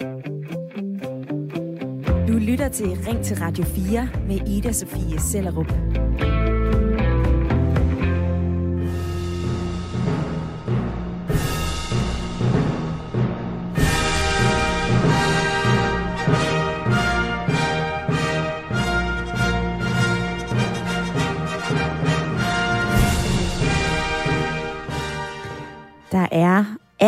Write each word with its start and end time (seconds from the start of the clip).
Du 0.00 0.06
lytter 2.38 2.68
til 2.68 2.86
Ring 2.86 3.24
til 3.24 3.36
Radio 3.36 3.64
4 3.64 4.08
med 4.28 4.48
Ida 4.48 4.72
Sofie 4.72 5.20
Sellerup. 5.20 5.72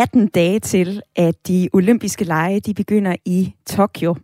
18 0.01 0.27
dage 0.27 0.59
til, 0.59 1.01
at 1.15 1.47
de 1.47 1.69
olympiske 1.73 2.23
lege 2.23 2.59
de 2.59 2.73
begynder 2.73 3.15
i 3.25 3.53
Tokyo. 3.65 4.15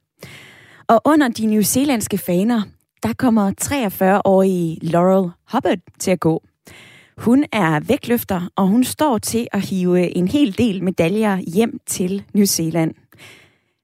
Og 0.87 1.01
under 1.05 1.27
de 1.27 1.45
new 1.45 1.61
zealandske 1.61 2.17
faner, 2.17 2.61
der 3.03 3.13
kommer 3.13 3.51
43-årige 3.61 4.79
Laurel 4.81 5.31
Hubbard 5.53 5.77
til 5.99 6.11
at 6.11 6.19
gå. 6.19 6.43
Hun 7.17 7.45
er 7.51 7.79
vægtløfter, 7.79 8.49
og 8.55 8.67
hun 8.67 8.83
står 8.83 9.17
til 9.17 9.47
at 9.51 9.61
hive 9.61 10.17
en 10.17 10.27
hel 10.27 10.57
del 10.57 10.83
medaljer 10.83 11.37
hjem 11.37 11.79
til 11.85 12.23
New 12.33 12.45
Zealand. 12.45 12.93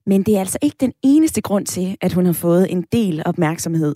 Men 0.06 0.24
det 0.24 0.36
er 0.36 0.40
altså 0.40 0.58
ikke 0.62 0.78
den 0.80 0.94
eneste 1.04 1.42
grund 1.42 1.66
til, 1.66 1.98
at 2.02 2.14
hun 2.14 2.26
har 2.26 2.34
fået 2.34 2.72
en 2.72 2.86
del 2.92 3.24
opmærksomhed. 3.26 3.96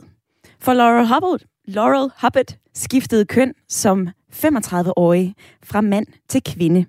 For 0.59 0.73
Laurel 0.73 1.07
Hubbard, 1.07 1.41
Laurel 1.65 2.11
Hubbard 2.21 2.57
skiftede 2.73 3.25
køn 3.25 3.53
som 3.69 4.07
35-årig 4.33 5.35
fra 5.63 5.81
mand 5.81 6.07
til 6.29 6.41
kvinde. 6.43 6.85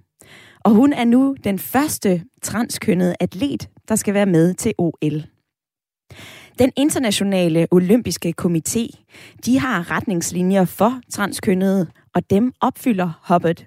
Og 0.69 0.75
hun 0.75 0.93
er 0.93 1.05
nu 1.05 1.37
den 1.45 1.59
første 1.59 2.23
transkønnede 2.43 3.15
atlet, 3.21 3.69
der 3.89 3.97
skal 3.97 4.15
være 4.15 4.27
med 4.27 4.55
til 4.55 4.73
OL. 4.79 5.23
Den 6.59 6.73
internationale 6.77 7.67
olympiske 7.71 8.35
komité, 8.43 9.05
de 9.45 9.59
har 9.59 9.91
retningslinjer 9.91 10.65
for 10.65 11.01
transkønnede, 11.11 11.87
og 12.15 12.31
dem 12.31 12.53
opfylder 12.61 13.21
Hobbit. 13.23 13.67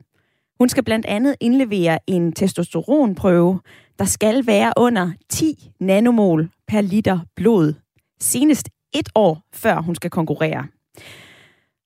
Hun 0.58 0.70
skal 0.70 0.84
blandt 0.84 1.06
andet 1.06 1.36
indlevere 1.39 2.00
en 2.08 2.34
testosteronprøve, 2.34 3.59
der 4.00 4.06
skal 4.06 4.48
være 4.48 4.73
under 4.78 5.11
10 5.30 5.72
nanomol 5.80 6.50
per 6.67 6.81
liter 6.81 7.20
blod, 7.36 7.73
senest 8.20 8.70
et 8.94 9.09
år 9.16 9.42
før 9.54 9.81
hun 9.81 9.95
skal 9.95 10.09
konkurrere. 10.09 10.67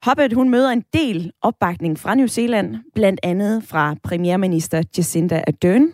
Hobbit 0.05 0.33
hun 0.33 0.49
møder 0.49 0.69
en 0.69 0.83
del 0.93 1.31
opbakning 1.41 1.99
fra 1.99 2.15
New 2.15 2.27
Zealand, 2.27 2.75
blandt 2.95 3.19
andet 3.23 3.63
fra 3.63 3.95
premierminister 4.03 4.83
Jacinda 4.97 5.43
Ardern. 5.47 5.91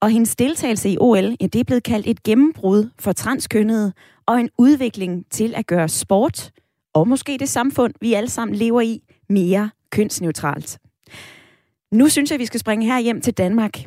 Og 0.00 0.10
hendes 0.10 0.36
deltagelse 0.36 0.90
i 0.90 0.96
OL, 1.00 1.36
ja, 1.40 1.46
det 1.46 1.54
er 1.54 1.64
blevet 1.64 1.82
kaldt 1.82 2.06
et 2.06 2.22
gennembrud 2.22 2.90
for 2.98 3.12
transkønnede 3.12 3.92
og 4.26 4.40
en 4.40 4.50
udvikling 4.58 5.24
til 5.30 5.54
at 5.56 5.66
gøre 5.66 5.88
sport, 5.88 6.50
og 6.94 7.08
måske 7.08 7.36
det 7.40 7.48
samfund, 7.48 7.94
vi 8.00 8.14
alle 8.14 8.30
sammen 8.30 8.56
lever 8.56 8.80
i, 8.80 9.02
mere 9.28 9.70
kønsneutralt. 9.90 10.78
Nu 11.92 12.08
synes 12.08 12.30
jeg, 12.30 12.38
vi 12.38 12.46
skal 12.46 12.60
springe 12.60 12.86
her 12.86 12.98
hjem 12.98 13.20
til 13.20 13.34
Danmark. 13.34 13.82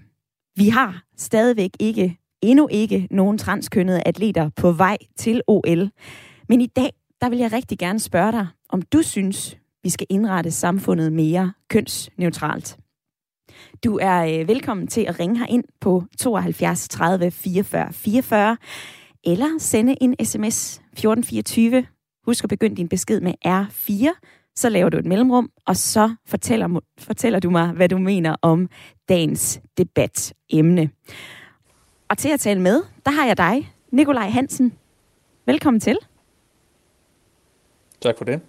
Vi 0.55 0.69
har 0.69 1.03
stadigvæk 1.17 1.71
ikke, 1.79 2.17
endnu 2.41 2.67
ikke, 2.71 3.07
nogen 3.11 3.37
transkønnede 3.37 4.01
atleter 4.05 4.49
på 4.55 4.71
vej 4.71 4.97
til 5.17 5.41
OL. 5.47 5.89
Men 6.49 6.61
i 6.61 6.67
dag, 6.67 6.89
der 7.21 7.29
vil 7.29 7.39
jeg 7.39 7.53
rigtig 7.53 7.79
gerne 7.79 7.99
spørge 7.99 8.31
dig, 8.31 8.47
om 8.69 8.81
du 8.81 9.01
synes, 9.01 9.57
vi 9.83 9.89
skal 9.89 10.07
indrette 10.09 10.51
samfundet 10.51 11.13
mere 11.13 11.53
kønsneutralt. 11.69 12.77
Du 13.83 13.99
er 14.01 14.39
øh, 14.39 14.47
velkommen 14.47 14.87
til 14.87 15.01
at 15.01 15.19
ringe 15.19 15.37
her 15.37 15.45
ind 15.45 15.63
på 15.81 16.03
72 16.19 16.87
30 16.87 17.31
44 17.31 17.93
44, 17.93 18.57
eller 19.23 19.47
sende 19.59 19.95
en 20.01 20.15
sms 20.25 20.73
1424. 20.73 21.85
Husk 22.25 22.43
at 22.43 22.49
begynde 22.49 22.75
din 22.75 22.87
besked 22.89 23.21
med 23.21 23.33
R4, 23.47 24.21
så 24.55 24.69
laver 24.69 24.89
du 24.89 24.97
et 24.97 25.05
mellemrum, 25.05 25.49
og 25.65 25.77
så 25.77 26.15
fortæller, 26.25 26.79
fortæller 26.99 27.39
du 27.39 27.49
mig, 27.49 27.71
hvad 27.71 27.89
du 27.89 27.97
mener 27.97 28.35
om 28.41 28.69
dagens 29.09 29.61
debatemne. 29.77 30.89
Og 32.09 32.17
til 32.17 32.29
at 32.29 32.39
tale 32.39 32.61
med, 32.61 32.81
der 33.05 33.11
har 33.11 33.25
jeg 33.25 33.37
dig, 33.37 33.73
Nikolaj 33.91 34.29
Hansen. 34.29 34.73
Velkommen 35.45 35.79
til. 35.79 35.97
Tak 38.01 38.17
for 38.17 38.25
det. 38.25 38.41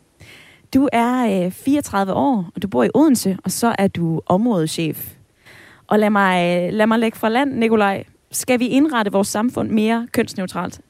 Du 0.75 0.89
er 0.93 1.45
øh, 1.47 1.53
34 1.53 2.13
år, 2.13 2.51
og 2.55 2.63
du 2.63 2.69
bor 2.69 2.85
i 2.85 2.91
Odense, 2.95 3.39
og 3.45 3.51
så 3.51 3.75
er 3.79 3.89
du 3.89 4.23
områdeschef. 4.27 5.15
Og 5.87 5.99
lad 5.99 6.11
mig, 6.11 6.73
lad 6.73 6.87
mig 6.87 6.99
lægge 6.99 7.19
fra 7.19 7.29
land, 7.29 7.55
Nikolaj. 7.55 8.05
Skal 8.31 8.59
vi 8.59 8.67
indrette 8.67 9.13
vores 9.13 9.29
samfund 9.29 9.71
mere 9.71 10.09
kønsneutralt? 10.13 10.81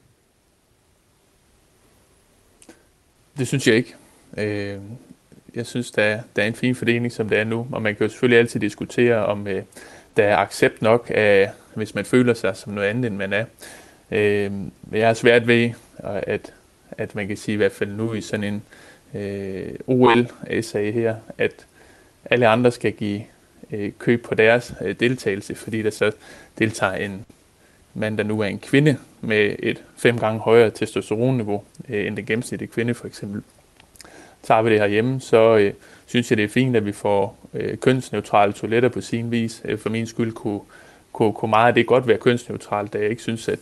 Det 3.38 3.48
synes 3.48 3.66
jeg 3.66 3.74
ikke. 3.74 3.94
Øh, 4.36 4.78
jeg 5.54 5.66
synes, 5.66 5.90
der 5.90 6.02
er, 6.02 6.20
der 6.36 6.42
er 6.42 6.46
en 6.46 6.54
fin 6.54 6.74
fordeling, 6.74 7.12
som 7.12 7.28
det 7.28 7.38
er 7.38 7.44
nu, 7.44 7.66
og 7.72 7.82
man 7.82 7.96
kan 7.96 8.04
jo 8.06 8.10
selvfølgelig 8.10 8.38
altid 8.38 8.60
diskutere, 8.60 9.26
om 9.26 9.46
øh, 9.46 9.62
der 10.16 10.24
er 10.24 10.36
accept 10.36 10.82
nok 10.82 11.10
af, 11.14 11.50
hvis 11.74 11.94
man 11.94 12.04
føler 12.04 12.34
sig 12.34 12.56
som 12.56 12.72
noget 12.72 12.88
andet, 12.88 13.06
end 13.06 13.16
man 13.16 13.32
er. 13.32 13.44
Øh, 14.10 14.50
jeg 14.92 15.06
har 15.06 15.14
svært 15.14 15.46
ved, 15.46 15.70
at, 16.02 16.52
at 16.98 17.14
man 17.14 17.28
kan 17.28 17.36
sige, 17.36 17.53
i 17.53 17.56
hvert 17.56 17.72
fald 17.72 17.91
nu 17.91 18.14
i 18.14 18.20
sådan 18.20 18.44
en 18.44 18.62
øh, 19.20 19.75
OL-sag 19.86 20.94
her, 20.94 21.16
at 21.38 21.66
alle 22.25 22.48
andre 22.48 22.70
skal 22.70 22.92
give 22.92 23.22
øh, 23.72 23.92
køb 23.98 24.25
på 24.25 24.34
deres 24.34 24.75
øh, 24.80 24.94
deltagelse, 25.00 25.54
fordi 25.54 25.82
der 25.82 25.91
så 25.91 26.12
deltager 26.58 26.92
en 26.92 27.25
mand, 27.94 28.19
der 28.19 28.25
nu 28.25 28.41
er 28.41 28.47
en 28.47 28.58
kvinde 28.58 28.97
med 29.20 29.56
et 29.58 29.82
fem 29.97 30.19
gange 30.19 30.41
højere 30.41 30.70
testosteronniveau 30.70 31.62
øh, 31.88 32.06
end 32.06 32.16
den 32.16 32.26
gennemsnitlige 32.26 32.70
kvinde 32.70 32.94
for 32.94 33.06
eksempel. 33.06 33.42
Tager 34.42 34.62
vi 34.62 34.70
det 34.70 34.80
herhjemme, 34.80 35.20
så 35.20 35.56
øh, 35.56 35.72
synes 36.06 36.30
jeg, 36.30 36.36
det 36.36 36.44
er 36.44 36.48
fint, 36.48 36.76
at 36.76 36.86
vi 36.86 36.92
får 36.92 37.48
øh, 37.54 37.78
kønsneutrale 37.78 38.53
toiletter 38.53 38.88
på 38.88 39.00
sin 39.00 39.30
vis. 39.30 39.62
Øh, 39.64 39.78
for 39.78 39.91
min 39.91 40.06
skyld 40.06 40.32
kunne, 40.32 40.60
kunne, 41.12 41.32
kunne 41.32 41.50
meget 41.50 41.69
af 41.69 41.74
det 41.74 41.86
godt 41.86 42.06
være 42.06 42.19
kønsneutralt, 42.19 42.92
da 42.92 42.98
jeg 42.98 43.10
ikke 43.10 43.22
synes, 43.22 43.48
at, 43.48 43.59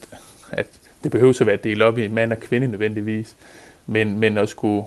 at 0.50 0.66
det 1.02 1.10
behøver 1.10 1.38
at 1.40 1.46
være 1.46 1.56
delt 1.56 1.82
op 1.82 1.98
i 1.98 2.08
mand 2.08 2.32
og 2.32 2.40
kvinde 2.40 2.68
nødvendigvis. 2.68 3.36
Men, 3.86 4.18
men 4.18 4.38
at 4.38 4.48
skulle 4.48 4.86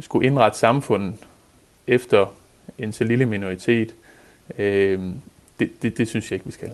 skulle 0.00 0.26
indrette 0.26 0.58
samfundet 0.58 1.14
efter 1.86 2.34
en 2.78 2.92
så 2.92 3.04
lille 3.04 3.26
minoritet, 3.26 3.94
øh, 4.58 5.00
det, 5.58 5.82
det, 5.82 5.98
det 5.98 6.08
synes 6.08 6.30
jeg 6.30 6.36
ikke, 6.36 6.46
vi 6.46 6.52
skal. 6.52 6.70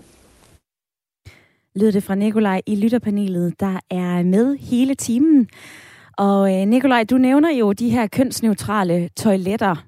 Lyder 1.76 1.90
det 1.92 2.02
fra 2.02 2.14
Nikolaj 2.14 2.62
i 2.66 2.76
lytterpanelet, 2.76 3.60
der 3.60 3.80
er 3.90 4.22
med 4.22 4.56
hele 4.56 4.94
timen. 4.94 5.48
Og 6.16 6.60
øh, 6.60 6.66
Nikolaj, 6.66 7.04
du 7.04 7.18
nævner 7.18 7.50
jo 7.50 7.72
de 7.72 7.90
her 7.90 8.06
kønsneutrale 8.06 9.08
toiletter. 9.16 9.86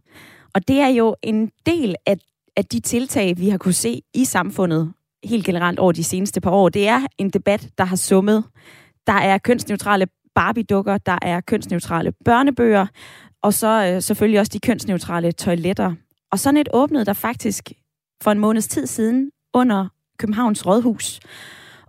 Og 0.54 0.69
det 0.69 0.81
er 0.81 0.88
jo 0.88 1.16
en 1.22 1.50
del 1.66 1.96
af, 2.06 2.16
af 2.56 2.64
de 2.64 2.81
tiltag, 2.81 3.38
vi 3.38 3.48
har 3.48 3.58
kunne 3.58 3.75
se 3.75 4.02
i 4.14 4.25
samfundet 4.25 4.92
helt 5.25 5.47
generelt 5.47 5.79
over 5.79 5.93
de 5.93 6.05
seneste 6.05 6.41
par 6.41 6.51
år. 6.51 6.69
Det 6.69 6.89
er 6.89 7.01
en 7.19 7.31
debat, 7.31 7.69
der 7.79 7.85
har 7.85 7.97
summet. 7.97 8.45
Der 9.07 9.12
er 9.12 9.39
kønsneutrale 9.39 10.07
Barbie-dukker, 10.35 10.99
der 10.99 11.19
er 11.23 11.41
kønsneutrale 11.41 12.12
børnebøger, 12.25 12.87
og 13.43 13.55
så 13.55 13.93
øh, 13.93 14.03
selvfølgelig 14.03 14.41
også 14.41 14.51
de 14.53 14.61
kønsneutrale 14.61 15.33
toiletter. 15.33 15.95
Og 16.33 16.39
sådan 16.39 16.57
et 16.57 16.69
åbnede 16.73 17.05
der 17.05 17.12
faktisk 17.12 17.73
for 18.23 18.31
en 18.31 18.39
måneds 18.39 18.69
tid 18.69 18.87
siden 18.87 19.31
under 19.55 19.89
Københavns 20.19 20.67
Rådhus. 20.67 21.21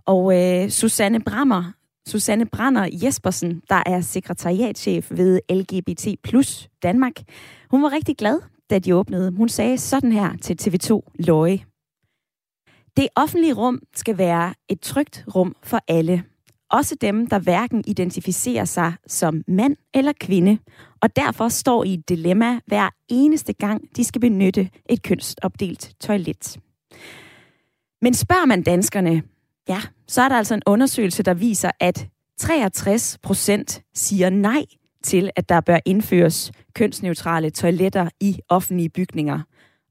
Og 0.06 0.36
øh, 0.36 0.70
Susanne 0.70 1.20
Brammer, 1.20 1.72
Susanne 2.08 2.46
Brander 2.46 2.88
Jespersen, 2.92 3.62
der 3.68 3.82
er 3.86 4.00
sekretariatchef 4.00 5.10
ved 5.10 5.40
LGBT 5.50 6.06
Plus 6.22 6.68
Danmark, 6.82 7.12
hun 7.70 7.82
var 7.82 7.92
rigtig 7.92 8.16
glad, 8.16 8.40
da 8.70 8.78
de 8.78 8.94
åbnede. 8.94 9.30
Hun 9.30 9.48
sagde 9.48 9.78
sådan 9.78 10.12
her 10.12 10.36
til 10.42 10.58
TV2 10.62 11.00
Løje. 11.18 11.75
Det 12.96 13.08
offentlige 13.14 13.52
rum 13.52 13.80
skal 13.94 14.18
være 14.18 14.54
et 14.68 14.80
trygt 14.80 15.24
rum 15.34 15.56
for 15.62 15.80
alle. 15.88 16.24
Også 16.70 16.96
dem, 17.00 17.26
der 17.26 17.38
hverken 17.38 17.84
identificerer 17.86 18.64
sig 18.64 18.92
som 19.06 19.42
mand 19.48 19.76
eller 19.94 20.12
kvinde, 20.20 20.58
og 21.02 21.16
derfor 21.16 21.48
står 21.48 21.84
i 21.84 21.94
et 21.94 22.08
dilemma 22.08 22.60
hver 22.66 22.88
eneste 23.08 23.52
gang, 23.52 23.82
de 23.96 24.04
skal 24.04 24.20
benytte 24.20 24.70
et 24.88 25.02
kønsopdelt 25.02 25.94
toilet. 26.00 26.56
Men 28.02 28.14
spørger 28.14 28.46
man 28.46 28.62
danskerne, 28.62 29.22
ja, 29.68 29.80
så 30.08 30.22
er 30.22 30.28
der 30.28 30.36
altså 30.36 30.54
en 30.54 30.62
undersøgelse, 30.66 31.22
der 31.22 31.34
viser, 31.34 31.70
at 31.80 32.08
63 32.38 33.18
procent 33.22 33.82
siger 33.94 34.30
nej 34.30 34.64
til, 35.02 35.30
at 35.36 35.48
der 35.48 35.60
bør 35.60 35.78
indføres 35.84 36.52
kønsneutrale 36.74 37.50
toiletter 37.50 38.08
i 38.20 38.38
offentlige 38.48 38.88
bygninger. 38.88 39.40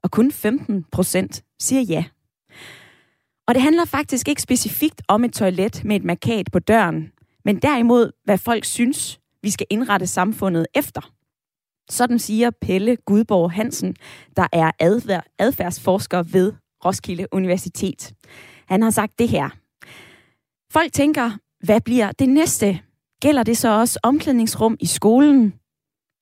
Og 0.02 0.10
kun 0.10 0.32
15 0.32 0.84
procent 0.92 1.42
siger 1.58 1.82
ja. 1.82 2.04
Og 3.48 3.54
det 3.54 3.62
handler 3.62 3.84
faktisk 3.84 4.28
ikke 4.28 4.42
specifikt 4.42 5.02
om 5.08 5.24
et 5.24 5.32
toilet 5.32 5.84
med 5.84 5.96
et 5.96 6.04
markat 6.04 6.48
på 6.52 6.58
døren, 6.58 7.12
men 7.44 7.58
derimod, 7.58 8.12
hvad 8.24 8.38
folk 8.38 8.64
synes, 8.64 9.20
vi 9.42 9.50
skal 9.50 9.66
indrette 9.70 10.06
samfundet 10.06 10.66
efter. 10.74 11.12
Sådan 11.90 12.18
siger 12.18 12.50
Pelle 12.60 12.96
Gudborg 12.96 13.52
Hansen, 13.52 13.96
der 14.36 14.46
er 14.52 14.70
adfærdsforsker 15.38 16.22
ved 16.22 16.52
Roskilde 16.84 17.26
Universitet. 17.32 18.12
Han 18.68 18.82
har 18.82 18.90
sagt 18.90 19.18
det 19.18 19.28
her. 19.28 19.48
Folk 20.72 20.92
tænker, 20.92 21.30
hvad 21.64 21.80
bliver 21.80 22.12
det 22.12 22.28
næste? 22.28 22.80
Gælder 23.22 23.42
det 23.42 23.56
så 23.56 23.68
også 23.68 23.98
omklædningsrum 24.02 24.76
i 24.80 24.86
skolen? 24.86 25.54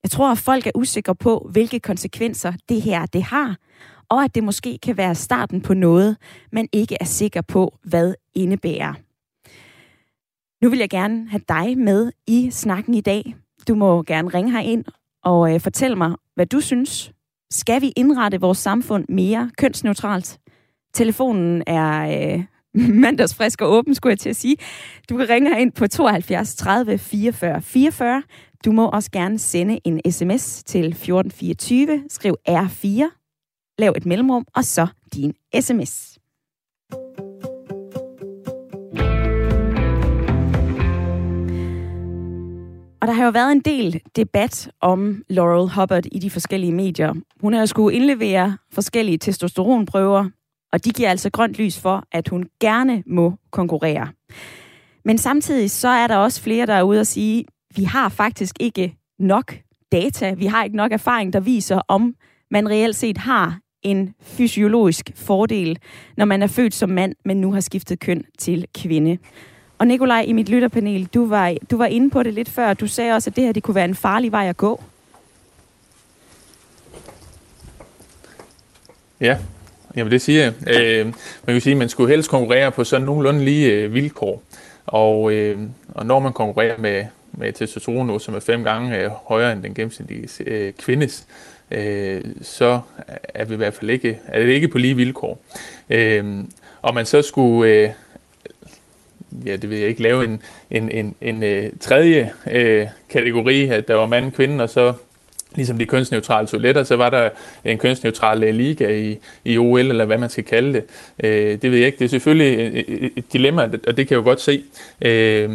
Jeg 0.03 0.11
tror, 0.11 0.32
at 0.32 0.38
folk 0.38 0.67
er 0.67 0.70
usikre 0.75 1.15
på, 1.15 1.49
hvilke 1.50 1.81
konsekvenser 1.81 2.53
det 2.69 2.82
her 2.82 3.06
det 3.06 3.23
har, 3.23 3.56
og 4.14 4.25
at 4.25 4.34
det 4.34 4.44
måske 4.44 4.78
kan 4.82 4.96
være 4.96 5.14
starten 5.14 5.61
på 5.61 5.75
noget, 5.75 6.16
man 6.52 6.69
ikke 6.72 6.96
er 7.00 7.05
sikker 7.05 7.40
på, 7.40 7.78
hvad 7.84 8.14
indebærer. 8.34 8.94
Nu 10.62 10.70
vil 10.70 10.78
jeg 10.78 10.90
gerne 10.90 11.28
have 11.28 11.43
dig 11.49 11.78
med 11.78 12.12
i 12.26 12.50
snakken 12.50 12.94
i 12.94 13.00
dag. 13.00 13.34
Du 13.69 13.75
må 13.75 14.02
gerne 14.02 14.28
ringe 14.28 14.50
her 14.50 14.61
ind 14.61 14.84
og 15.25 15.55
øh, 15.55 15.61
fortælle 15.61 15.96
mig, 15.96 16.14
hvad 16.34 16.46
du 16.46 16.61
synes. 16.61 17.12
Skal 17.50 17.81
vi 17.81 17.93
indrette 17.96 18.40
vores 18.40 18.58
samfund 18.58 19.05
mere 19.08 19.50
kønsneutralt? 19.58 20.38
Telefonen 20.94 21.62
er 21.67 22.34
øh, 22.34 22.44
mandagsfrisk 23.05 23.60
og 23.60 23.72
åben, 23.72 23.94
skulle 23.94 24.10
jeg 24.10 24.19
til 24.19 24.31
at 24.31 24.37
sige. 24.37 24.56
Du 25.10 25.17
kan 25.17 25.28
ringe 25.28 25.60
ind 25.60 25.72
på 25.72 25.87
72 25.87 26.55
30 26.55 26.99
44 26.99 27.62
44. 27.62 28.22
Du 28.64 28.72
må 28.72 28.88
også 28.88 29.10
gerne 29.10 29.38
sende 29.38 29.81
en 29.84 30.12
sms 30.12 30.64
til 30.64 30.87
1424. 30.87 32.05
Skriv 32.08 32.37
R4. 32.49 33.24
Lav 33.79 33.93
et 33.97 34.06
mellemrum, 34.06 34.47
og 34.55 34.65
så 34.65 34.87
din 35.15 35.35
sms. 35.61 36.19
Og 43.00 43.09
der 43.09 43.12
har 43.12 43.25
jo 43.25 43.31
været 43.31 43.53
en 43.53 43.61
del 43.61 44.03
debat 44.17 44.71
om 44.81 45.23
Laurel 45.29 45.71
Hubbard 45.71 46.06
i 46.12 46.19
de 46.19 46.31
forskellige 46.31 46.73
medier. 46.73 47.15
Hun 47.41 47.53
har 47.53 47.67
skulle 47.67 47.97
indlevere 47.97 48.56
forskellige 48.73 49.19
testosteronprøver, 49.19 50.31
og 50.73 50.85
de 50.85 50.91
giver 50.91 51.11
altså 51.11 51.31
grønt 51.31 51.55
lys 51.55 51.79
for, 51.79 52.05
at 52.12 52.29
hun 52.29 52.47
gerne 52.61 53.03
må 53.06 53.35
konkurrere. 53.50 54.09
Men 55.05 55.19
samtidig 55.19 55.70
så 55.70 55.88
er 55.88 56.06
der 56.06 56.17
også 56.17 56.43
flere, 56.43 56.67
der 56.67 56.75
er 56.75 56.82
ude 56.82 57.00
og 57.00 57.06
sige, 57.06 57.44
vi 57.77 57.85
har 57.85 58.09
faktisk 58.09 58.55
ikke 58.61 58.97
nok 59.19 59.55
data, 59.93 60.35
vi 60.35 60.47
har 60.47 60.65
ikke 60.65 60.77
nok 60.77 60.93
erfaring, 60.93 61.32
der 61.32 61.41
viser, 61.41 61.81
om 61.88 62.15
man 62.50 62.69
reelt 62.69 62.97
set 62.97 63.19
har 63.19 63.59
en 63.84 64.14
fysiologisk 64.20 65.10
fordel, 65.14 65.78
når 66.16 66.25
man 66.25 66.42
er 66.42 66.46
født 66.46 66.75
som 66.75 66.90
mand, 66.90 67.14
men 67.25 67.40
nu 67.40 67.52
har 67.52 67.60
skiftet 67.60 68.00
køn 68.00 68.25
til 68.38 68.66
kvinde. 68.75 69.19
Og 69.78 69.86
Nikolaj, 69.86 70.25
i 70.26 70.32
mit 70.32 70.48
lytterpanel, 70.48 71.08
du 71.14 71.26
var, 71.26 71.56
du 71.70 71.76
var 71.76 71.86
inde 71.86 72.10
på 72.10 72.22
det 72.22 72.34
lidt 72.34 72.48
før. 72.48 72.75
Du 72.75 72.86
sagde 72.86 73.12
også, 73.12 73.31
at 73.31 73.36
det 73.36 73.44
her 73.44 73.52
det 73.52 73.62
kunne 73.62 73.75
være 73.75 73.84
en 73.84 73.94
farlig 73.94 74.32
vej 74.32 74.48
at 74.48 74.56
gå. 74.56 74.82
Ja, 79.20 79.38
jamen 79.96 80.10
det 80.10 80.22
siger 80.22 80.42
jeg. 80.42 80.52
Øh, 80.81 81.06
man 81.46 81.54
kan 81.54 81.60
sige, 81.60 81.72
at 81.72 81.78
man 81.78 81.88
skulle 81.88 82.10
helst 82.10 82.31
konkurrere 82.31 82.72
på 82.72 82.84
sådan 82.84 83.06
nogenlunde 83.06 83.44
lige 83.44 83.72
øh, 83.72 83.94
vilkår. 83.94 84.42
Og, 84.86 85.32
øh, 85.32 85.58
og 85.88 86.06
når 86.06 86.19
man 86.19 86.32
konkurrerer 86.32 86.78
med, 86.78 87.04
med 87.32 87.52
testosteron 87.52 88.20
som 88.20 88.34
er 88.34 88.40
fem 88.40 88.64
gange 88.64 88.98
øh, 88.98 89.10
højere 89.10 89.52
end 89.52 89.62
den 89.62 89.75
gennemsnitlige 89.75 90.28
øh, 90.46 90.72
kvindes, 90.72 91.26
øh, 91.28 91.54
øh, 91.70 92.22
så 92.43 92.81
er 93.34 93.44
vi 93.44 93.55
i 93.55 93.56
hvert 93.56 93.75
fald 93.75 93.90
ikke, 93.90 94.20
er 94.26 94.40
det 94.40 94.49
ikke 94.49 94.69
på 94.69 94.78
lige 94.78 94.96
vilkår. 94.96 95.44
Øh, 95.90 96.44
og 96.82 96.94
man 96.94 97.06
så 97.06 97.22
skulle 97.22 97.72
øh, 97.72 97.90
ja, 99.46 99.56
det 99.56 99.70
vil 99.70 99.78
jeg 99.78 99.88
ikke 99.88 100.02
lave 100.02 100.25
en, 100.25 100.43
en, 100.70 100.90
en, 100.90 101.14
en 101.20 101.43
øh, 101.43 101.70
tredje 101.81 102.32
øh, 102.50 102.87
kategori, 103.08 103.69
at 103.69 103.88
der 103.88 103.94
var 103.94 104.06
mand 104.06 104.26
og 104.26 104.32
kvinde, 104.32 104.64
og 104.64 104.70
så 104.70 104.93
ligesom 105.55 105.79
de 105.79 105.87
kønsneutrale 105.87 106.47
toiletter, 106.47 106.83
så 106.83 106.97
var 106.97 107.11
der 107.11 107.31
en 107.65 107.79
kønsneutral 107.79 108.43
øh, 108.43 108.55
liga 108.55 108.89
i, 108.89 109.19
i 109.45 109.59
OL, 109.59 109.81
eller 109.81 110.05
hvad 110.05 110.19
man 110.19 110.31
skal 110.31 110.45
kalde 110.45 110.73
det. 110.73 110.85
Øh, 111.25 111.62
det 111.62 111.71
ved 111.71 111.79
jeg 111.79 111.87
ikke. 111.87 111.99
Det 111.99 112.05
er 112.05 112.09
selvfølgelig 112.09 112.79
et, 112.79 113.12
et 113.17 113.33
dilemma, 113.33 113.62
og 113.62 113.97
det 113.97 113.97
kan 113.97 114.11
jeg 114.11 114.17
jo 114.17 114.23
godt 114.23 114.41
se. 114.41 114.65
Øh, 115.03 115.51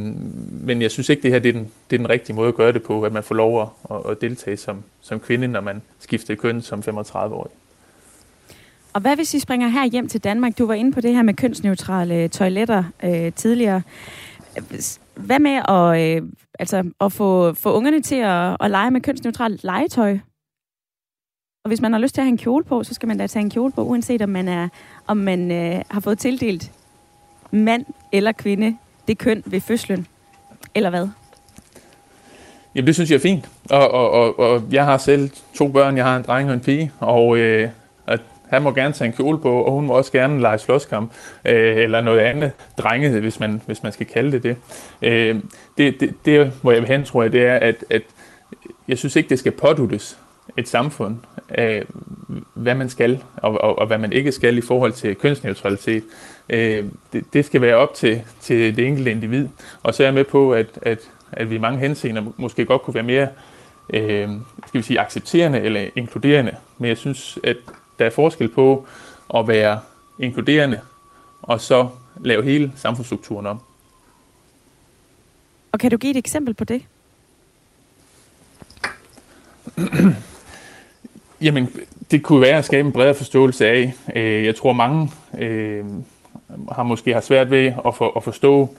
men 0.52 0.82
jeg 0.82 0.92
synes 0.92 1.10
ikke, 1.10 1.24
det 1.24 1.32
her 1.32 1.40
det 1.40 1.50
er, 1.50 1.54
den, 1.54 1.72
det 1.90 1.96
er 1.96 1.98
den 1.98 2.10
rigtige 2.10 2.36
måde 2.36 2.48
at 2.48 2.56
gøre 2.56 2.72
det 2.72 2.84
på, 2.84 3.04
at 3.04 3.14
man 3.14 3.24
får 3.24 3.36
lov 3.36 3.74
at, 3.92 3.98
at 4.12 4.22
deltage 4.22 4.58
som, 4.58 4.84
som 5.02 5.20
kvinde, 5.20 5.48
når 5.48 5.62
man 5.62 5.82
skifter 6.00 6.36
køn 6.36 6.62
som 6.62 6.84
35-årig. 6.88 7.52
Og 8.94 9.02
hvad 9.02 9.16
hvis 9.16 9.34
I 9.34 9.40
springer 9.40 9.68
her 9.68 9.86
hjem 9.86 10.08
til 10.08 10.24
Danmark? 10.24 10.58
Du 10.58 10.66
var 10.66 10.74
inde 10.74 10.92
på 10.92 11.02
det 11.02 11.16
her 11.16 11.24
med 11.24 11.34
kønsneutrale 11.34 12.28
toiletter 12.28 12.84
øh, 13.04 13.34
tidligere. 13.34 13.82
Hvad 15.16 15.40
med 15.40 15.62
at, 15.68 16.18
øh, 16.18 16.30
altså, 16.60 16.92
at 17.02 17.12
få, 17.12 17.54
få 17.54 17.74
ungerne 17.74 18.02
til 18.02 18.16
at, 18.16 18.58
at 18.60 18.72
lege 18.72 18.92
med 18.92 19.02
kønsneutralt 19.02 19.64
legetøj? 19.64 20.18
Og 21.64 21.68
hvis 21.68 21.82
man 21.82 21.94
har 21.94 22.00
lyst 22.00 22.16
til 22.16 22.22
at 22.22 22.26
have 22.26 22.32
en 22.32 22.38
kjole 22.38 22.64
på, 22.64 22.84
så 22.84 22.94
skal 22.94 23.08
man 23.08 23.18
da 23.18 23.28
tage 23.28 23.44
en 23.44 23.50
kjole 23.50 23.72
på, 23.72 23.84
uanset 23.84 24.22
om 24.22 24.30
man, 24.30 24.48
er, 24.48 24.70
om 25.08 25.18
man 25.18 25.52
øh, 25.52 25.82
har 25.92 26.00
fået 26.00 26.20
tildelt 26.20 26.72
mand 27.52 27.86
eller 28.12 28.32
kvinde 28.32 28.78
det 29.08 29.18
køn 29.18 29.44
ved 29.46 29.62
fødslen. 29.62 30.08
Eller 30.76 30.90
hvad? 30.90 31.08
Jamen, 32.76 32.88
det 32.88 32.96
synes 32.96 33.10
jeg 33.10 33.16
er 33.16 33.22
fint. 33.22 33.50
Og, 33.70 33.92
og, 33.92 34.12
og, 34.12 34.40
og 34.40 34.64
jeg 34.72 34.86
har 34.86 34.98
selv 34.98 35.30
to 35.56 35.68
børn. 35.68 35.98
Jeg 35.98 36.06
har 36.06 36.18
en 36.18 36.24
dreng 36.24 36.50
og 36.50 36.54
en 36.54 36.60
pige. 36.60 36.92
Og 37.00 37.38
øh, 37.38 37.70
han 38.50 38.62
må 38.62 38.72
gerne 38.72 38.94
tage 38.94 39.08
en 39.08 39.14
kjole 39.14 39.40
på, 39.40 39.62
og 39.62 39.72
hun 39.72 39.86
må 39.86 39.94
også 39.94 40.12
gerne 40.12 40.42
lege 40.42 40.58
slåskamp, 40.58 41.12
øh, 41.46 41.78
eller 41.78 42.02
noget 42.02 42.20
andet 42.20 42.52
drenge, 42.78 43.20
hvis 43.20 43.40
man, 43.40 43.62
hvis 43.66 43.84
man 43.84 43.92
skal 43.92 44.06
kalde 44.06 44.32
det 44.32 44.44
det. 44.44 44.56
Øh, 45.02 45.36
det, 45.78 46.00
det. 46.00 46.14
Det, 46.26 46.52
hvor 46.62 46.72
jeg 46.72 46.82
vil 46.82 46.90
hen, 46.90 47.04
tror 47.04 47.22
jeg, 47.22 47.32
det 47.32 47.46
er, 47.46 47.56
at, 47.56 47.76
at 47.90 48.02
jeg 48.88 48.98
synes 48.98 49.16
ikke, 49.16 49.30
det 49.30 49.40
skal 49.40 49.52
påduttes 49.52 50.18
et 50.58 50.68
samfund 50.68 51.18
af, 51.50 51.84
hvad 52.54 52.76
man 52.76 52.90
skal, 52.90 53.24
og, 53.38 53.62
og, 53.62 53.80
og 53.80 53.88
hvad 53.88 53.98
man 53.98 54.14
ikke 54.14 54.32
skal 54.32 54.58
i 54.58 54.62
forhold 54.62 54.92
til 54.92 55.16
kønsneutralitet. 55.16 56.04
Øh, 56.50 56.86
det, 57.14 57.24
det 57.34 57.46
skal 57.46 57.62
være 57.62 57.76
op 57.76 57.94
til, 57.94 58.22
til 58.42 58.76
det 58.76 58.88
enkelte 58.88 59.12
individ. 59.12 59.48
Og 59.84 59.94
så 59.94 60.04
er 60.04 60.08
jeg 60.08 60.14
med 60.14 60.24
på, 60.24 60.54
at, 60.54 60.68
at, 60.82 61.00
at 61.32 61.50
vi 61.50 61.56
i 61.56 61.60
mange 61.60 61.80
henseender 61.80 62.24
måske 62.38 62.66
godt 62.66 62.82
kunne 62.82 62.94
være 62.94 63.04
mere 63.04 63.28
øh, 63.94 64.30
skal 64.68 64.78
vi 64.78 64.82
sige, 64.82 65.00
accepterende 65.00 65.62
eller 65.62 65.90
inkluderende. 65.96 66.56
Men 66.78 66.90
jeg 66.90 66.98
synes, 66.98 67.40
at 67.44 67.58
der 68.00 68.06
er 68.06 68.10
forskel 68.10 68.50
på 68.50 68.88
at 69.36 69.48
være 69.48 69.80
inkluderende 70.20 70.80
og 71.42 71.62
så 71.62 71.90
lave 72.24 72.44
hele 72.44 72.72
samfundsstrukturen 72.76 73.46
om. 73.46 73.60
Og 75.72 75.80
kan 75.80 75.92
du 75.92 75.98
give 75.98 76.12
et 76.12 76.18
eksempel 76.18 76.54
på 76.54 76.64
det? 76.64 76.82
Jamen, 81.42 81.70
det 82.12 82.24
kunne 82.24 82.42
være 82.42 82.58
at 82.58 82.66
skabe 82.66 82.86
en 82.88 82.94
bredere 82.94 83.16
forståelse 83.16 83.68
af. 83.68 83.94
Øh, 84.16 84.46
jeg 84.46 84.56
tror, 84.56 84.74
mange 84.74 85.12
øh, 85.38 85.86
har 86.72 86.84
måske 86.84 87.14
har 87.14 87.22
svært 87.22 87.52
ved 87.52 87.74
at, 87.86 87.96
for, 87.96 88.18
at 88.18 88.24
forstå, 88.24 88.76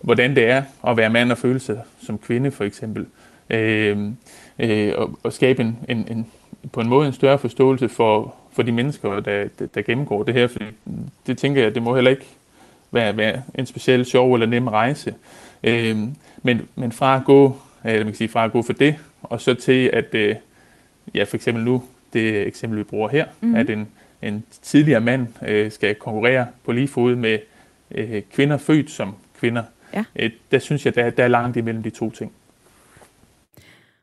hvordan 0.00 0.36
det 0.36 0.44
er 0.44 0.62
at 0.86 0.96
være 0.96 1.10
mand 1.10 1.32
og 1.32 1.38
føle 1.38 1.60
sig 1.60 1.80
som 2.02 2.18
kvinde, 2.18 2.50
for 2.50 2.64
eksempel. 2.64 3.06
Øh, 3.50 4.10
øh, 4.58 4.92
og, 4.96 5.18
og 5.22 5.32
skabe 5.32 5.62
en, 5.62 5.78
en, 5.88 6.08
en, 6.10 6.26
på 6.72 6.80
en 6.80 6.88
måde 6.88 7.06
en 7.06 7.12
større 7.12 7.38
forståelse 7.38 7.88
for, 7.88 8.34
for 8.56 8.62
de 8.62 8.72
mennesker, 8.72 9.20
der, 9.20 9.48
der, 9.58 9.66
der 9.66 9.82
gennemgår 9.82 10.22
det 10.22 10.34
her. 10.34 10.46
Fordi 10.46 10.64
det 11.26 11.38
tænker 11.38 11.62
jeg, 11.62 11.74
det 11.74 11.82
må 11.82 11.94
heller 11.94 12.10
ikke 12.10 12.26
være, 12.90 13.16
være 13.16 13.42
en 13.54 13.66
speciel 13.66 14.04
sjov 14.04 14.34
eller 14.34 14.46
nem 14.46 14.68
rejse. 14.68 15.14
Øh, 15.64 15.96
men, 16.42 16.68
men 16.74 16.92
fra 16.92 17.16
at 17.16 17.24
gå, 17.24 17.56
eller 17.84 17.98
man 17.98 18.06
kan 18.06 18.14
sige, 18.14 18.28
fra 18.28 18.44
at 18.44 18.52
gå 18.52 18.62
for 18.62 18.72
det, 18.72 18.94
og 19.22 19.40
så 19.40 19.54
til 19.54 19.90
at, 19.92 20.14
øh, 20.14 20.36
ja, 21.14 21.24
for 21.24 21.36
eksempel 21.36 21.64
nu, 21.64 21.82
det 22.12 22.46
eksempel, 22.46 22.78
vi 22.78 22.84
bruger 22.84 23.08
her, 23.08 23.26
mm. 23.40 23.54
at 23.54 23.70
en, 23.70 23.88
en 24.22 24.44
tidligere 24.62 25.00
mand 25.00 25.26
øh, 25.46 25.72
skal 25.72 25.94
konkurrere 25.94 26.46
på 26.64 26.72
lige 26.72 26.88
fod 26.88 27.14
med 27.14 27.38
øh, 27.90 28.22
kvinder 28.32 28.56
født 28.56 28.90
som 28.90 29.14
kvinder. 29.40 29.62
Ja. 29.94 30.04
Øh, 30.16 30.30
der 30.50 30.58
synes 30.58 30.86
jeg, 30.86 30.94
der, 30.94 31.10
der 31.10 31.24
er 31.24 31.28
langt 31.28 31.56
imellem 31.56 31.82
de 31.82 31.90
to 31.90 32.10
ting. 32.10 32.32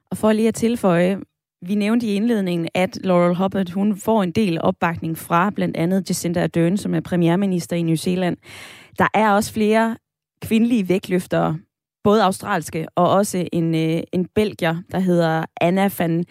Og 0.10 0.18
for 0.18 0.32
lige 0.32 0.48
at 0.48 0.56
tilføje, 0.56 1.20
vi 1.66 1.76
nævnte 1.76 2.08
i 2.08 2.16
indledningen, 2.16 2.68
at 2.74 3.00
Laurel 3.04 3.36
Hubbard 3.36 3.72
hun 3.72 3.98
får 3.98 4.24
en 4.24 4.32
del 4.32 4.62
opbakning 4.62 5.18
fra 5.18 5.50
blandt 5.50 5.78
andet 5.78 6.10
Jacinda 6.10 6.44
Ardern, 6.44 6.78
som 6.78 6.96
er 6.96 7.00
premierminister 7.00 7.76
i 7.76 7.82
New 7.82 7.96
Zealand. 7.96 8.38
Der 9.00 9.08
er 9.14 9.32
også 9.32 9.54
flere 9.54 9.98
kvindelige 10.42 10.90
vægtløftere, 10.90 11.58
både 12.04 12.24
australske 12.24 12.88
og 12.96 13.10
også 13.10 13.48
en, 13.54 13.76
øh, 13.76 14.04
en 14.12 14.26
belgier, 14.36 14.76
der 14.92 15.00
hedder 15.00 15.46
Anna 15.62 15.90
van 16.00 16.26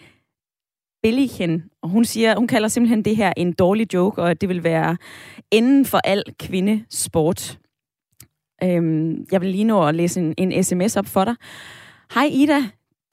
Billigen. 1.03 1.63
Og 1.81 1.89
hun 1.89 2.05
siger, 2.05 2.35
hun 2.37 2.47
kalder 2.47 2.67
simpelthen 2.67 3.05
det 3.05 3.15
her 3.15 3.33
en 3.37 3.53
dårlig 3.53 3.93
joke, 3.93 4.21
og 4.21 4.31
at 4.31 4.41
det 4.41 4.49
vil 4.49 4.63
være 4.63 4.97
enden 5.51 5.85
for 5.85 5.97
al 6.03 6.23
kvindesport. 6.39 7.59
Øhm, 8.63 9.25
jeg 9.31 9.41
vil 9.41 9.49
lige 9.49 9.63
nå 9.63 9.87
at 9.87 9.95
læse 9.95 10.19
en, 10.19 10.33
en 10.37 10.63
sms 10.63 10.97
op 10.97 11.05
for 11.05 11.25
dig. 11.25 11.35
Hej 12.13 12.29
Ida, 12.31 12.61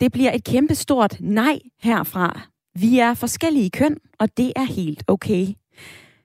det 0.01 0.13
bliver 0.13 0.33
et 0.35 0.45
kæmpestort 0.45 1.17
nej 1.21 1.59
herfra. 1.83 2.41
Vi 2.75 2.99
er 2.99 3.15
forskellige 3.15 3.71
køn, 3.71 3.97
og 4.19 4.37
det 4.37 4.53
er 4.57 4.65
helt 4.65 5.05
okay. 5.07 5.47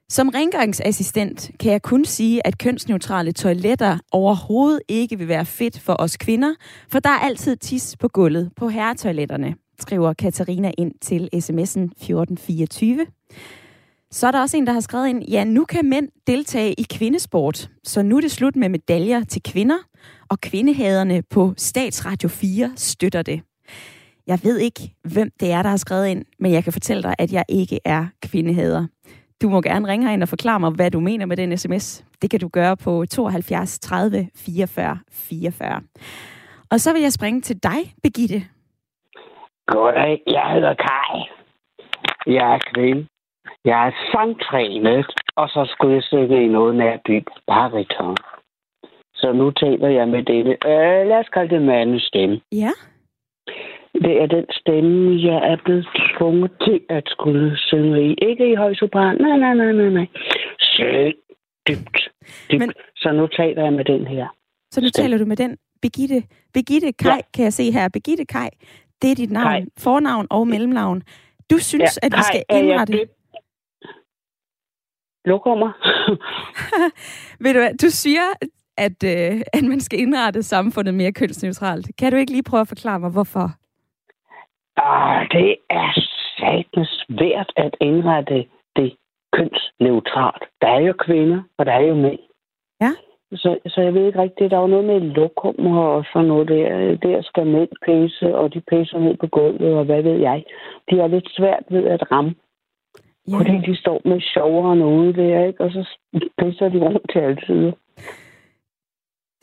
Som 0.10 0.29
rengøringsassistent 0.29 1.51
kan 1.60 1.72
jeg 1.72 1.82
kun 1.82 2.05
sige, 2.05 2.48
at 2.48 2.58
kønsneutrale 2.58 3.32
toiletter 3.32 3.98
overhovedet 4.12 4.82
ikke 4.88 5.17
vil 5.17 5.27
være 5.27 5.46
fedt 5.46 5.79
for 5.79 5.96
os 6.00 6.17
kvinder, 6.17 6.53
for 6.89 7.00
der 7.00 7.10
er 7.10 7.20
altid 7.20 7.55
tis 7.55 7.98
på 8.00 8.08
gulvet 8.08 8.51
på 8.55 8.70
herretoiletterne, 8.70 9.55
skriver 9.79 10.13
Katarina 10.13 10.72
ind 10.77 10.91
til 11.01 11.29
sms'en 11.34 11.82
1424. 11.82 13.05
Så 14.12 14.27
er 14.27 14.32
der 14.32 14.41
også 14.41 14.58
en, 14.58 14.67
der 14.67 14.74
har 14.74 14.79
skrevet 14.79 15.08
ind, 15.08 15.24
ja, 15.24 15.44
nu 15.44 15.65
kan 15.65 15.89
mænd 15.89 16.10
deltage 16.27 16.74
i 16.74 16.84
kvindesport, 16.84 17.70
så 17.84 18.01
nu 18.01 18.17
er 18.17 18.22
det 18.22 18.32
slut 18.32 18.55
med 18.55 18.70
medaljer 18.70 19.24
til 19.24 19.44
kvinder, 19.44 19.77
og 20.29 20.41
kvindehaderne 20.41 21.24
på 21.29 21.53
Statsradio 21.58 22.29
4 22.29 22.72
støtter 22.75 23.22
det. 23.22 23.41
Jeg 24.27 24.39
ved 24.43 24.57
ikke, 24.57 24.81
hvem 25.13 25.29
det 25.39 25.51
er, 25.51 25.62
der 25.62 25.69
har 25.69 25.77
skrevet 25.77 26.07
ind, 26.07 26.25
men 26.39 26.51
jeg 26.51 26.63
kan 26.63 26.74
fortælle 26.74 27.03
dig, 27.03 27.15
at 27.19 27.34
jeg 27.34 27.45
ikke 27.50 27.79
er 27.86 28.05
kvindehader. 28.24 28.88
Du 29.41 29.50
må 29.50 29.62
gerne 29.62 29.88
ringe 29.88 30.13
ind 30.13 30.24
og 30.24 30.29
forklare 30.29 30.60
mig, 30.60 30.72
hvad 30.72 30.91
du 30.91 31.00
mener 31.00 31.25
med 31.25 31.38
den 31.38 31.57
sms. 31.57 32.05
Det 32.22 32.29
kan 32.29 32.39
du 32.39 32.48
gøre 32.48 32.77
på 32.77 33.05
72 33.05 33.79
30 33.79 34.29
44 34.36 35.00
44. 35.12 35.81
Og 36.72 36.79
så 36.79 36.93
vil 36.93 37.01
jeg 37.01 37.12
springe 37.12 37.41
til 37.41 37.63
dig, 37.63 37.79
Begitte. 38.03 38.41
Goddag, 39.67 40.22
jeg 40.27 40.51
hedder 40.53 40.74
Kai. 40.74 41.15
Jeg 42.36 42.53
er 42.55 42.60
kvinde. 42.74 43.07
Jeg 43.65 43.88
er 43.88 43.91
sangtrænet, 44.12 45.05
og 45.36 45.50
så 45.50 45.65
skulle 45.72 45.95
jeg 45.95 46.03
synge 46.03 46.43
i 46.43 46.48
noget 46.48 46.75
nær 46.75 46.98
by 47.05 47.24
bariton. 47.48 48.17
Så 49.15 49.31
nu 49.34 49.51
taler 49.51 49.89
jeg 49.89 50.07
med 50.07 50.24
denne, 50.24 50.51
øh, 50.51 51.07
lad 51.07 51.19
os 51.19 51.29
kalde 51.29 51.55
det 51.55 51.62
mandens 51.62 52.03
stemme. 52.03 52.41
Ja. 52.51 52.72
Det 53.94 54.22
er 54.22 54.25
den 54.25 54.46
stemme, 54.52 55.22
jeg 55.32 55.52
er 55.52 55.58
blevet 55.66 55.88
tvunget 56.18 56.52
til 56.66 56.80
at 56.90 57.04
skulle 57.06 57.58
synge 57.58 58.10
i. 58.10 58.16
Ikke 58.30 58.52
i 58.52 58.56
høj 58.56 58.74
sopran, 58.74 59.18
nej, 59.22 59.38
nej, 59.38 59.54
nej, 59.54 59.72
nej, 59.72 59.90
nej. 59.90 60.08
Søg 60.60 61.14
dybt, 61.68 61.98
dybt. 62.52 62.60
Men... 62.60 62.72
Så 62.96 63.12
nu 63.12 63.28
taler 63.28 63.64
jeg 63.64 63.74
med 63.74 63.86
den 63.86 64.08
her. 64.08 64.28
Så 64.72 64.82
nu 64.82 64.90
taler 64.90 65.18
du 65.18 65.25
med 65.25 65.38
den 65.38 65.58
Begitte. 65.82 66.24
Begitte 66.54 66.92
Kai, 66.92 67.10
ja. 67.10 67.22
kan 67.34 67.44
jeg 67.44 67.54
se 67.54 67.72
her. 67.72 67.90
Begitte 67.90 68.25
Kai, 68.25 68.50
det 69.02 69.12
er 69.12 69.16
dit 69.16 69.32
navn, 69.32 69.48
Kai. 69.48 69.66
fornavn 69.78 70.28
og 70.30 70.48
mellemnavn. 70.48 71.04
Du 71.52 71.58
synes, 71.58 72.00
ja, 72.04 72.08
at 72.08 72.14
vi 72.18 72.24
skal 72.24 72.44
indrette... 72.50 73.02
Er 73.02 73.06
Lokummer. 75.25 75.72
Ved 77.44 77.54
du 77.54 77.60
hvad, 77.60 77.78
du 77.78 77.90
siger, 77.90 78.22
at, 78.77 79.03
øh, 79.03 79.41
at 79.58 79.63
man 79.63 79.79
skal 79.79 80.00
indrette 80.00 80.44
samfundet 80.44 80.94
mere 80.94 81.12
kønsneutralt. 81.12 81.91
Kan 81.98 82.12
du 82.12 82.17
ikke 82.17 82.32
lige 82.32 82.44
prøve 82.44 82.62
at 82.62 82.67
forklare 82.67 83.00
mig, 83.00 83.12
hvorfor? 83.12 83.48
Ah, 84.77 85.27
det 85.32 85.55
er 85.70 85.91
satans 86.38 87.05
svært 87.08 87.53
at 87.55 87.75
indrette 87.82 88.46
det 88.75 88.96
kønsneutralt. 89.34 90.44
Der 90.62 90.67
er 90.67 90.79
jo 90.79 90.94
kvinder, 91.05 91.41
og 91.58 91.65
der 91.65 91.72
er 91.72 91.82
jo 91.82 91.96
mænd. 91.96 92.20
Ja. 92.82 92.91
Så, 93.32 93.58
så 93.67 93.82
jeg 93.82 93.94
ved 93.94 94.05
ikke 94.08 94.22
rigtigt, 94.22 94.51
der 94.51 94.58
er 94.58 94.62
jo 94.62 94.67
noget 94.67 94.86
med 94.86 95.00
lokum 95.01 95.77
og 95.77 96.05
sådan 96.13 96.27
noget 96.27 96.48
der. 96.48 96.96
Der 96.96 97.22
skal 97.22 97.48
mænd 97.48 97.70
pæse, 97.86 98.36
og 98.36 98.53
de 98.53 98.62
pæser 98.62 99.00
ned 99.00 99.17
på 99.17 99.27
gulvet, 99.27 99.74
og 99.74 99.86
hvad 99.86 100.01
ved 100.01 100.17
jeg. 100.20 100.44
De 100.89 101.00
er 101.00 101.08
lidt 101.08 101.29
svært 101.38 101.63
ved 101.70 101.84
at 101.84 102.12
ramme. 102.12 102.36
Ja. 103.27 103.38
Fordi 103.38 103.72
de 103.72 103.75
står 103.75 104.01
med 104.05 104.22
sjovere 104.22 104.88
ude 104.88 105.13
der, 105.13 105.46
ikke? 105.46 105.63
Og 105.63 105.72
så 105.72 105.98
pisser 106.38 106.70
de 106.70 106.79
rundt 106.79 107.12
til 107.12 107.20
altid. 107.20 107.72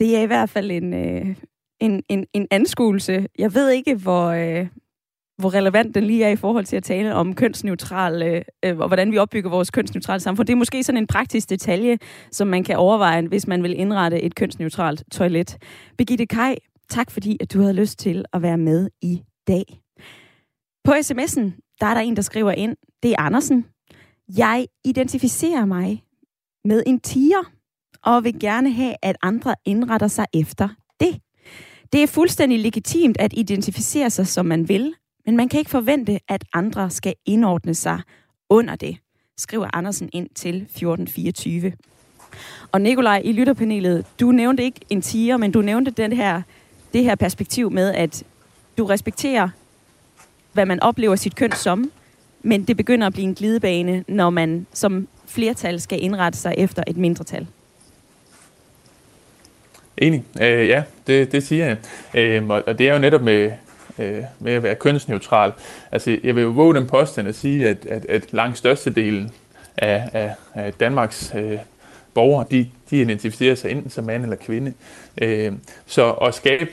Det 0.03 0.17
er 0.17 0.21
i 0.21 0.25
hvert 0.25 0.49
fald 0.49 0.71
en, 0.71 0.93
øh, 0.93 1.35
en, 1.79 2.03
en, 2.09 2.25
en 2.33 2.47
anskuelse. 2.51 3.27
Jeg 3.39 3.53
ved 3.53 3.69
ikke, 3.69 3.95
hvor, 3.95 4.25
øh, 4.27 4.67
hvor 5.37 5.53
relevant 5.53 5.95
den 5.95 6.03
lige 6.03 6.23
er 6.23 6.29
i 6.29 6.35
forhold 6.35 6.65
til 6.65 6.75
at 6.75 6.83
tale 6.83 7.15
om 7.15 7.35
kønsneutral, 7.35 8.23
øh, 8.23 8.41
øh, 8.65 8.77
og 8.77 8.87
hvordan 8.87 9.11
vi 9.11 9.17
opbygger 9.17 9.49
vores 9.49 9.71
kønsneutrale 9.71 10.19
samfund. 10.19 10.47
Det 10.47 10.53
er 10.53 10.57
måske 10.57 10.83
sådan 10.83 11.01
en 11.01 11.07
praktisk 11.07 11.49
detalje, 11.49 11.97
som 12.31 12.47
man 12.47 12.63
kan 12.63 12.77
overveje, 12.77 13.21
hvis 13.21 13.47
man 13.47 13.63
vil 13.63 13.79
indrette 13.79 14.21
et 14.21 14.35
kønsneutralt 14.35 15.03
toilet. 15.11 15.57
Birgitte 15.97 16.25
Kaj, 16.25 16.55
tak 16.89 17.11
fordi 17.11 17.37
at 17.41 17.53
du 17.53 17.59
havde 17.61 17.73
lyst 17.73 17.99
til 17.99 18.25
at 18.33 18.41
være 18.41 18.57
med 18.57 18.89
i 19.01 19.21
dag. 19.47 19.63
På 20.83 20.91
sms'en, 20.91 21.77
der 21.81 21.87
er 21.87 21.93
der 21.93 22.01
en, 22.01 22.15
der 22.15 22.21
skriver 22.21 22.51
ind, 22.51 22.75
det 23.03 23.11
er 23.11 23.19
Andersen. 23.19 23.65
Jeg 24.37 24.67
identificerer 24.85 25.65
mig 25.65 26.03
med 26.65 26.83
en 26.87 26.99
tiger, 26.99 27.52
og 28.03 28.23
vil 28.23 28.39
gerne 28.39 28.71
have, 28.71 28.95
at 29.01 29.15
andre 29.21 29.55
indretter 29.65 30.07
sig 30.07 30.25
efter 30.33 30.69
det. 30.99 31.19
Det 31.93 32.03
er 32.03 32.07
fuldstændig 32.07 32.59
legitimt 32.59 33.17
at 33.19 33.33
identificere 33.33 34.09
sig, 34.09 34.27
som 34.27 34.45
man 34.45 34.69
vil, 34.69 34.93
men 35.25 35.37
man 35.37 35.49
kan 35.49 35.59
ikke 35.59 35.71
forvente, 35.71 36.19
at 36.27 36.43
andre 36.53 36.89
skal 36.89 37.13
indordne 37.25 37.75
sig 37.75 37.99
under 38.49 38.75
det, 38.75 38.97
skriver 39.37 39.67
Andersen 39.73 40.09
ind 40.13 40.29
til 40.35 40.55
1424. 40.55 41.73
Og 42.71 42.81
Nikolaj, 42.81 43.21
i 43.25 43.31
lytterpanelet, 43.31 44.05
du 44.19 44.31
nævnte 44.31 44.63
ikke 44.63 44.79
en 44.89 45.01
tiger, 45.01 45.37
men 45.37 45.51
du 45.51 45.61
nævnte 45.61 45.91
den 45.91 46.13
her, 46.13 46.41
det 46.93 47.03
her 47.03 47.15
perspektiv 47.15 47.71
med, 47.71 47.93
at 47.93 48.23
du 48.77 48.85
respekterer, 48.85 49.49
hvad 50.53 50.65
man 50.65 50.79
oplever 50.79 51.15
sit 51.15 51.35
køn 51.35 51.51
som, 51.51 51.91
men 52.41 52.63
det 52.63 52.77
begynder 52.77 53.07
at 53.07 53.13
blive 53.13 53.27
en 53.27 53.35
glidebane, 53.35 54.03
når 54.07 54.29
man 54.29 54.67
som 54.73 55.07
flertal 55.25 55.81
skal 55.81 56.03
indrette 56.03 56.39
sig 56.39 56.53
efter 56.57 56.83
et 56.87 56.97
mindretal. 56.97 57.47
Enig. 59.97 60.23
Øh, 60.41 60.67
ja, 60.67 60.83
det, 61.07 61.31
det 61.31 61.43
siger 61.43 61.65
jeg. 61.65 61.77
Øh, 62.13 62.49
og 62.49 62.77
det 62.79 62.89
er 62.89 62.93
jo 62.93 62.99
netop 62.99 63.21
med, 63.21 63.51
øh, 63.99 64.23
med 64.39 64.53
at 64.53 64.63
være 64.63 64.75
kønsneutral. 64.75 65.51
Altså, 65.91 66.17
jeg 66.23 66.35
vil 66.35 66.41
jo 66.41 66.49
våge 66.49 66.75
den 66.75 66.87
påstand 66.87 67.27
at 67.27 67.35
sige, 67.35 67.69
at, 67.69 67.85
at, 67.85 68.05
at 68.05 68.33
langt 68.33 68.57
størstedelen 68.57 69.31
af, 69.77 70.09
af, 70.13 70.35
af 70.53 70.73
Danmarks 70.73 71.33
øh, 71.35 71.57
borgere, 72.13 72.45
de, 72.51 72.69
de 72.89 73.01
identificerer 73.01 73.55
sig 73.55 73.71
enten 73.71 73.89
som 73.89 74.03
mand 74.03 74.23
eller 74.23 74.35
kvinde. 74.35 74.73
Øh, 75.21 75.53
så 75.85 76.11
at 76.11 76.33
skabe 76.33 76.69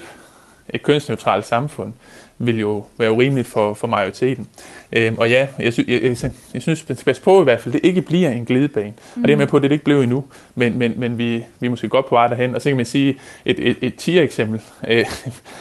et 0.68 0.82
kønsneutralt 0.82 1.46
samfund, 1.46 1.92
vil 2.38 2.58
jo 2.58 2.84
være 2.98 3.12
urimeligt 3.12 3.48
for, 3.48 3.74
for 3.74 3.86
majoriteten. 3.86 4.48
Øhm, 4.92 5.18
og 5.18 5.30
ja, 5.30 5.46
jeg, 5.58 5.72
sy- 5.72 5.88
jeg, 5.88 6.02
jeg, 6.02 6.30
jeg 6.54 6.62
synes, 6.62 6.82
passe 7.04 7.22
på 7.22 7.40
i 7.40 7.44
hvert 7.44 7.60
fald, 7.60 7.72
det 7.72 7.80
ikke 7.82 8.02
bliver 8.02 8.30
en 8.30 8.44
glidebane. 8.44 8.92
Mm. 9.16 9.22
Og 9.22 9.28
det 9.28 9.32
er 9.32 9.36
med 9.36 9.46
på, 9.46 9.56
at 9.56 9.62
det 9.62 9.72
ikke 9.72 9.84
blev 9.84 10.00
endnu, 10.00 10.24
men, 10.54 10.78
men, 10.78 10.94
men 10.96 11.18
vi, 11.18 11.44
vi 11.60 11.66
er 11.66 11.70
måske 11.70 11.88
godt 11.88 12.08
på 12.08 12.14
vej 12.14 12.26
derhen. 12.26 12.54
Og 12.54 12.62
så 12.62 12.70
kan 12.70 12.76
man 12.76 12.86
sige, 12.86 13.18
et, 13.44 13.58
et, 13.58 13.76
et 13.80 13.94
tier-eksempel, 13.94 14.60
øh, 14.88 15.04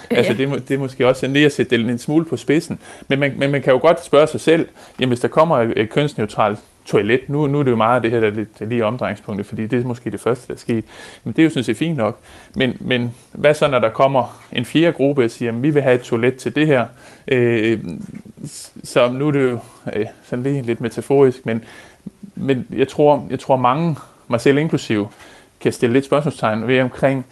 altså 0.10 0.34
det, 0.34 0.64
det 0.68 0.76
er 0.76 0.80
måske 0.80 1.08
også 1.08 1.28
lige 1.28 1.46
at 1.46 1.52
sætte 1.52 1.78
det 1.78 1.90
en 1.90 1.98
smule 1.98 2.26
på 2.26 2.38
spidsen. 2.38 2.80
Men 3.08 3.20
man, 3.20 3.34
men 3.38 3.52
man 3.52 3.62
kan 3.62 3.74
jo 3.74 3.80
godt 3.80 4.06
spørge 4.06 4.28
sig 4.28 4.42
selv, 4.42 4.68
jamen 5.00 5.10
hvis 5.10 5.20
der 5.20 5.28
kommer 5.28 5.58
et, 5.76 5.90
kønsneutralt 5.90 6.60
toilet. 6.90 7.30
Nu, 7.30 7.48
nu 7.48 7.60
er 7.60 7.64
det 7.64 7.72
jo 7.72 7.76
meget 7.76 8.04
det 8.04 8.12
her, 8.12 8.20
der 8.20 8.28
er, 8.28 8.32
lidt, 8.32 8.70
lige 8.70 8.86
omdrejningspunktet, 8.86 9.46
fordi 9.46 9.68
det 9.68 9.82
er 9.82 9.88
måske 9.88 10.12
det 10.12 10.20
første, 10.20 10.48
der 10.48 10.54
er 10.54 10.58
sket. 10.58 10.86
Men 11.24 11.34
det 11.34 11.40
er 11.40 11.44
jo 11.44 11.50
sådan 11.50 11.64
set 11.64 11.78
fint 11.78 11.98
nok. 11.98 12.20
Men, 12.56 12.78
men 12.80 13.14
hvad 13.32 13.54
så, 13.54 13.68
når 13.68 13.80
der 13.80 13.90
kommer 13.90 14.44
en 14.52 14.66
fjerde 14.66 14.92
gruppe 14.92 15.24
og 15.24 15.32
siger, 15.32 15.52
at 15.52 15.64
vi 15.64 15.70
vil 15.70 15.82
have 15.82 15.96
et 15.96 16.02
toilet 16.02 16.36
til 16.36 16.56
det 16.56 16.68
her? 16.68 16.86
Øh, 17.32 17.80
så 18.84 19.12
nu 19.12 19.28
er 19.28 19.32
det 19.32 19.44
jo 19.44 19.60
øh, 19.96 20.06
sådan 20.24 20.44
lige 20.44 20.62
lidt 20.62 20.82
metaforisk, 20.82 21.46
men, 21.46 21.64
men 22.36 22.68
jeg, 22.72 22.88
tror, 22.88 23.28
jeg 23.30 23.40
tror 23.40 23.56
mange, 23.58 23.96
mig 24.28 24.42
selv 24.42 24.58
inklusive, 24.58 25.08
kan 25.60 25.72
stille 25.72 25.94
lidt 25.94 26.06
spørgsmålstegn 26.06 26.68
ved 26.68 26.82
omkring, 26.82 27.26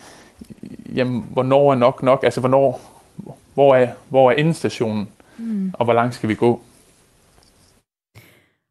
jamen, 0.95 1.25
hvornår 1.31 1.71
er 1.71 1.75
nok 1.75 2.03
nok? 2.03 2.23
Altså, 2.23 2.39
hvornår, 2.39 2.81
hvor 3.53 3.75
er, 3.75 3.91
hvor 4.09 4.31
er 4.31 4.35
endestationen, 4.35 5.09
mm. 5.37 5.71
og 5.73 5.85
hvor 5.85 5.93
langt 5.93 6.15
skal 6.15 6.29
vi 6.29 6.35
gå? 6.35 6.61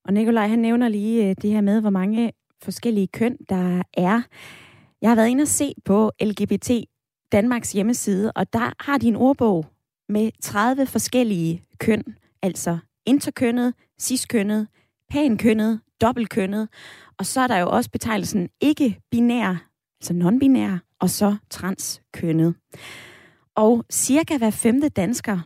Og 0.05 0.13
Nikolaj, 0.13 0.49
han 0.49 0.59
nævner 0.59 0.89
lige 0.89 1.29
øh, 1.29 1.37
det 1.43 1.51
her 1.51 1.61
med, 1.61 1.81
hvor 1.81 1.91
mange 1.91 2.33
forskellige 2.63 3.07
køn 3.07 3.37
der 3.49 3.83
er. 3.95 4.23
Jeg 5.03 5.11
har 5.11 5.17
været 5.17 5.29
inde 5.29 5.43
og 5.43 5.49
se 5.49 5.75
på 5.85 6.13
LGBT 6.21 6.71
Danmarks 7.33 7.73
hjemmeside, 7.73 8.33
og 8.33 8.53
der 8.53 8.73
har 8.81 8.99
de 8.99 9.09
en 9.09 9.17
ordbog 9.17 9.67
med 10.09 10.31
30 10.43 10.87
forskellige 10.87 11.63
køn, 11.79 12.03
altså 12.43 12.79
interkønnet, 13.07 13.75
ciskønnet, 14.01 14.69
pankønnet, 15.11 15.81
dobbeltkønnet, 16.01 16.69
og 17.19 17.27
så 17.27 17.41
er 17.41 17.47
der 17.47 17.59
jo 17.59 17.71
også 17.71 17.91
betegnelsen 17.91 18.49
ikke-binær, 18.61 19.69
altså 20.01 20.15
non-binær, 20.15 20.97
og 21.01 21.11
så 21.11 21.37
transkønnet. 21.51 22.55
Og 23.55 23.85
cirka 23.93 24.39
hver 24.39 24.51
femte 24.51 24.89
dansker 24.89 25.39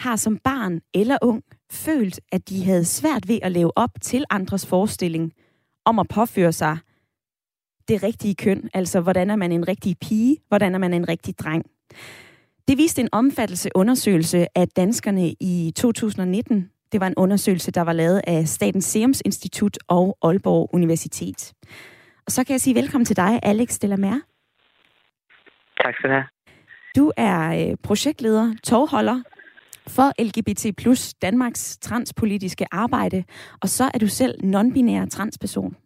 har 0.00 0.16
som 0.16 0.38
barn 0.38 0.80
eller 0.94 1.18
ung 1.22 1.42
følt, 1.70 2.20
at 2.32 2.48
de 2.48 2.64
havde 2.64 2.84
svært 2.84 3.28
ved 3.28 3.38
at 3.42 3.52
leve 3.52 3.78
op 3.78 3.90
til 4.00 4.24
andres 4.30 4.66
forestilling 4.66 5.32
om 5.84 5.98
at 5.98 6.08
påføre 6.08 6.52
sig 6.52 6.78
det 7.88 8.02
rigtige 8.02 8.34
køn, 8.34 8.70
altså 8.74 9.00
hvordan 9.00 9.30
er 9.30 9.36
man 9.36 9.52
en 9.52 9.68
rigtig 9.68 9.96
pige, 9.98 10.36
hvordan 10.48 10.74
er 10.74 10.78
man 10.78 10.94
en 10.94 11.08
rigtig 11.08 11.38
dreng. 11.38 11.64
Det 12.68 12.78
viste 12.78 13.00
en 13.02 13.08
omfattelse 13.12 13.70
undersøgelse 13.74 14.46
af 14.54 14.68
danskerne 14.68 15.34
i 15.40 15.72
2019. 15.76 16.70
Det 16.92 17.00
var 17.00 17.06
en 17.06 17.14
undersøgelse, 17.16 17.70
der 17.70 17.80
var 17.80 17.92
lavet 17.92 18.20
af 18.26 18.48
Statens 18.48 18.84
Serum 18.84 19.12
Institut 19.24 19.78
og 19.88 20.18
Aalborg 20.22 20.70
Universitet. 20.72 21.52
Og 22.26 22.32
så 22.32 22.44
kan 22.44 22.52
jeg 22.52 22.60
sige 22.60 22.74
velkommen 22.74 23.04
til 23.04 23.16
dig, 23.16 23.40
Alex 23.42 23.78
Delamer. 23.78 24.20
Tak 25.82 25.94
skal 25.94 26.10
du 26.10 26.14
have. 26.14 26.24
Du 26.96 27.12
er 27.16 27.68
øh, 27.70 27.76
projektleder, 27.82 28.54
tovholder 28.64 29.22
for 29.88 30.22
LGBT 30.22 30.76
plus 30.76 31.14
Danmarks 31.14 31.78
transpolitiske 31.78 32.66
arbejde, 32.72 33.24
og 33.62 33.68
så 33.68 33.84
er 33.94 33.98
du 33.98 34.06
selv 34.06 34.34
non-binær 34.44 35.08
transperson. 35.08 35.76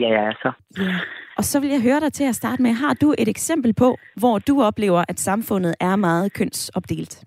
Ja, 0.00 0.08
ja, 0.08 0.32
så. 0.42 0.50
Ja. 0.78 0.94
Og 1.38 1.44
så 1.44 1.60
vil 1.60 1.70
jeg 1.70 1.82
høre 1.82 2.00
dig 2.00 2.12
til 2.12 2.24
at 2.24 2.34
starte 2.34 2.62
med, 2.62 2.72
har 2.72 2.94
du 2.94 3.14
et 3.18 3.28
eksempel 3.28 3.74
på, 3.74 3.98
hvor 4.20 4.38
du 4.38 4.62
oplever, 4.62 5.04
at 5.08 5.18
samfundet 5.18 5.74
er 5.80 5.96
meget 5.96 6.32
kønsopdelt? 6.32 7.24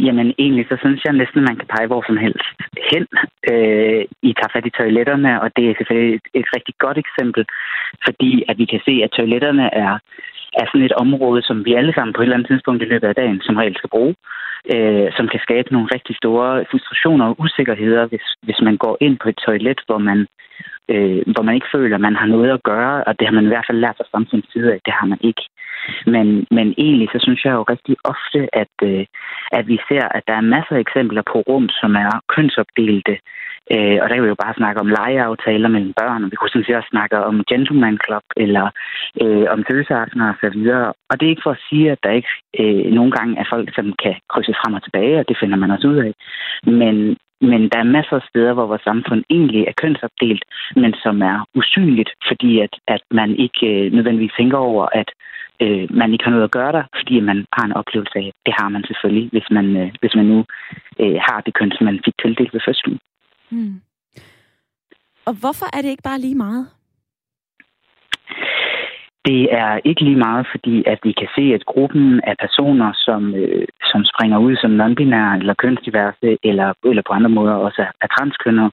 Jamen 0.00 0.34
egentlig, 0.38 0.66
så 0.68 0.76
synes 0.80 1.04
jeg 1.04 1.12
næsten, 1.12 1.40
man 1.48 1.56
kan 1.56 1.68
pege 1.74 1.86
hvor 1.86 2.02
som 2.06 2.16
helst 2.16 2.48
hen. 2.92 3.04
Øh, 3.50 4.02
I 4.28 4.30
tager 4.32 4.52
fat 4.52 4.66
i 4.66 4.76
toiletterne, 4.78 5.40
og 5.42 5.48
det 5.56 5.64
er 5.64 5.74
selvfølgelig 5.78 6.14
et, 6.14 6.26
et 6.40 6.48
rigtig 6.56 6.74
godt 6.78 6.98
eksempel, 7.04 7.44
fordi 8.06 8.44
at 8.48 8.58
vi 8.58 8.64
kan 8.72 8.80
se, 8.86 8.94
at 9.04 9.10
toiletterne 9.10 9.66
er, 9.84 9.92
er 10.60 10.66
sådan 10.66 10.86
et 10.88 10.98
område, 11.04 11.42
som 11.42 11.64
vi 11.64 11.72
alle 11.74 11.92
sammen 11.94 12.14
på 12.14 12.20
et 12.20 12.24
eller 12.24 12.36
andet 12.36 12.50
tidspunkt 12.50 12.82
i 12.82 12.90
løbet 12.92 13.08
af 13.08 13.14
dagen 13.14 13.40
som 13.42 13.56
regel 13.56 13.76
skal 13.76 13.90
bruge, 13.96 14.14
øh, 14.74 15.08
som 15.16 15.26
kan 15.32 15.40
skabe 15.46 15.72
nogle 15.72 15.88
rigtig 15.94 16.16
store 16.16 16.64
frustrationer 16.70 17.26
og 17.26 17.36
usikkerheder, 17.44 18.06
hvis, 18.06 18.26
hvis 18.46 18.60
man 18.62 18.76
går 18.76 18.96
ind 19.00 19.16
på 19.22 19.28
et 19.28 19.38
toilet, 19.46 19.80
hvor 19.86 19.98
man, 19.98 20.26
øh, 20.94 21.22
hvor 21.32 21.42
man 21.42 21.54
ikke 21.54 21.72
føler, 21.74 21.94
at 21.96 22.06
man 22.08 22.16
har 22.16 22.26
noget 22.26 22.50
at 22.50 22.62
gøre, 22.62 23.04
og 23.04 23.12
det 23.18 23.26
har 23.26 23.34
man 23.34 23.44
i 23.44 23.52
hvert 23.52 23.66
fald 23.68 23.78
lært 23.78 23.96
fra 23.98 24.12
samfundets 24.14 24.52
side 24.52 24.72
af, 24.72 24.78
det 24.86 24.92
har 24.98 25.06
man 25.06 25.18
ikke. 25.20 25.44
Men, 26.06 26.46
men 26.50 26.74
egentlig 26.78 27.08
så 27.12 27.18
synes 27.22 27.44
jeg 27.44 27.52
jo 27.52 27.62
rigtig 27.62 27.96
ofte, 28.12 28.40
at, 28.62 28.74
øh, 28.90 29.04
at 29.58 29.64
vi 29.68 29.78
ser, 29.88 30.04
at 30.16 30.22
der 30.28 30.34
er 30.34 30.50
masser 30.54 30.74
af 30.76 30.80
eksempler 30.80 31.22
på 31.32 31.36
rum, 31.48 31.68
som 31.80 31.94
er 31.94 32.10
kønsopdelte. 32.34 33.14
Øh, 33.74 33.98
og 34.02 34.04
der 34.06 34.14
kan 34.14 34.24
vi 34.24 34.34
jo 34.34 34.42
bare 34.44 34.58
snakke 34.60 34.80
om 34.80 34.92
legeaftaler 34.98 35.68
mellem 35.68 35.92
børn, 36.00 36.24
og 36.24 36.30
vi 36.30 36.36
kunne 36.36 36.50
sådan 36.50 36.66
set 36.66 36.76
også 36.76 36.92
snakke 36.92 37.16
om 37.30 37.44
gentleman 37.50 37.98
club, 38.04 38.26
eller 38.36 38.66
øh, 39.22 39.46
om 39.54 39.64
tøseaftener 39.64 40.28
og 40.32 40.36
så 40.42 40.48
videre. 40.56 40.86
Og 41.10 41.14
det 41.14 41.26
er 41.26 41.34
ikke 41.34 41.46
for 41.46 41.54
at 41.56 41.64
sige, 41.68 41.90
at 41.90 41.98
der 42.04 42.18
ikke 42.18 42.32
øh, 42.60 42.92
nogle 42.98 43.12
gange 43.16 43.38
er 43.40 43.46
folk, 43.52 43.74
som 43.74 43.86
kan 44.02 44.14
krydses 44.30 44.60
frem 44.60 44.74
og 44.74 44.82
tilbage, 44.82 45.18
og 45.20 45.28
det 45.28 45.36
finder 45.40 45.56
man 45.56 45.70
også 45.70 45.88
ud 45.88 45.98
af. 46.06 46.12
Men, 46.80 47.16
men 47.40 47.68
der 47.72 47.78
er 47.78 47.94
masser 47.96 48.16
af 48.16 48.28
steder, 48.30 48.52
hvor 48.52 48.66
vores 48.66 48.82
samfund 48.82 49.24
egentlig 49.30 49.62
er 49.66 49.72
kønsopdelt, 49.82 50.44
men 50.76 50.94
som 51.02 51.22
er 51.22 51.48
usynligt, 51.54 52.10
fordi 52.28 52.60
at, 52.60 52.74
at 52.88 53.02
man 53.10 53.30
ikke 53.44 53.66
øh, 53.66 53.92
nødvendigvis 53.92 54.36
tænker 54.38 54.58
over, 54.58 54.86
at 55.00 55.08
øh, 55.60 55.86
man 55.90 56.12
ikke 56.12 56.24
har 56.24 56.30
noget 56.30 56.44
at 56.44 56.56
gøre 56.58 56.72
der, 56.72 56.84
fordi 56.98 57.20
man 57.20 57.46
har 57.52 57.64
en 57.64 57.72
oplevelse 57.80 58.18
af, 58.18 58.32
det 58.46 58.54
har 58.58 58.68
man 58.68 58.84
selvfølgelig, 58.84 59.28
hvis 59.32 59.48
man, 59.50 59.76
øh, 59.76 59.92
hvis 60.00 60.14
man 60.14 60.26
nu 60.26 60.44
øh, 61.00 61.18
har 61.26 61.40
det 61.40 61.54
køn, 61.54 61.72
som 61.72 61.84
man 61.84 62.00
fik 62.04 62.14
tildelt 62.22 62.54
ved 62.54 62.60
fødslen. 62.66 62.98
Mm. 63.50 63.80
Og 65.26 65.34
hvorfor 65.34 65.66
er 65.76 65.82
det 65.82 65.88
ikke 65.88 66.08
bare 66.10 66.20
lige 66.20 66.34
meget? 66.34 66.66
Det 69.26 69.42
er 69.62 69.80
ikke 69.84 70.02
lige 70.04 70.24
meget, 70.26 70.46
fordi 70.50 70.84
at 70.86 70.98
vi 71.02 71.12
kan 71.12 71.28
se, 71.36 71.44
at 71.54 71.66
gruppen 71.66 72.20
af 72.20 72.34
personer, 72.44 72.90
som, 73.06 73.34
øh, 73.34 73.66
som 73.90 74.04
springer 74.04 74.38
ud 74.38 74.56
som 74.56 74.80
non-binære 74.80 75.38
eller 75.38 75.54
kønsdiverse, 75.62 76.38
eller, 76.42 76.68
eller 76.84 77.02
på 77.06 77.12
andre 77.12 77.30
måder 77.30 77.54
også 77.54 77.82
er, 77.82 77.90
er 78.00 78.06
transkønner, 78.06 78.68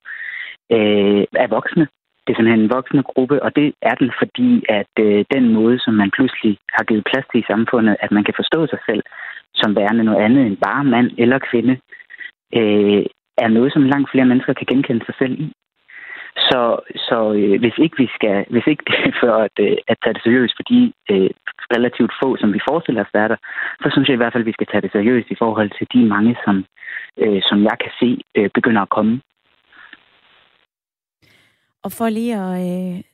øh, 0.76 1.24
er 1.44 1.48
voksne. 1.48 1.88
Det 2.24 2.30
er 2.34 2.38
simpelthen 2.38 2.64
en 2.64 2.76
voksende 2.78 3.04
gruppe, 3.04 3.44
og 3.44 3.56
det 3.56 3.74
er 3.82 3.96
den, 3.96 4.12
fordi 4.22 4.64
at 4.70 4.94
øh, 5.00 5.26
den 5.36 5.54
måde, 5.54 5.80
som 5.80 5.94
man 5.94 6.12
pludselig 6.12 6.58
har 6.76 6.84
givet 6.84 7.08
plads 7.10 7.26
til 7.32 7.40
i 7.40 7.50
samfundet, 7.52 7.96
at 8.00 8.12
man 8.12 8.24
kan 8.24 8.34
forstå 8.38 8.68
sig 8.68 8.80
selv 8.90 9.04
som 9.56 9.76
værende 9.76 10.04
noget 10.04 10.24
andet 10.26 10.46
end 10.46 10.58
bare 10.58 10.84
mand 10.84 11.12
eller 11.18 11.40
kvinde, 11.50 11.76
øh, 12.60 13.06
er 13.38 13.48
noget, 13.48 13.74
som 13.74 13.84
langt 13.84 14.12
flere 14.12 14.26
mennesker 14.26 14.54
kan 14.54 14.68
genkende 14.72 15.06
sig 15.06 15.16
selv 15.18 15.34
i. 15.40 15.54
Så, 16.38 16.62
så 17.08 17.34
øh, 17.34 17.60
hvis 17.60 17.78
ikke 17.78 17.98
vi 17.98 18.10
skal, 18.16 18.46
hvis 18.50 18.68
ikke 18.68 18.84
det 18.88 18.98
er 19.10 19.18
for 19.22 19.34
at, 19.48 19.56
øh, 19.60 19.78
at 19.88 19.98
tage 20.04 20.14
det 20.14 20.24
seriøst 20.24 20.54
for 20.58 20.64
de 20.64 20.94
øh, 21.12 21.30
relativt 21.76 22.14
få, 22.24 22.38
som 22.38 22.54
vi 22.54 22.60
forestiller 22.70 23.02
os 23.06 23.14
der, 23.14 23.36
så 23.82 23.88
synes 23.92 24.08
jeg 24.08 24.16
i 24.16 24.22
hvert 24.22 24.34
fald, 24.34 24.44
at 24.44 24.52
vi 24.52 24.58
skal 24.58 24.68
tage 24.68 24.82
det 24.82 24.92
seriøst 24.92 25.30
i 25.32 25.40
forhold 25.44 25.72
til 25.78 25.88
de 25.94 26.06
mange, 26.06 26.36
som, 26.46 26.66
øh, 27.24 27.42
som 27.50 27.64
jeg 27.64 27.78
kan 27.84 27.92
se 28.00 28.10
øh, 28.36 28.50
begynder 28.54 28.82
at 28.82 28.90
komme. 28.90 29.22
Og 31.84 31.92
for 31.92 32.10
lige 32.10 32.36
at... 32.36 32.54
Øh, 32.70 33.13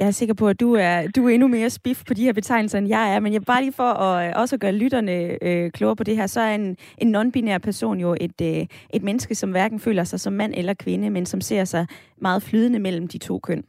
jeg 0.00 0.06
er 0.06 0.10
sikker 0.10 0.34
på, 0.34 0.48
at 0.48 0.60
du 0.60 0.74
er, 0.74 1.06
du 1.16 1.26
er 1.26 1.34
endnu 1.34 1.48
mere 1.48 1.70
spiff 1.70 2.02
på 2.08 2.14
de 2.14 2.22
her 2.22 2.32
betegnelser, 2.32 2.78
end 2.78 2.88
jeg 2.88 3.14
er, 3.14 3.20
men 3.20 3.32
jeg 3.32 3.42
bare 3.42 3.62
lige 3.62 3.72
for 3.72 3.82
at 3.82 4.28
øh, 4.28 4.32
også 4.36 4.58
gøre 4.58 4.72
lytterne 4.72 5.44
øh, 5.44 5.70
klogere 5.70 5.96
på 5.96 6.04
det 6.04 6.16
her, 6.16 6.26
så 6.26 6.40
er 6.40 6.54
en, 6.54 6.76
en 6.98 7.16
non-binær 7.16 7.58
person 7.58 8.00
jo 8.00 8.16
et, 8.20 8.40
øh, 8.42 8.66
et 8.94 9.02
menneske, 9.02 9.34
som 9.34 9.50
hverken 9.50 9.80
føler 9.80 10.04
sig 10.04 10.20
som 10.20 10.32
mand 10.32 10.54
eller 10.56 10.74
kvinde, 10.74 11.10
men 11.10 11.26
som 11.26 11.40
ser 11.40 11.64
sig 11.64 11.86
meget 12.18 12.42
flydende 12.42 12.78
mellem 12.78 13.08
de 13.08 13.18
to 13.18 13.38
køn. 13.38 13.64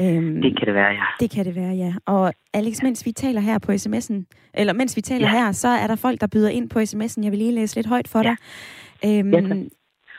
Øhm, 0.00 0.42
det 0.42 0.58
kan 0.58 0.66
det 0.66 0.74
være, 0.74 0.90
ja. 0.90 1.04
Det 1.20 1.30
kan 1.30 1.44
det 1.44 1.54
være, 1.54 1.74
ja. 1.74 1.94
Og 2.06 2.32
Alex, 2.54 2.82
mens 2.82 3.06
vi 3.06 3.12
taler 3.12 3.40
her 3.40 3.58
på 3.58 3.72
sms'en, 3.72 4.50
eller 4.54 4.72
mens 4.72 4.96
vi 4.96 5.00
taler 5.00 5.28
ja. 5.28 5.32
her, 5.32 5.52
så 5.52 5.68
er 5.68 5.86
der 5.86 5.96
folk, 5.96 6.20
der 6.20 6.26
byder 6.26 6.48
ind 6.48 6.70
på 6.70 6.78
sms'en. 6.78 7.24
Jeg 7.24 7.30
vil 7.30 7.38
lige 7.38 7.52
læse 7.52 7.76
lidt 7.76 7.86
højt 7.86 8.08
for 8.08 8.22
ja. 8.22 8.34
dig. 9.02 9.18
Øhm, 9.18 9.34
ja, 9.34 9.64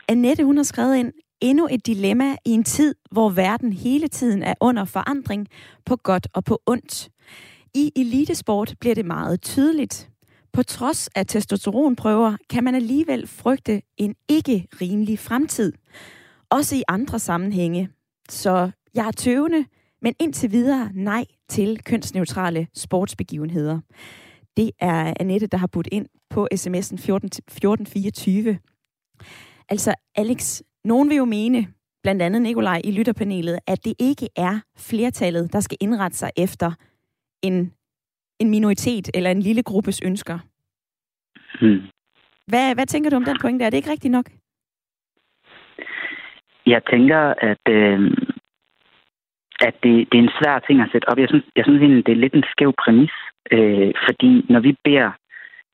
Annette, 0.08 0.44
hun 0.44 0.56
har 0.56 0.64
skrevet 0.64 0.96
ind, 0.96 1.12
endnu 1.40 1.68
et 1.70 1.86
dilemma 1.86 2.36
i 2.44 2.50
en 2.50 2.64
tid, 2.64 2.94
hvor 3.10 3.30
verden 3.30 3.72
hele 3.72 4.08
tiden 4.08 4.42
er 4.42 4.54
under 4.60 4.84
forandring 4.84 5.48
på 5.86 5.96
godt 5.96 6.28
og 6.32 6.44
på 6.44 6.62
ondt. 6.66 7.08
I 7.74 7.92
elitesport 7.96 8.74
bliver 8.80 8.94
det 8.94 9.04
meget 9.04 9.42
tydeligt. 9.42 10.10
På 10.52 10.62
trods 10.62 11.08
af 11.08 11.26
testosteronprøver 11.26 12.36
kan 12.50 12.64
man 12.64 12.74
alligevel 12.74 13.26
frygte 13.26 13.82
en 13.96 14.14
ikke 14.28 14.66
rimelig 14.80 15.18
fremtid. 15.18 15.72
Også 16.50 16.76
i 16.76 16.82
andre 16.88 17.18
sammenhænge. 17.18 17.88
Så 18.28 18.70
jeg 18.94 19.06
er 19.06 19.10
tøvende, 19.10 19.64
men 20.02 20.14
indtil 20.20 20.52
videre 20.52 20.90
nej 20.94 21.24
til 21.48 21.82
kønsneutrale 21.84 22.66
sportsbegivenheder. 22.74 23.80
Det 24.56 24.70
er 24.80 25.14
Annette, 25.20 25.46
der 25.46 25.58
har 25.58 25.66
budt 25.66 25.88
ind 25.92 26.06
på 26.30 26.48
sms'en 26.54 26.94
1424. 26.94 28.58
Altså, 29.68 29.94
Alex, 30.14 30.60
nogen 30.84 31.08
vil 31.08 31.16
jo 31.16 31.24
mene, 31.24 31.66
blandt 32.02 32.22
andet 32.22 32.42
Nikolaj 32.42 32.80
i 32.84 32.90
lytterpanelet, 32.98 33.58
at 33.66 33.84
det 33.84 33.94
ikke 34.00 34.28
er 34.36 34.60
flertallet, 34.78 35.52
der 35.52 35.60
skal 35.60 35.78
indrette 35.80 36.16
sig 36.16 36.30
efter 36.36 36.70
en, 37.42 37.72
en 38.40 38.50
minoritet 38.50 39.10
eller 39.14 39.30
en 39.30 39.40
lille 39.40 39.62
gruppes 39.62 40.00
ønsker. 40.04 40.38
Hmm. 41.60 41.82
Hvad, 42.46 42.74
hvad 42.74 42.86
tænker 42.86 43.10
du 43.10 43.16
om 43.16 43.24
den 43.24 43.38
pointe? 43.40 43.64
Er 43.64 43.70
det 43.70 43.76
ikke 43.76 43.90
rigtigt 43.90 44.12
nok? 44.12 44.26
Jeg 46.66 46.82
tænker, 46.90 47.20
at, 47.50 47.64
øh, 47.68 48.00
at 49.60 49.74
det, 49.82 49.94
det 50.12 50.18
er 50.18 50.22
en 50.22 50.36
svær 50.38 50.58
ting 50.58 50.80
at 50.80 50.88
sætte 50.92 51.08
op. 51.08 51.18
Jeg 51.18 51.28
synes, 51.28 51.44
jeg 51.56 51.64
synes 51.64 51.80
egentlig, 51.80 52.06
det 52.06 52.12
er 52.12 52.22
lidt 52.24 52.34
en 52.34 52.50
skæv 52.52 52.72
præmis, 52.84 53.14
øh, 53.50 53.92
fordi 54.06 54.46
når 54.52 54.60
vi 54.60 54.76
beder 54.84 55.10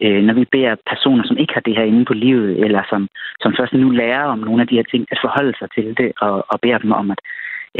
øh, 0.04 0.22
når 0.26 0.34
vi 0.34 0.44
beder 0.52 0.74
personer, 0.92 1.24
som 1.26 1.36
ikke 1.38 1.54
har 1.54 1.60
det 1.60 1.76
her 1.76 1.84
inde 1.90 2.04
på 2.04 2.14
livet, 2.14 2.64
eller 2.64 2.82
som, 2.90 3.08
som 3.42 3.54
først 3.58 3.72
nu 3.72 3.90
lærer 3.90 4.24
om 4.24 4.38
nogle 4.38 4.62
af 4.62 4.68
de 4.68 4.76
her 4.76 4.86
ting, 4.90 5.06
at 5.10 5.18
forholde 5.24 5.54
sig 5.58 5.68
til 5.76 5.96
det, 6.00 6.12
og, 6.20 6.44
og 6.52 6.60
beder 6.60 6.78
dem 6.78 6.92
om 6.92 7.10
at, 7.10 7.20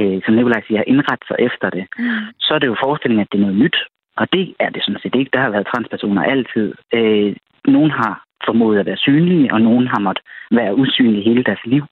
øh, 0.00 0.20
som 0.24 0.35
Nikolaj 0.35 0.62
siger, 0.66 0.83
indrette 0.87 1.26
sig 1.28 1.37
efter 1.38 1.70
det, 1.70 1.85
mm. 1.98 2.04
så 2.44 2.54
er 2.54 2.59
det 2.59 2.66
jo 2.66 2.76
forestillingen, 2.85 3.22
at 3.24 3.33
det 3.33 3.38
er 3.38 3.46
noget 3.46 3.62
nyt. 3.64 3.78
Og 4.16 4.26
det 4.33 4.54
er 4.59 4.70
det 4.70 4.83
sådan 4.85 5.00
set 5.02 5.14
ikke. 5.14 5.30
Der 5.33 5.40
har 5.40 5.50
været 5.50 5.70
transpersoner 5.74 6.22
altid. 6.22 6.74
Øh, 6.94 7.37
nogen 7.64 7.90
har 7.90 8.22
formået 8.46 8.78
at 8.78 8.87
være 8.87 9.04
synlige, 9.06 9.52
og 9.54 9.61
nogen 9.61 9.87
har 9.87 10.00
måttet 10.00 10.24
være 10.50 10.76
usynlige 10.76 11.28
hele 11.28 11.44
deres 11.44 11.64
liv. 11.64 11.85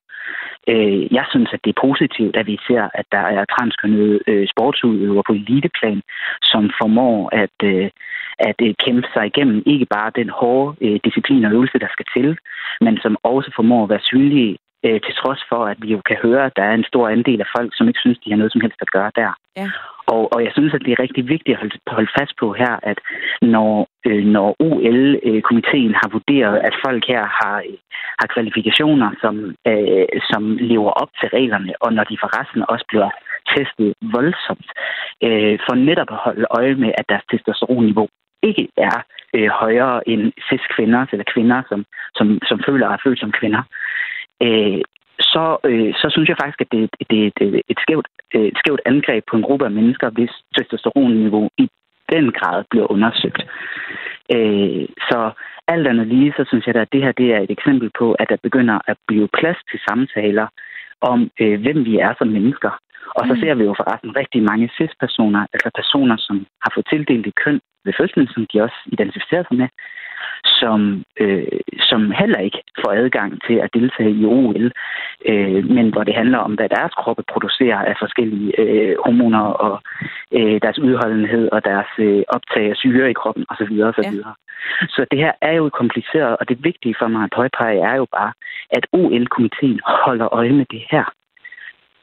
Øh, 0.73 1.15
jeg 1.19 1.25
synes, 1.31 1.51
at 1.53 1.61
det 1.65 1.71
er 1.71 1.85
positivt, 1.87 2.37
at 2.37 2.47
vi 2.47 2.59
ser, 2.67 2.89
at 2.95 3.07
der 3.13 3.25
er 3.37 3.45
transkønnede 3.45 4.21
øh, 4.27 4.49
sportsudøvere 4.53 5.23
på 5.27 5.33
eliteplan, 5.33 6.03
som 6.43 6.71
formår 6.81 7.19
at, 7.43 7.57
øh, 7.65 7.91
at 8.39 8.59
øh, 8.67 8.75
kæmpe 8.85 9.09
sig 9.15 9.27
igennem 9.27 9.63
ikke 9.67 9.87
bare 9.97 10.11
den 10.21 10.29
hårde 10.29 10.77
øh, 10.85 11.01
disciplin 11.05 11.45
og 11.45 11.53
øvelse, 11.53 11.79
der 11.79 11.91
skal 11.93 12.07
til, 12.17 12.39
men 12.81 12.99
som 13.03 13.17
også 13.23 13.51
formår 13.57 13.83
at 13.85 13.91
være 13.91 14.09
synlige 14.11 14.57
øh, 14.87 15.01
til 15.05 15.15
trods 15.21 15.43
for, 15.51 15.61
at 15.73 15.79
vi 15.83 15.89
jo 15.95 16.01
kan 16.09 16.19
høre, 16.23 16.45
at 16.47 16.57
der 16.57 16.63
er 16.63 16.75
en 16.75 16.91
stor 16.91 17.09
andel 17.09 17.41
af 17.41 17.49
folk, 17.57 17.71
som 17.75 17.89
ikke 17.89 18.01
synes, 18.05 18.19
de 18.19 18.31
har 18.31 18.37
noget 18.37 18.53
som 18.53 18.61
helst 18.61 18.81
at 18.81 18.95
gøre 18.97 19.11
der. 19.17 19.33
Ja. 19.57 19.69
Og, 20.15 20.23
og 20.35 20.41
jeg 20.45 20.53
synes, 20.55 20.75
at 20.75 20.85
det 20.85 20.93
er 20.93 21.03
rigtig 21.05 21.29
vigtigt 21.29 21.55
at 21.55 21.61
holde, 21.63 21.79
holde 21.97 22.13
fast 22.19 22.35
på 22.41 22.53
her, 22.53 22.75
at 22.83 22.99
når, 23.43 23.89
øh, 24.07 24.25
når 24.37 24.49
OL-komiteen 24.69 25.95
har 26.01 26.09
vurderet, 26.17 26.57
at 26.69 26.75
folk 26.87 27.03
her 27.13 27.25
har, 27.41 27.57
har 28.21 28.29
kvalifikationer, 28.35 29.11
som, 29.23 29.35
øh, 29.71 30.07
som 30.31 30.43
lever 30.73 30.91
op 31.03 31.11
til 31.21 31.29
reglerne, 31.29 31.73
og 31.81 31.93
når 31.93 32.05
de 32.05 32.23
forresten 32.25 32.63
også 32.69 32.85
bliver 32.89 33.11
testet 33.55 33.91
voldsomt, 34.17 34.69
øh, 35.27 35.59
for 35.67 35.75
netop 35.89 36.11
at 36.17 36.23
holde 36.27 36.47
øje 36.59 36.75
med, 36.75 36.91
at 36.99 37.09
deres 37.09 37.25
testosteronniveau 37.31 38.09
ikke 38.43 38.69
er 38.77 38.97
øh, 39.35 39.49
højere 39.49 40.09
end 40.09 40.33
cis-kvinder 40.49 41.07
eller 41.13 41.25
kvinder, 41.35 41.63
som, 41.69 41.85
som, 42.15 42.39
som 42.49 42.61
føler 42.67 42.87
at 42.87 42.93
er 42.93 43.03
følt 43.05 43.21
som 43.21 43.33
kvinder, 43.33 43.63
øh, 44.43 44.83
så, 45.21 45.45
øh, 45.65 45.95
så 45.95 46.07
synes 46.11 46.29
jeg 46.29 46.37
faktisk, 46.43 46.61
at 46.61 46.73
det, 46.73 46.91
det 47.11 47.19
er 47.23 47.27
et, 47.27 47.41
øh, 47.41 47.61
et, 47.69 47.79
skævt, 47.85 48.07
øh, 48.35 48.47
et 48.53 48.59
skævt 48.59 48.81
angreb 48.87 49.25
på 49.31 49.37
en 49.37 49.43
gruppe 49.43 49.65
af 49.65 49.71
mennesker, 49.71 50.11
hvis 50.11 50.33
testosteronniveau 50.57 51.49
i 51.59 51.69
den 52.13 52.33
grad 52.33 52.65
bliver 52.71 52.93
undersøgt. 52.93 53.43
Øh, 54.35 54.87
så 55.11 55.31
alt 55.69 55.87
andet 55.89 56.07
lige, 56.07 56.35
så 56.37 56.45
synes 56.49 56.67
jeg, 56.67 56.77
at 56.77 56.93
det 56.93 57.03
her 57.03 57.13
det 57.13 57.35
er 57.35 57.41
et 57.41 57.51
eksempel 57.51 57.91
på, 57.99 58.13
at 58.13 58.29
der 58.29 58.37
begynder 58.43 58.79
at 58.87 58.97
blive 59.07 59.29
plads 59.39 59.59
til 59.71 59.81
samtaler 59.89 60.47
om, 61.01 61.31
øh, 61.41 61.61
hvem 61.61 61.85
vi 61.85 61.99
er 61.99 62.15
som 62.19 62.29
mennesker, 62.29 62.71
og 63.17 63.23
så 63.29 63.35
mm. 63.35 63.41
ser 63.41 63.55
vi 63.55 63.65
jo 63.65 63.75
forresten 63.81 64.17
rigtig 64.17 64.43
mange 64.43 64.71
cis-personer, 64.77 65.43
altså 65.55 65.71
personer, 65.81 66.17
som 66.27 66.37
har 66.63 66.71
fået 66.75 66.87
tildelt 66.91 67.27
et 67.27 67.35
køn 67.45 67.61
ved 67.85 67.93
fødslen, 67.99 68.27
som 68.35 68.47
de 68.53 68.63
også 68.63 68.79
identificerer 68.87 69.45
sig 69.49 69.57
med, 69.63 69.69
som, 70.45 71.05
øh, 71.21 71.61
som 71.81 72.11
heller 72.11 72.39
ikke 72.39 72.63
får 72.81 72.93
adgang 72.93 73.31
til 73.47 73.55
at 73.65 73.71
deltage 73.75 74.11
i 74.11 74.25
OL, 74.25 74.73
øh, 75.31 75.65
men 75.77 75.87
hvor 75.93 76.05
det 76.05 76.15
handler 76.15 76.39
om, 76.39 76.53
hvad 76.55 76.69
deres 76.69 76.95
kroppe 76.95 77.23
producerer 77.33 77.79
af 77.91 77.95
forskellige 77.99 78.61
øh, 78.61 78.97
hormoner 79.05 79.45
og 79.67 79.81
øh, 80.33 80.61
deres 80.65 80.79
udholdenhed 80.79 81.49
og 81.53 81.65
deres 81.65 81.93
øh, 81.99 82.23
optag 82.29 82.71
af 82.71 82.77
syre 82.77 83.11
i 83.11 83.19
kroppen 83.21 83.45
osv. 83.49 83.75
osv. 83.91 84.15
Ja. 84.23 84.33
Så 84.89 85.07
det 85.11 85.19
her 85.19 85.33
er 85.43 85.53
jo 85.53 85.71
kompliceret, 85.81 86.37
og 86.41 86.49
det 86.49 86.65
vigtige 86.65 86.95
for 86.99 87.09
mig 87.09 87.25
at 87.25 87.33
påpege 87.37 87.81
er 87.81 87.97
jo 87.97 88.07
bare, 88.13 88.33
at 88.71 88.87
OL-komiteen 88.93 89.81
holder 90.05 90.35
øje 90.35 90.53
med 90.53 90.67
det 90.71 90.83
her. 90.91 91.05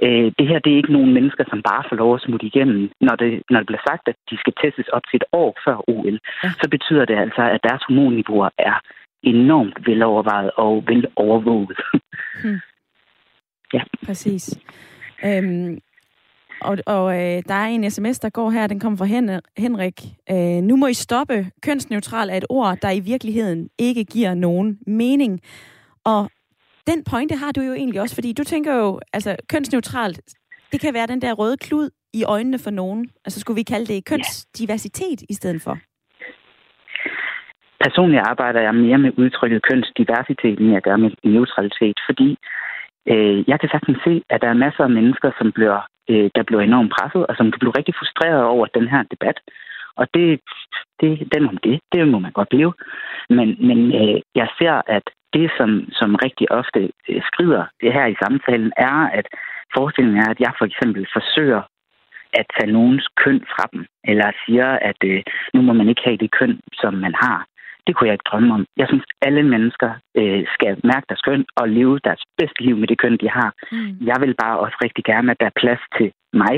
Øh, 0.03 0.31
det 0.39 0.47
her 0.47 0.59
det 0.59 0.71
er 0.73 0.77
ikke 0.77 0.93
nogen 0.93 1.13
mennesker, 1.13 1.43
som 1.49 1.61
bare 1.61 1.83
får 1.89 1.95
lov 1.95 2.15
at 2.15 2.21
smutte 2.21 2.45
igennem. 2.45 2.91
Når 3.01 3.15
det, 3.15 3.41
når 3.49 3.59
det 3.59 3.67
bliver 3.67 3.85
sagt, 3.89 4.07
at 4.07 4.15
de 4.29 4.37
skal 4.37 4.53
testes 4.63 4.87
op 4.87 5.01
til 5.09 5.17
et 5.17 5.27
år 5.31 5.57
før 5.65 5.89
OL, 5.89 6.19
ja. 6.43 6.49
så 6.61 6.69
betyder 6.69 7.05
det 7.05 7.17
altså, 7.17 7.41
at 7.41 7.63
deres 7.63 7.83
hormonniveauer 7.87 8.49
er 8.57 8.75
enormt 9.23 9.87
velovervejet 9.87 10.51
og 10.57 10.83
velovervåget. 10.87 11.79
Hmm. 12.43 12.59
ja. 13.73 13.81
Præcis. 14.05 14.59
Øhm, 15.25 15.79
og, 16.61 16.77
og 16.85 17.13
øh, 17.13 17.43
der 17.47 17.53
er 17.53 17.65
en 17.65 17.91
sms, 17.91 18.19
der 18.19 18.29
går 18.29 18.49
her, 18.49 18.67
den 18.67 18.79
kommer 18.79 18.97
fra 18.97 19.05
Hen- 19.05 19.41
Henrik. 19.57 20.01
Øh, 20.31 20.61
nu 20.63 20.75
må 20.75 20.87
I 20.87 20.93
stoppe. 20.93 21.51
Kønsneutral 21.61 22.29
er 22.29 22.37
et 22.37 22.45
ord, 22.49 22.77
der 22.81 22.91
i 22.91 22.99
virkeligheden 22.99 23.69
ikke 23.79 24.03
giver 24.03 24.33
nogen 24.33 24.79
mening. 24.87 25.41
Og 26.03 26.29
den 26.87 27.03
pointe 27.11 27.35
har 27.35 27.51
du 27.51 27.61
jo 27.61 27.73
egentlig 27.73 28.01
også, 28.01 28.15
fordi 28.15 28.33
du 28.33 28.43
tænker 28.43 28.73
jo, 28.75 28.99
altså 29.13 29.35
kønsneutralt, 29.49 30.19
det 30.71 30.81
kan 30.81 30.93
være 30.93 31.07
den 31.07 31.21
der 31.21 31.33
røde 31.33 31.57
klud 31.57 31.89
i 32.13 32.23
øjnene 32.23 32.59
for 32.59 32.71
nogen. 32.71 33.09
Altså 33.25 33.39
skulle 33.39 33.59
vi 33.61 33.71
kalde 33.73 33.85
det 33.93 34.05
kønsdiversitet 34.05 35.19
i 35.29 35.33
stedet 35.33 35.61
for? 35.61 35.77
Personligt 37.83 38.27
arbejder 38.31 38.61
jeg 38.61 38.75
mere 38.75 38.97
med 38.97 39.11
udtrykket 39.17 39.61
kønsdiversitet, 39.69 40.59
end 40.59 40.71
jeg 40.71 40.81
gør 40.81 40.97
med 40.97 41.11
neutralitet, 41.23 41.97
fordi 42.07 42.29
øh, 43.11 43.49
jeg 43.49 43.59
kan 43.59 43.69
sagtens 43.69 43.99
se, 44.07 44.13
at 44.29 44.41
der 44.41 44.49
er 44.49 44.63
masser 44.65 44.83
af 44.83 44.89
mennesker, 44.89 45.31
som 45.39 45.51
bliver, 45.51 45.79
øh, 46.09 46.29
der 46.35 46.43
bliver 46.43 46.61
enormt 46.61 46.91
presset, 46.95 47.27
og 47.29 47.35
som 47.35 47.51
kan 47.51 47.59
blive 47.59 47.77
rigtig 47.77 47.95
frustreret 47.99 48.43
over 48.43 48.65
den 48.77 48.87
her 48.87 49.03
debat. 49.13 49.37
Og 49.99 50.05
det, 50.13 50.39
det, 51.01 51.09
den 51.33 51.43
om 51.51 51.57
det, 51.57 51.79
det 51.93 52.07
må 52.07 52.19
man 52.19 52.31
godt 52.31 52.49
blive. 52.49 52.73
Men, 53.29 53.47
men 53.67 53.79
øh, 54.01 54.19
jeg 54.35 54.47
ser, 54.59 54.75
at 54.97 55.05
det, 55.35 55.47
som, 55.57 55.69
som 55.99 56.09
rigtig 56.25 56.51
ofte 56.59 56.81
øh, 57.09 57.21
skrider 57.29 57.63
det 57.81 57.93
her 57.93 58.05
i 58.05 58.19
samtalen, 58.23 58.71
er, 58.77 58.97
at 59.19 59.27
forestillingen 59.75 60.21
er, 60.23 60.29
at 60.31 60.39
jeg 60.45 60.51
for 60.59 60.65
eksempel 60.65 61.07
forsøger 61.15 61.61
at 62.39 62.45
tage 62.55 62.71
nogens 62.71 63.07
køn 63.23 63.41
fra 63.53 63.65
dem, 63.73 63.85
eller 64.09 64.27
siger, 64.45 64.69
at 64.89 64.99
øh, 65.11 65.23
nu 65.53 65.59
må 65.61 65.73
man 65.73 65.89
ikke 65.89 66.05
have 66.05 66.17
det 66.23 66.31
køn, 66.39 66.59
som 66.81 66.93
man 66.93 67.13
har. 67.23 67.39
Det 67.87 67.95
kunne 67.95 68.07
jeg 68.07 68.15
ikke 68.17 68.29
drømme 68.31 68.53
om. 68.53 68.65
Jeg 68.77 68.87
synes, 68.87 69.05
alle 69.27 69.43
mennesker 69.43 69.89
øh, 70.19 70.43
skal 70.55 70.71
mærke 70.91 71.05
deres 71.09 71.25
køn 71.27 71.45
og 71.59 71.69
leve 71.69 71.99
deres 72.07 72.23
bedste 72.37 72.61
liv 72.65 72.75
med 72.77 72.87
det 72.87 72.97
køn, 72.97 73.17
de 73.23 73.29
har. 73.29 73.49
Mm. 73.71 74.07
Jeg 74.09 74.17
vil 74.23 74.33
bare 74.43 74.59
også 74.59 74.77
rigtig 74.83 75.03
gerne, 75.03 75.31
at 75.31 75.39
der 75.39 75.45
er 75.45 75.59
plads 75.61 75.83
til 75.97 76.11
mig 76.33 76.55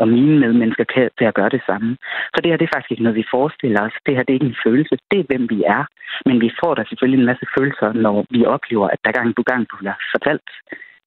og 0.00 0.08
mine 0.08 0.38
medmennesker 0.42 0.84
til 1.18 1.24
at 1.30 1.34
gøre 1.38 1.54
det 1.56 1.62
samme. 1.66 1.96
Så 2.32 2.38
det 2.40 2.50
her 2.50 2.58
det 2.58 2.66
er 2.66 2.74
faktisk 2.74 2.92
ikke 2.92 3.06
noget, 3.06 3.20
vi 3.22 3.32
forestiller 3.36 3.80
os. 3.86 3.96
Det 4.06 4.14
her 4.16 4.22
det 4.22 4.32
er 4.32 4.38
ikke 4.38 4.52
en 4.54 4.62
følelse. 4.66 4.94
Det 5.10 5.18
er, 5.20 5.28
hvem 5.30 5.44
vi 5.54 5.58
er. 5.76 5.82
Men 6.26 6.40
vi 6.40 6.50
får 6.60 6.74
da 6.74 6.82
selvfølgelig 6.88 7.20
en 7.20 7.30
masse 7.30 7.46
følelser, 7.58 7.88
når 7.92 8.16
vi 8.30 8.40
oplever, 8.44 8.86
at 8.94 9.00
der 9.04 9.12
gang 9.18 9.28
på 9.36 9.42
gang 9.50 9.62
bliver 9.68 9.96
fortalt, 10.14 10.50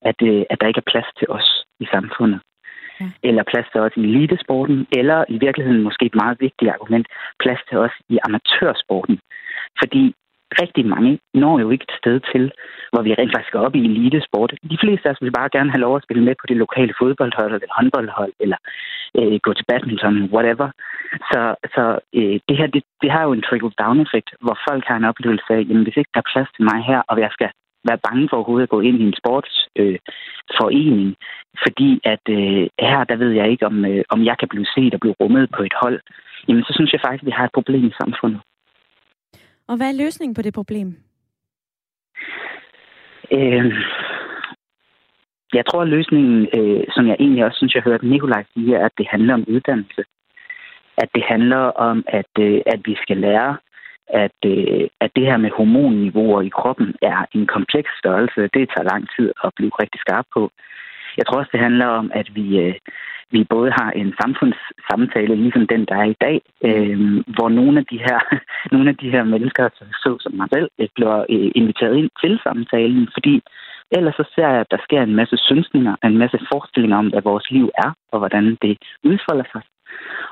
at, 0.10 0.20
øh, 0.30 0.44
at 0.52 0.58
der 0.60 0.68
ikke 0.68 0.84
er 0.84 0.92
plads 0.92 1.10
til 1.20 1.28
os 1.38 1.50
i 1.84 1.86
samfundet. 1.94 2.40
Ja. 3.02 3.08
Eller 3.28 3.44
plads 3.52 3.68
til 3.72 3.82
os 3.82 3.96
i 3.98 4.04
elitesporten, 4.10 4.88
eller 5.00 5.20
i 5.36 5.38
virkeligheden 5.46 5.84
måske 5.88 6.06
et 6.06 6.22
meget 6.24 6.38
vigtigt 6.46 6.72
argument, 6.72 7.08
plads 7.44 7.62
til 7.70 7.78
os 7.78 7.96
i 8.10 8.16
amatørsporten. 8.28 9.20
Fordi 9.80 10.04
rigtig 10.64 10.86
mange 10.86 11.20
når 11.34 11.60
jo 11.60 11.70
ikke 11.70 11.86
et 11.90 11.98
sted 12.02 12.20
til, 12.32 12.52
hvor 12.92 13.02
vi 13.02 13.14
rent 13.14 13.34
faktisk 13.36 13.56
er 13.56 13.66
oppe 13.66 13.78
i 13.80 13.86
elitesport. 13.86 14.52
De 14.74 14.78
fleste 14.84 15.08
af 15.08 15.14
os 15.14 15.22
vil 15.22 15.38
bare 15.40 15.54
gerne 15.56 15.72
have 15.72 15.86
lov 15.86 15.96
at 15.96 16.04
spille 16.04 16.24
med 16.24 16.36
på 16.42 16.46
det 16.48 16.58
lokale 16.58 16.94
fodboldhold, 17.00 17.54
eller 17.54 17.78
håndboldhold, 17.78 18.34
eller 18.40 18.58
øh, 19.20 19.40
gå 19.46 19.54
til 19.54 19.66
badminton, 19.70 20.18
whatever. 20.34 20.70
Så, 21.32 21.42
så 21.76 21.84
øh, 22.20 22.36
det 22.48 22.56
her, 22.60 22.68
det, 22.76 22.84
det 23.02 23.12
har 23.12 23.24
jo 23.24 23.32
en 23.34 23.46
trickle-down-effekt, 23.48 24.30
hvor 24.46 24.58
folk 24.70 24.84
har 24.90 24.98
en 24.98 25.10
oplevelse 25.12 25.50
af, 25.58 25.62
jamen 25.68 25.84
hvis 25.84 25.98
ikke 25.98 26.14
der 26.14 26.22
er 26.22 26.32
plads 26.34 26.50
til 26.56 26.64
mig 26.70 26.80
her, 26.90 27.00
og 27.12 27.20
jeg 27.20 27.32
skal 27.32 27.50
være 27.88 28.04
bange 28.08 28.28
for 28.30 28.38
overhovedet 28.38 28.64
at 28.64 28.76
gå 28.76 28.80
ind 28.82 28.98
i 29.02 29.08
en 29.10 29.20
sportsforening, 29.22 31.08
øh, 31.08 31.16
fordi 31.66 31.90
at 32.04 32.26
øh, 32.30 32.68
her, 32.80 33.04
der 33.04 33.16
ved 33.16 33.32
jeg 33.32 33.52
ikke, 33.52 33.66
om, 33.66 33.86
øh, 33.86 34.04
om 34.10 34.26
jeg 34.26 34.36
kan 34.40 34.48
blive 34.48 34.68
set 34.76 34.94
og 34.94 35.00
blive 35.00 35.16
rummet 35.22 35.50
på 35.56 35.64
et 35.64 35.74
hold, 35.82 36.00
jamen 36.48 36.64
så 36.64 36.72
synes 36.76 36.94
jeg 36.94 37.02
faktisk, 37.06 37.24
at 37.24 37.26
vi 37.26 37.38
har 37.38 37.46
et 37.46 37.58
problem 37.58 37.86
i 37.88 37.98
samfundet. 38.02 38.42
Og 39.68 39.78
hvad 39.78 39.88
er 39.90 40.04
løsningen 40.04 40.36
på 40.36 40.42
det 40.42 40.54
problem? 40.54 40.88
Øh, 43.32 43.74
jeg 45.54 45.66
tror, 45.66 45.82
at 45.82 45.88
løsningen, 45.88 46.48
øh, 46.58 46.84
som 46.96 47.08
jeg 47.08 47.16
egentlig 47.20 47.46
også 47.46 47.58
synes, 47.58 47.76
jeg 47.76 47.84
hørte 47.84 48.08
Nikolaj 48.08 48.44
sige, 48.54 48.76
er, 48.76 48.86
at 48.86 48.92
det 48.98 49.08
handler 49.12 49.34
om 49.34 49.46
uddannelse. 49.48 50.04
At 50.98 51.10
det 51.16 51.24
handler 51.24 51.58
om, 51.58 52.04
at, 52.08 52.32
øh, 52.40 52.62
at 52.66 52.80
vi 52.86 52.96
skal 53.04 53.18
lære, 53.18 53.58
at, 54.14 54.38
øh, 54.46 54.88
at 55.04 55.12
det 55.16 55.26
her 55.26 55.38
med 55.38 55.52
hormonniveauer 55.58 56.42
i 56.42 56.50
kroppen 56.50 56.96
er 57.02 57.26
en 57.36 57.48
kompleks 57.48 57.90
størrelse. 58.00 58.42
Det 58.42 58.70
tager 58.70 58.92
lang 58.92 59.04
tid 59.16 59.32
at 59.44 59.52
blive 59.56 59.72
rigtig 59.82 60.00
skarp 60.06 60.26
på. 60.34 60.52
Jeg 61.18 61.26
tror 61.26 61.40
også, 61.40 61.52
det 61.54 61.66
handler 61.68 61.86
om, 61.86 62.12
at 62.14 62.28
vi, 62.36 62.60
øh, 62.60 62.76
vi 63.32 63.44
både 63.44 63.72
har 63.80 63.92
en 63.92 64.14
samfundssamtale, 64.22 65.36
ligesom 65.36 65.68
den, 65.68 65.86
der 65.86 65.96
er 65.96 66.10
i 66.16 66.20
dag, 66.26 66.42
øh, 66.68 66.98
hvor 67.36 67.50
nogle 67.50 67.80
af 67.80 67.86
de 67.92 67.98
her, 67.98 68.20
nogle 68.74 68.90
af 68.90 68.98
de 68.98 69.10
her 69.10 69.24
mennesker, 69.24 69.70
så 70.04 70.18
som 70.20 70.34
mig 70.34 70.48
selv, 70.54 70.70
øh, 70.80 70.88
bliver 70.96 71.18
øh, 71.30 71.52
inviteret 71.56 71.96
ind 71.98 72.10
til 72.24 72.40
samtalen, 72.44 73.08
fordi 73.16 73.42
ellers 73.92 74.16
så 74.16 74.26
ser 74.36 74.48
jeg, 74.48 74.60
at 74.60 74.72
der 74.72 74.78
sker 74.84 75.02
en 75.02 75.16
masse 75.16 75.38
synsninger, 75.38 75.96
en 76.04 76.18
masse 76.18 76.40
forestillinger 76.52 76.98
om, 76.98 77.08
hvad 77.08 77.22
vores 77.22 77.52
liv 77.52 77.70
er, 77.86 77.92
og 78.12 78.20
hvordan 78.20 78.58
det 78.62 78.78
udfolder 79.04 79.48
sig. 79.52 79.62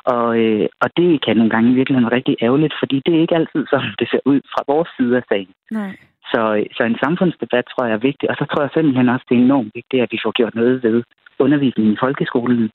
Og, 0.03 0.39
øh, 0.43 0.67
og 0.81 0.89
det 0.97 1.21
kan 1.25 1.37
nogle 1.37 1.49
gange 1.49 1.71
i 1.71 1.75
virkeligheden 1.75 2.09
være 2.09 2.17
rigtig 2.17 2.35
ærgerligt, 2.41 2.73
fordi 2.81 3.01
det 3.05 3.15
er 3.15 3.21
ikke 3.21 3.35
altid, 3.35 3.65
som 3.69 3.81
det 3.99 4.07
ser 4.11 4.23
ud 4.25 4.39
fra 4.53 4.61
vores 4.67 4.89
side 4.97 5.17
af 5.17 5.23
sagen. 5.29 5.53
Nej. 5.71 5.93
Så, 6.31 6.41
så 6.75 6.83
en 6.83 6.97
samfundsdebat 7.03 7.65
tror 7.67 7.85
jeg 7.85 7.93
er 7.93 8.07
vigtig, 8.09 8.29
og 8.29 8.35
så 8.35 8.45
tror 8.45 8.61
jeg 8.61 8.71
simpelthen 8.73 9.09
også, 9.09 9.25
det 9.29 9.37
er 9.37 9.41
enormt 9.41 9.71
vigtigt, 9.75 10.03
at 10.03 10.11
vi 10.11 10.19
får 10.23 10.31
gjort 10.31 10.55
noget 10.55 10.83
ved 10.83 11.03
undervisningen 11.39 11.93
i 11.93 12.01
folkeskolen 12.03 12.69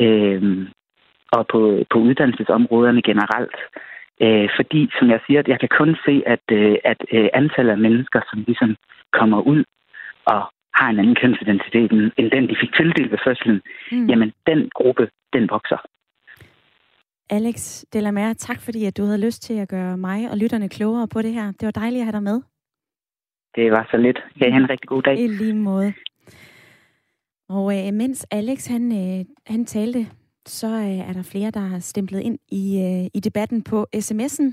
øh, 0.00 0.42
og 1.32 1.46
på, 1.52 1.60
på 1.90 1.98
uddannelsesområderne 1.98 3.02
generelt. 3.02 3.56
Øh, 4.24 4.48
fordi, 4.56 4.90
som 4.98 5.10
jeg 5.10 5.20
siger, 5.26 5.40
at 5.40 5.48
jeg 5.48 5.60
kan 5.60 5.72
kun 5.78 5.96
se, 6.06 6.22
at, 6.26 6.44
øh, 6.52 6.76
at 6.84 7.00
øh, 7.12 7.28
antallet 7.34 7.72
af 7.72 7.78
mennesker, 7.78 8.20
som 8.30 8.44
ligesom 8.46 8.76
kommer 9.12 9.40
ud 9.40 9.64
og 10.26 10.40
har 10.74 10.88
en 10.90 10.98
anden 10.98 11.14
kønsidentitet 11.22 11.92
end 12.18 12.30
den, 12.30 12.48
de 12.48 12.56
fik 12.60 12.74
tildelt 12.74 13.10
ved 13.12 13.18
fødslen, 13.26 13.60
mm. 13.92 14.06
jamen 14.06 14.32
den 14.46 14.70
gruppe, 14.74 15.08
den 15.32 15.50
vokser. 15.50 15.80
Alex 17.30 17.84
Delamer, 17.92 18.32
tak 18.32 18.60
fordi 18.60 18.84
at 18.84 18.96
du 18.96 19.04
havde 19.04 19.18
lyst 19.18 19.42
til 19.42 19.54
at 19.54 19.68
gøre 19.68 19.96
mig 19.96 20.30
og 20.30 20.36
lytterne 20.36 20.68
klogere 20.68 21.08
på 21.08 21.22
det 21.22 21.32
her. 21.32 21.46
Det 21.52 21.66
var 21.66 21.70
dejligt 21.70 22.00
at 22.00 22.06
have 22.06 22.12
dig 22.12 22.22
med. 22.22 22.40
Det 23.54 23.70
var 23.70 23.88
så 23.90 23.96
lidt. 23.96 24.18
Have 24.36 24.56
en 24.56 24.70
rigtig 24.70 24.88
god 24.88 25.02
dag. 25.02 25.18
I 25.20 25.26
lige 25.26 25.54
måde. 25.54 25.94
Og 27.48 27.86
øh, 27.86 27.94
mens 27.94 28.26
Alex 28.30 28.66
han, 28.66 28.92
øh, 28.92 29.24
han 29.46 29.64
talte, 29.64 30.06
så 30.46 30.66
øh, 30.66 31.08
er 31.08 31.12
der 31.12 31.22
flere, 31.22 31.50
der 31.50 31.60
har 31.60 31.78
stemplet 31.78 32.20
ind 32.20 32.38
i, 32.48 32.80
øh, 32.80 33.10
i 33.14 33.20
debatten 33.20 33.62
på 33.62 33.86
sms'en. 33.96 34.52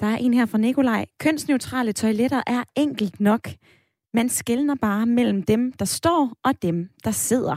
Der 0.00 0.06
er 0.06 0.16
en 0.16 0.34
her 0.34 0.46
fra 0.46 0.58
Nikolaj. 0.58 1.06
Kønsneutrale 1.20 1.92
toiletter 1.92 2.42
er 2.46 2.64
enkelt 2.76 3.20
nok. 3.20 3.48
Man 4.14 4.28
skældner 4.28 4.74
bare 4.74 5.06
mellem 5.06 5.42
dem, 5.42 5.72
der 5.72 5.84
står, 5.84 6.32
og 6.44 6.62
dem, 6.62 6.88
der 7.04 7.10
sidder. 7.10 7.56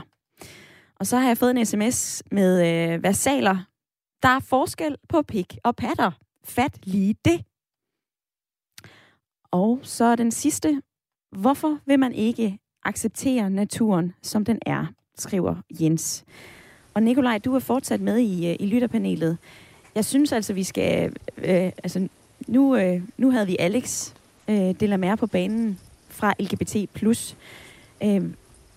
Og 1.00 1.06
så 1.06 1.18
har 1.18 1.28
jeg 1.28 1.38
fået 1.38 1.52
en 1.52 1.66
sms 1.66 2.24
med 2.32 2.52
øh, 2.68 3.04
versaler. 3.04 3.58
Der 4.24 4.30
er 4.30 4.40
forskel 4.40 4.96
på 5.10 5.22
pik 5.22 5.58
og 5.64 5.76
patter. 5.76 6.12
Fat 6.44 6.80
lige 6.84 7.16
det. 7.26 7.46
Og 9.52 9.80
så 9.84 10.16
den 10.16 10.32
sidste. 10.32 10.82
Hvorfor 11.32 11.80
vil 11.86 12.00
man 12.00 12.14
ikke 12.14 12.60
acceptere 12.84 13.50
naturen, 13.50 14.14
som 14.22 14.46
den 14.46 14.60
er, 14.66 14.86
skriver 15.18 15.56
Jens. 15.70 16.26
Og 16.94 17.04
Nikolaj, 17.04 17.38
du 17.38 17.56
er 17.56 17.60
fortsat 17.60 18.02
med 18.02 18.18
i, 18.18 18.50
øh, 18.50 18.56
i 18.60 18.66
lytterpanelet. 18.66 19.38
Jeg 19.96 20.06
synes 20.06 20.32
altså, 20.32 20.54
vi 20.54 20.64
skal... 20.64 21.14
Øh, 21.38 21.72
altså, 21.84 22.08
nu, 22.48 22.76
øh, 22.76 23.02
nu 23.18 23.32
havde 23.32 23.48
vi 23.48 23.56
Alex 23.60 24.14
øh, 24.48 24.72
Delamere 24.80 25.18
på 25.18 25.28
banen 25.28 25.80
fra 26.10 26.34
LGBT+. 26.40 26.76
Øh, 28.04 28.32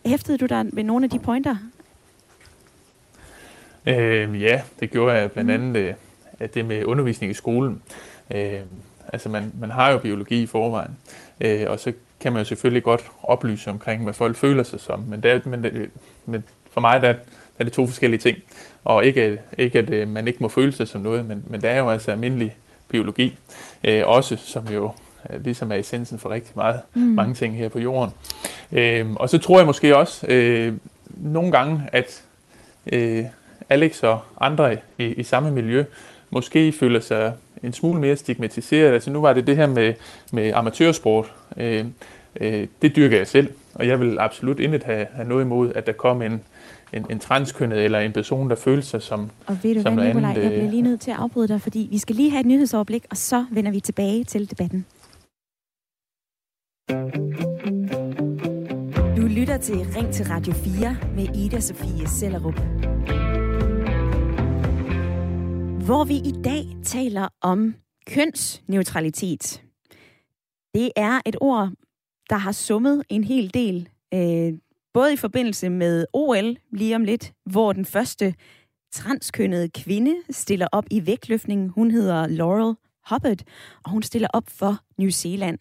hæftede 0.07 0.39
du 0.39 0.47
dig 0.47 0.67
ved 0.73 0.85
nogle 0.85 1.05
af 1.05 1.11
de 1.11 1.19
pointer? 1.19 1.57
Øh, 3.87 4.43
ja, 4.43 4.63
det 4.81 4.91
gjorde 4.91 5.15
jeg 5.15 5.33
blandt 5.33 5.51
andet 5.51 5.95
øh, 6.41 6.49
det 6.55 6.65
med 6.65 6.85
undervisning 6.85 7.31
i 7.31 7.35
skolen. 7.35 7.83
Øh, 8.35 8.61
altså 9.13 9.29
man, 9.29 9.53
man 9.61 9.71
har 9.71 9.91
jo 9.91 9.99
biologi 9.99 10.43
i 10.43 10.47
forvejen, 10.47 10.97
øh, 11.41 11.65
og 11.69 11.81
så 11.81 11.93
kan 12.21 12.33
man 12.33 12.41
jo 12.41 12.45
selvfølgelig 12.45 12.83
godt 12.83 13.05
oplyse 13.23 13.71
omkring, 13.71 14.05
hvad 14.05 14.15
folk 14.15 14.37
føler 14.37 14.63
sig 14.63 14.81
som. 14.81 15.01
Men, 15.01 15.23
der, 15.23 15.41
men, 15.45 15.67
men 16.27 16.45
for 16.73 16.81
mig, 16.81 17.03
der, 17.03 17.15
er 17.61 17.65
det 17.65 17.73
to 17.73 17.87
forskellige 17.87 18.21
ting. 18.21 18.39
Og 18.85 19.05
ikke, 19.05 19.39
ikke 19.59 19.79
at 19.79 19.91
øh, 19.91 20.09
man 20.09 20.29
ikke 20.29 20.39
må 20.41 20.49
føle 20.49 20.73
sig 20.73 20.89
som 20.89 21.01
noget, 21.01 21.27
men, 21.27 21.45
men 21.47 21.61
der 21.61 21.71
er 21.71 21.79
jo 21.79 21.91
altså 21.91 22.11
almindelig 22.11 22.57
biologi, 22.89 23.39
øh, 23.85 24.03
også 24.07 24.37
som 24.37 24.69
jo 24.69 24.93
øh, 25.31 25.45
ligesom 25.45 25.73
er 25.73 25.77
essensen 25.77 26.19
for 26.19 26.31
rigtig 26.31 26.53
meget, 26.55 26.81
mm. 26.95 27.01
mange 27.01 27.35
ting 27.35 27.57
her 27.57 27.69
på 27.69 27.79
jorden. 27.79 28.15
Øh, 28.73 29.11
og 29.13 29.31
så 29.31 29.39
tror 29.39 29.59
jeg 29.59 29.67
måske 29.67 29.97
også 29.97 30.27
øh, 30.27 30.73
nogle 31.17 31.53
gange, 31.53 31.83
at 31.93 32.23
øh, 32.93 33.25
Alex 33.71 34.03
og 34.03 34.21
andre 34.41 34.77
i, 34.99 35.05
i 35.05 35.23
samme 35.23 35.51
miljø 35.51 35.85
måske 36.31 36.73
føler 36.73 37.01
sig 37.01 37.33
en 37.63 37.73
smule 37.73 38.01
mere 38.01 38.17
stigmatiseret. 38.17 38.93
Altså 38.93 39.11
nu 39.11 39.21
var 39.21 39.33
det 39.33 39.47
det 39.47 39.57
her 39.57 39.67
med, 39.67 39.95
med 40.33 40.53
amatørsport. 40.53 41.33
Øh, 41.57 41.85
øh, 42.41 42.67
det 42.83 42.97
dyrker 42.97 43.17
jeg 43.17 43.27
selv, 43.27 43.49
og 43.75 43.87
jeg 43.87 44.01
vil 44.01 44.19
absolut 44.19 44.61
intet 44.61 44.83
have, 44.83 45.07
have 45.13 45.29
noget 45.29 45.45
imod, 45.45 45.73
at 45.75 45.87
der 45.87 45.93
kom 45.93 46.23
en, 46.23 46.41
en, 46.93 47.07
en 47.11 47.19
transkønnet 47.19 47.85
eller 47.85 47.99
en 47.99 48.13
person, 48.13 48.51
der 48.51 48.57
føler 48.57 48.83
sig 48.83 49.03
som 49.03 49.31
Og 49.47 49.59
ved 49.63 49.75
du 49.75 49.83
som 49.83 49.95
hvad, 49.95 50.05
Nicolaj, 50.05 50.31
andet, 50.31 50.43
jeg 50.43 50.51
bliver 50.51 50.65
øh, 50.65 50.71
lige 50.71 50.83
nødt 50.83 51.01
til 51.01 51.11
at 51.11 51.17
afbryde 51.17 51.49
dig, 51.49 51.61
fordi 51.61 51.89
vi 51.91 51.99
skal 51.99 52.17
lige 52.17 52.31
have 52.31 52.41
et 52.41 52.47
nyhedsoverblik, 52.47 53.05
og 53.11 53.17
så 53.17 53.45
vender 53.51 53.71
vi 53.71 53.81
tilbage 53.81 54.25
til 54.25 54.51
debatten. 54.51 54.87
Du 59.17 59.27
lytter 59.27 59.57
til 59.57 59.77
Ring 59.97 60.13
til 60.13 60.27
Radio 60.27 60.53
4 60.53 60.97
med 61.17 61.37
Ida 61.37 61.61
Sofie 61.61 62.09
Sellerup. 62.09 62.61
Hvor 65.91 66.05
vi 66.05 66.15
i 66.15 66.33
dag 66.45 66.65
taler 66.85 67.29
om 67.41 67.75
kønsneutralitet. 68.07 69.63
Det 70.75 70.91
er 70.97 71.21
et 71.27 71.37
ord, 71.41 71.71
der 72.31 72.37
har 72.37 72.53
summet 72.53 73.03
en 73.09 73.25
hel 73.25 73.55
del, 73.55 73.89
øh, 74.15 74.53
både 74.95 75.13
i 75.13 75.17
forbindelse 75.17 75.69
med 75.69 76.07
OL 76.13 76.57
lige 76.73 76.97
om 76.97 77.05
lidt, 77.05 77.33
hvor 77.45 77.73
den 77.73 77.85
første 77.85 78.35
transkønnede 78.93 79.69
kvinde 79.69 80.15
stiller 80.31 80.67
op 80.73 80.85
i 80.91 81.07
vægtløftning. 81.07 81.71
Hun 81.71 81.91
hedder 81.91 82.27
Laurel 82.27 82.77
Hubbard, 83.11 83.39
og 83.85 83.91
hun 83.91 84.03
stiller 84.03 84.29
op 84.33 84.45
for 84.49 84.79
New 84.99 85.11
Zealand. 85.11 85.59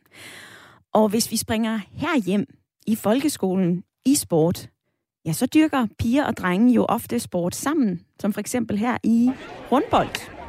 Og 0.93 1.09
hvis 1.09 1.31
vi 1.31 1.37
springer 1.37 1.79
her 1.91 2.21
hjem 2.25 2.45
i 2.87 2.95
folkeskolen 2.95 3.83
i 4.05 4.15
sport, 4.15 4.69
ja, 5.25 5.33
så 5.33 5.45
dyrker 5.45 5.87
piger 5.99 6.25
og 6.25 6.37
drenge 6.37 6.73
jo 6.73 6.85
ofte 6.85 7.19
sport 7.19 7.55
sammen, 7.55 8.01
som 8.21 8.33
for 8.33 8.39
eksempel 8.39 8.77
her 8.77 8.97
i 9.03 9.31
rundbold. 9.71 10.39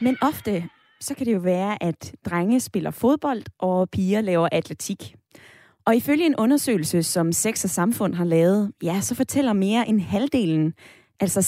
Men 0.00 0.16
ofte, 0.22 0.68
så 1.00 1.14
kan 1.14 1.26
det 1.26 1.34
jo 1.34 1.38
være, 1.38 1.82
at 1.82 2.12
drenge 2.24 2.60
spiller 2.60 2.90
fodbold, 2.90 3.42
og 3.58 3.90
piger 3.90 4.20
laver 4.20 4.48
atletik. 4.52 5.14
Og 5.86 5.96
ifølge 5.96 6.26
en 6.26 6.36
undersøgelse, 6.36 7.02
som 7.02 7.32
Sex 7.32 7.64
og 7.64 7.70
Samfund 7.70 8.14
har 8.14 8.24
lavet, 8.24 8.72
ja, 8.82 9.00
så 9.00 9.14
fortæller 9.14 9.52
mere 9.52 9.88
end 9.88 10.00
halvdelen, 10.00 10.74
altså 11.20 11.40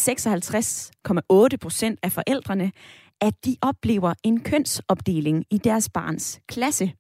56,8 1.53 1.57
procent 1.61 1.99
af 2.03 2.13
forældrene, 2.13 2.73
at 3.21 3.35
de 3.45 3.57
oplever 3.63 4.15
en 4.23 4.41
kønsopdeling 4.41 5.45
i 5.51 5.59
deres 5.59 5.89
barns 5.89 6.41
klasse. 6.49 6.93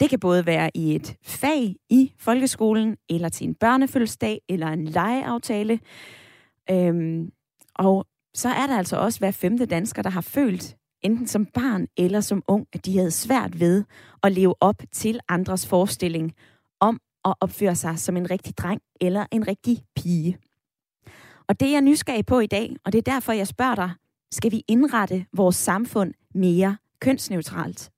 Det 0.00 0.10
kan 0.10 0.20
både 0.20 0.46
være 0.46 0.70
i 0.74 0.94
et 0.94 1.16
fag 1.24 1.76
i 1.90 2.12
folkeskolen, 2.18 2.96
eller 3.08 3.28
til 3.28 3.46
en 3.46 3.54
børnefødselsdag, 3.54 4.40
eller 4.48 4.66
en 4.66 4.84
legeaftale. 4.84 5.80
Øhm, 6.70 7.30
og 7.74 8.06
så 8.34 8.48
er 8.48 8.66
der 8.66 8.78
altså 8.78 8.96
også 8.96 9.18
hver 9.18 9.30
femte 9.30 9.66
dansker, 9.66 10.02
der 10.02 10.10
har 10.10 10.20
følt, 10.20 10.76
enten 11.02 11.26
som 11.26 11.46
barn 11.46 11.86
eller 11.96 12.20
som 12.20 12.42
ung, 12.48 12.66
at 12.72 12.86
de 12.86 12.98
havde 12.98 13.10
svært 13.10 13.60
ved 13.60 13.84
at 14.22 14.32
leve 14.32 14.54
op 14.60 14.82
til 14.92 15.20
andres 15.28 15.66
forestilling 15.66 16.32
om 16.80 17.00
at 17.24 17.34
opføre 17.40 17.76
sig 17.76 17.98
som 17.98 18.16
en 18.16 18.30
rigtig 18.30 18.58
dreng 18.58 18.80
eller 19.00 19.26
en 19.32 19.48
rigtig 19.48 19.82
pige. 19.96 20.38
Og 21.48 21.60
det 21.60 21.68
er 21.68 21.72
jeg 21.72 21.80
nysgerrig 21.80 22.26
på 22.26 22.40
i 22.40 22.46
dag, 22.46 22.76
og 22.84 22.92
det 22.92 22.98
er 22.98 23.12
derfor, 23.12 23.32
jeg 23.32 23.46
spørger 23.46 23.74
dig, 23.74 23.90
skal 24.32 24.52
vi 24.52 24.62
indrette 24.68 25.26
vores 25.32 25.56
samfund 25.56 26.14
mere 26.34 26.76
kønsneutralt? 27.00 27.90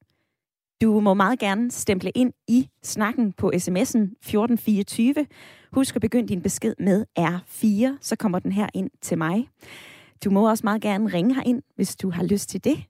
Du 0.83 1.01
må 1.01 1.15
meget 1.15 1.39
gerne 1.39 1.71
stemple 1.71 2.11
ind 2.11 2.33
i 2.49 2.69
snakken 2.83 3.33
på 3.33 3.53
sms'en 3.55 4.03
1424. 4.21 5.27
Husk 5.73 5.97
at 5.97 6.01
begynde 6.01 6.29
din 6.29 6.43
besked 6.43 6.75
med 6.79 7.07
R4, 7.19 7.99
så 8.01 8.17
kommer 8.17 8.39
den 8.39 8.53
her 8.53 8.67
ind 8.75 8.91
til 9.01 9.19
mig. 9.19 9.49
Du 10.25 10.31
må 10.31 10.51
også 10.51 10.65
meget 10.65 10.83
gerne 10.83 11.13
ringe 11.13 11.35
herind, 11.35 11.63
hvis 11.77 11.97
du 11.97 12.11
har 12.11 12.25
lyst 12.25 12.49
til 12.49 12.65
det. 12.65 12.85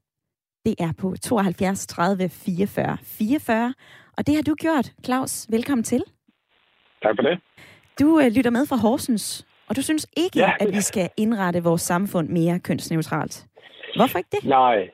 Det 0.65 0.75
er 0.79 0.93
på 0.93 1.17
72 1.17 1.87
30 1.87 2.29
44 2.29 2.99
44. 3.03 3.75
Og 4.17 4.27
det 4.27 4.35
har 4.35 4.43
du 4.43 4.55
gjort, 4.55 4.93
Claus. 5.05 5.47
Velkommen 5.51 5.85
til. 5.85 6.03
Tak 7.03 7.17
for 7.17 7.23
det. 7.23 7.41
Du 8.01 8.21
øh, 8.21 8.33
lytter 8.33 8.51
med 8.51 8.67
fra 8.67 8.77
Horsens, 8.77 9.47
og 9.69 9.77
du 9.77 9.83
synes 9.83 10.07
ikke, 10.17 10.39
Ja. 10.39 10.51
at 10.61 10.69
vi 10.69 10.81
skal 10.81 11.09
indrette 11.17 11.63
vores 11.63 11.83
samfund 11.83 12.29
mere 12.29 12.59
kønsneutralt. 12.59 13.45
Hvorfor 13.97 14.19
ikke 14.19 14.31
det? 14.33 14.45
Nej. 14.45 14.91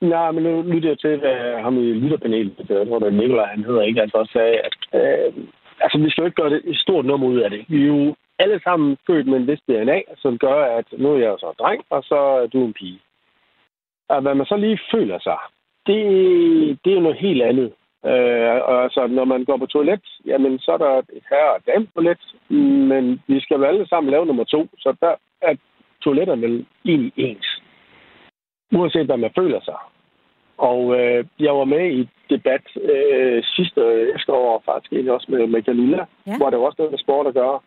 Nej, 0.00 0.30
men 0.30 0.42
nu 0.42 0.62
lytter 0.62 0.88
jeg 0.88 0.98
til, 0.98 1.16
hvad 1.18 1.62
ham 1.62 1.78
i 1.78 1.92
lytterpanelet, 1.92 2.54
jeg 2.68 2.86
tror, 2.88 2.98
det 2.98 3.06
er 3.08 3.10
Nikolaj, 3.20 3.46
han 3.46 3.64
hedder 3.64 3.82
ikke, 3.82 4.00
altså 4.02 4.16
også 4.16 4.32
sagde, 4.32 4.56
at 4.68 4.74
øh, 4.94 5.32
altså, 5.80 5.98
vi 5.98 6.10
skal 6.10 6.22
jo 6.22 6.26
ikke 6.26 6.42
gøre 6.42 6.50
det 6.50 6.62
et 6.64 6.76
stort 6.76 7.04
nummer 7.04 7.26
ud 7.28 7.38
af 7.38 7.50
det. 7.50 7.64
Vi 7.68 7.82
er 7.82 7.86
jo 7.86 8.14
alle 8.38 8.60
sammen 8.64 8.96
født 9.06 9.26
med 9.26 9.38
en 9.38 9.46
vis 9.46 9.60
DNA, 9.68 10.00
som 10.16 10.38
gør, 10.38 10.76
at 10.78 10.84
nu 10.98 11.12
er 11.14 11.18
jeg 11.18 11.26
jo 11.28 11.38
så 11.38 11.46
en 11.46 11.54
dreng, 11.58 11.84
og 11.90 12.02
så 12.04 12.14
er 12.14 12.46
du 12.46 12.64
en 12.64 12.72
pige. 12.72 13.00
Og 14.08 14.20
hvad 14.22 14.34
man 14.34 14.46
så 14.46 14.56
lige 14.56 14.80
føler 14.94 15.18
sig, 15.18 15.38
det, 15.86 15.98
det 16.84 16.90
er 16.90 16.94
jo 16.94 17.00
noget 17.00 17.16
helt 17.18 17.42
andet. 17.42 17.72
Øh, 18.06 18.56
og 18.70 18.82
altså, 18.82 19.06
når 19.06 19.24
man 19.24 19.44
går 19.44 19.56
på 19.56 19.66
toilet, 19.66 20.04
jamen, 20.26 20.58
så 20.58 20.70
er 20.72 20.78
der 20.78 20.92
et 20.98 21.24
herre- 21.30 21.54
og 21.54 21.60
dametoilet, 21.66 22.22
men 22.90 23.22
vi 23.26 23.40
skal 23.40 23.56
jo 23.56 23.64
alle 23.64 23.88
sammen 23.88 24.10
lave 24.10 24.26
nummer 24.26 24.44
to, 24.44 24.68
så 24.78 24.96
der 25.00 25.14
er 25.42 25.54
toiletterne 26.02 26.64
egentlig 26.84 27.12
ens. 27.16 27.62
Uanset 28.72 29.06
hvad 29.06 29.16
man 29.16 29.30
føler 29.38 29.60
sig. 29.60 29.76
Og 30.58 31.00
øh, 31.00 31.24
jeg 31.38 31.54
var 31.54 31.64
med 31.64 31.90
i 31.92 32.08
debat 32.30 32.64
øh, 32.92 33.42
sidste 33.56 33.80
efterår, 34.16 34.62
faktisk 34.66 34.92
egentlig 34.92 35.12
også 35.12 35.26
med, 35.30 35.46
med 35.46 35.62
Camilla, 35.62 35.96
Ja. 35.96 36.30
ja. 36.30 36.36
hvor 36.36 36.50
der 36.50 36.56
var 36.58 36.66
også 36.66 36.76
noget 36.78 36.92
med 36.92 36.98
sport 36.98 37.26
at 37.26 37.34
gøre. 37.34 37.60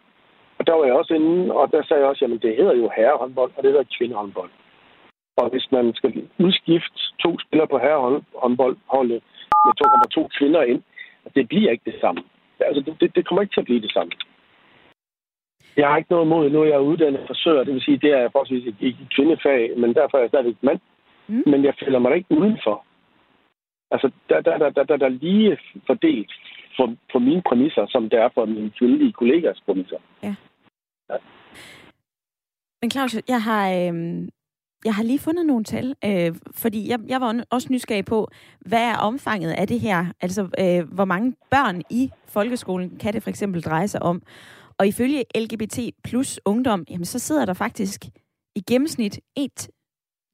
Og 0.60 0.68
der 0.68 0.74
var 0.74 0.86
jeg 0.86 0.94
også 0.94 1.14
inde, 1.14 1.54
og 1.54 1.72
der 1.72 1.84
sagde 1.84 2.02
jeg 2.02 2.10
også, 2.10 2.26
jamen 2.26 2.40
det 2.40 2.56
hedder 2.56 2.76
jo 2.76 2.92
herrehåndbold, 2.98 3.52
og 3.56 3.64
det 3.64 3.72
hedder 3.72 3.94
kvindehåndbold. 3.98 4.50
Og 5.38 5.50
hvis 5.50 5.68
man 5.72 5.94
skal 5.94 6.28
udskifte 6.40 7.00
to 7.24 7.40
spillere 7.40 7.68
på 7.68 7.78
herrehåndboldholdet 7.78 9.24
med 9.66 9.74
to, 9.80 9.84
kommer 9.90 10.10
to 10.18 10.24
kvinder 10.38 10.62
ind, 10.72 10.82
det 11.36 11.48
bliver 11.48 11.72
ikke 11.72 11.92
det 11.92 12.00
samme. 12.02 12.22
Altså, 12.60 12.82
det, 13.02 13.16
det, 13.16 13.28
kommer 13.28 13.42
ikke 13.42 13.56
til 13.56 13.62
at 13.62 13.70
blive 13.70 13.82
det 13.82 13.92
samme. 13.92 14.12
Jeg 15.78 15.88
har 15.88 15.98
ikke 15.98 16.12
noget 16.12 16.26
imod, 16.26 16.50
nu 16.50 16.62
er 16.62 16.66
jeg 16.66 16.82
uddannet 16.82 17.28
frisør, 17.28 17.64
det 17.64 17.74
vil 17.74 17.82
sige, 17.82 17.98
det 17.98 18.12
er 18.12 18.30
forholdsvis 18.32 18.68
et, 18.68 18.76
et 18.80 18.96
kvindefag, 19.16 19.62
men 19.78 19.94
derfor 19.94 20.18
er 20.18 20.22
jeg 20.22 20.30
stadigvæk 20.30 20.64
mand. 20.64 20.80
Mm. 21.28 21.44
Men 21.46 21.66
jeg 21.66 21.74
føler 21.80 22.00
mig 22.00 22.12
da 22.12 22.16
ikke 22.16 22.38
udenfor. 22.40 22.86
Altså, 23.92 24.12
der, 24.30 24.42
der, 24.42 24.58
der, 24.58 24.70
der, 24.70 24.84
der, 24.84 24.98
der 24.98 25.06
er 25.06 25.20
lige 25.26 25.58
fordelt 25.88 26.32
for, 26.78 26.96
for 27.12 27.20
mine 27.20 27.42
præmisser, 27.48 27.86
som 27.90 28.10
det 28.10 28.20
er 28.20 28.30
for 28.34 28.46
mine 28.46 28.72
kvindelige 28.80 29.12
kollegers 29.12 29.62
præmisser. 29.66 30.00
Men 32.82 32.92
Claus, 32.92 33.16
jeg 33.28 33.42
har, 33.44 33.66
øh, 33.70 33.94
jeg 34.86 34.96
har 34.96 35.04
lige 35.04 35.20
fundet 35.20 35.46
nogle 35.46 35.64
tal, 35.64 35.96
øh, 36.06 36.36
fordi 36.52 36.90
jeg, 36.90 37.00
jeg 37.08 37.22
var 37.22 37.44
også 37.50 37.68
nysgerrig 37.72 38.06
på, 38.06 38.28
hvad 38.60 38.82
er 38.82 38.98
omfanget 38.98 39.52
af 39.52 39.68
det 39.68 39.80
her? 39.80 40.06
Altså, 40.22 40.48
øh, 40.60 40.94
hvor 40.94 41.06
mange 41.06 41.34
børn 41.52 41.82
i 41.90 42.12
folkeskolen 42.28 42.98
kan 42.98 43.14
det 43.14 43.24
for 43.24 43.30
eksempel 43.30 43.62
dreje 43.62 43.88
sig 43.88 44.02
om? 44.02 44.22
Og 44.78 44.88
ifølge 44.88 45.24
LGBT 45.36 45.80
plus 46.04 46.40
ungdom, 46.46 46.86
jamen, 46.90 47.06
så 47.06 47.20
sidder 47.20 47.46
der 47.46 47.54
faktisk 47.54 48.06
i 48.56 48.62
gennemsnit 48.68 49.20
et 49.36 49.70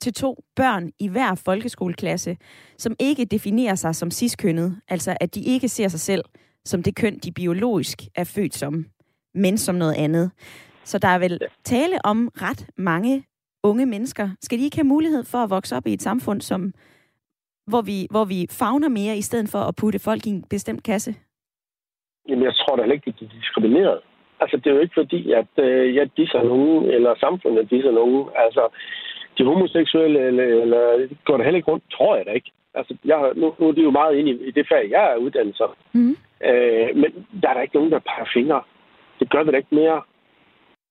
til 0.01 0.13
to 0.13 0.43
børn 0.55 0.91
i 0.99 1.07
hver 1.07 1.35
folkeskoleklasse, 1.35 2.38
som 2.77 2.95
ikke 2.99 3.25
definerer 3.25 3.75
sig 3.75 3.95
som 3.95 4.12
ciskønnet, 4.12 4.81
altså 4.88 5.17
at 5.19 5.35
de 5.35 5.41
ikke 5.41 5.69
ser 5.69 5.88
sig 5.88 5.99
selv 5.99 6.23
som 6.65 6.83
det 6.83 6.95
køn, 6.95 7.19
de 7.19 7.31
biologisk 7.31 8.01
er 8.15 8.23
født 8.23 8.55
som, 8.55 8.85
men 9.33 9.57
som 9.57 9.75
noget 9.75 9.93
andet. 9.93 10.31
Så 10.83 10.97
der 10.97 11.07
er 11.07 11.19
vel 11.19 11.39
tale 11.63 12.05
om 12.05 12.29
ret 12.41 12.67
mange 12.77 13.23
unge 13.63 13.85
mennesker. 13.85 14.29
Skal 14.41 14.57
de 14.59 14.63
ikke 14.63 14.77
have 14.77 14.93
mulighed 14.95 15.23
for 15.31 15.37
at 15.37 15.49
vokse 15.49 15.75
op 15.75 15.87
i 15.87 15.93
et 15.93 16.01
samfund, 16.01 16.41
som, 16.41 16.73
hvor, 17.67 17.81
vi, 17.81 18.07
hvor 18.11 18.25
vi 18.25 18.47
fagner 18.49 18.89
mere, 18.89 19.17
i 19.17 19.21
stedet 19.21 19.49
for 19.49 19.59
at 19.59 19.75
putte 19.75 19.99
folk 19.99 20.25
i 20.27 20.29
en 20.29 20.43
bestemt 20.49 20.83
kasse? 20.83 21.15
Jamen, 22.29 22.43
jeg 22.43 22.55
tror 22.55 22.75
da 22.75 22.81
heller 22.81 22.95
ikke, 22.95 23.13
de 23.19 23.25
er 23.25 23.29
diskrimineret. 23.39 23.99
Altså, 24.41 24.57
det 24.57 24.67
er 24.67 24.75
jo 24.75 24.81
ikke 24.81 24.99
fordi, 25.01 25.31
at 25.31 25.53
øh, 25.57 25.95
jeg 25.95 26.09
disser 26.17 26.43
nogen, 26.43 26.85
eller 26.85 27.15
samfundet 27.19 27.69
disser 27.71 27.91
nogen. 27.91 28.29
Altså, 28.35 28.67
de 29.37 29.45
homoseksuelle, 29.45 30.19
eller, 30.19 30.43
eller 30.43 31.07
går 31.25 31.37
der 31.37 31.43
heller 31.43 31.57
ikke 31.57 31.71
rundt, 31.71 31.83
tror 31.91 32.15
jeg 32.15 32.25
da 32.25 32.31
ikke. 32.31 32.51
Altså, 32.73 32.97
jeg, 33.05 33.31
nu, 33.35 33.55
nu 33.59 33.67
er 33.67 33.71
de 33.71 33.81
jo 33.81 33.91
meget 33.91 34.15
inde 34.15 34.31
i, 34.31 34.47
i 34.47 34.51
det 34.51 34.67
fag, 34.71 34.89
jeg 34.89 35.11
er 35.11 35.15
uddannet 35.15 35.57
som. 35.57 35.69
Mm. 35.93 36.15
Øh, 36.49 36.89
men 36.95 37.09
der 37.41 37.49
er 37.49 37.53
der 37.53 37.61
ikke 37.61 37.75
nogen, 37.75 37.91
der 37.91 37.99
peger 37.99 38.29
fingre. 38.33 38.61
Det 39.19 39.29
gør 39.29 39.43
vi 39.43 39.51
da 39.51 39.57
ikke 39.57 39.75
mere. 39.75 40.01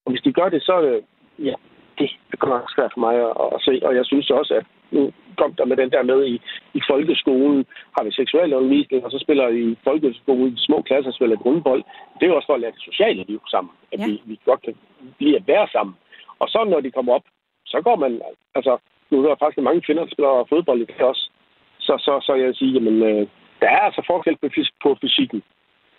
Og 0.04 0.10
hvis 0.12 0.22
de 0.22 0.32
gør 0.32 0.48
det, 0.48 0.62
så 0.62 0.72
er 0.72 0.80
det, 0.80 1.04
ja, 1.38 1.54
det 1.98 2.32
er 2.32 2.42
godt 2.42 2.52
nok 2.52 2.74
svært 2.74 2.92
for 2.94 3.00
mig 3.06 3.14
at, 3.42 3.46
at 3.54 3.60
se. 3.66 3.74
Og 3.86 3.92
jeg 3.98 4.04
synes 4.06 4.30
også, 4.30 4.54
at 4.54 4.66
nu 4.90 5.12
kom 5.38 5.52
der 5.54 5.64
med 5.64 5.76
den 5.76 5.90
der 5.90 6.02
med 6.02 6.26
i, 6.26 6.34
i 6.78 6.80
folkeskolen, 6.90 7.66
har 7.94 8.04
vi 8.04 8.12
seksualundervisning, 8.12 9.04
og 9.04 9.10
så 9.10 9.18
spiller 9.18 9.48
i 9.48 9.76
folkeskolen 9.84 10.52
i 10.54 10.66
små 10.66 10.82
klasser, 10.82 11.12
spiller 11.12 11.36
grundbold. 11.36 11.82
Det 12.14 12.22
er 12.22 12.30
jo 12.30 12.36
også 12.36 12.46
for 12.46 12.54
at 12.54 12.60
lære 12.60 12.76
det 12.76 12.88
sociale 12.90 13.24
liv 13.28 13.40
sammen, 13.50 13.72
at 13.92 13.98
ja. 14.00 14.06
vi, 14.06 14.22
vi 14.24 14.40
godt 14.44 14.62
kan 14.62 14.74
blive 15.16 15.36
at 15.36 15.46
være 15.46 15.68
sammen. 15.72 15.94
Og 16.38 16.48
så 16.48 16.64
når 16.64 16.80
de 16.80 16.90
kommer 16.90 17.14
op, 17.14 17.26
så 17.66 17.80
går 17.80 17.96
man, 17.96 18.20
altså, 18.54 18.78
nu 19.10 19.18
er 19.18 19.28
der 19.28 19.42
faktisk 19.42 19.64
mange 19.64 19.80
kvinder, 19.80 20.04
der 20.04 20.12
spiller 20.12 20.46
fodbold 20.48 20.80
i 20.80 20.84
det 20.84 21.00
også. 21.00 21.30
Så, 21.78 21.94
så, 21.98 22.12
så 22.26 22.34
jeg 22.34 22.46
vil 22.46 22.54
sige, 22.54 22.72
jamen, 22.72 23.02
øh, 23.02 23.26
der 23.60 23.68
er 23.68 23.80
altså 23.88 24.02
forskel 24.06 24.36
på, 24.36 24.48
på 24.82 24.96
fysikken. 25.00 25.42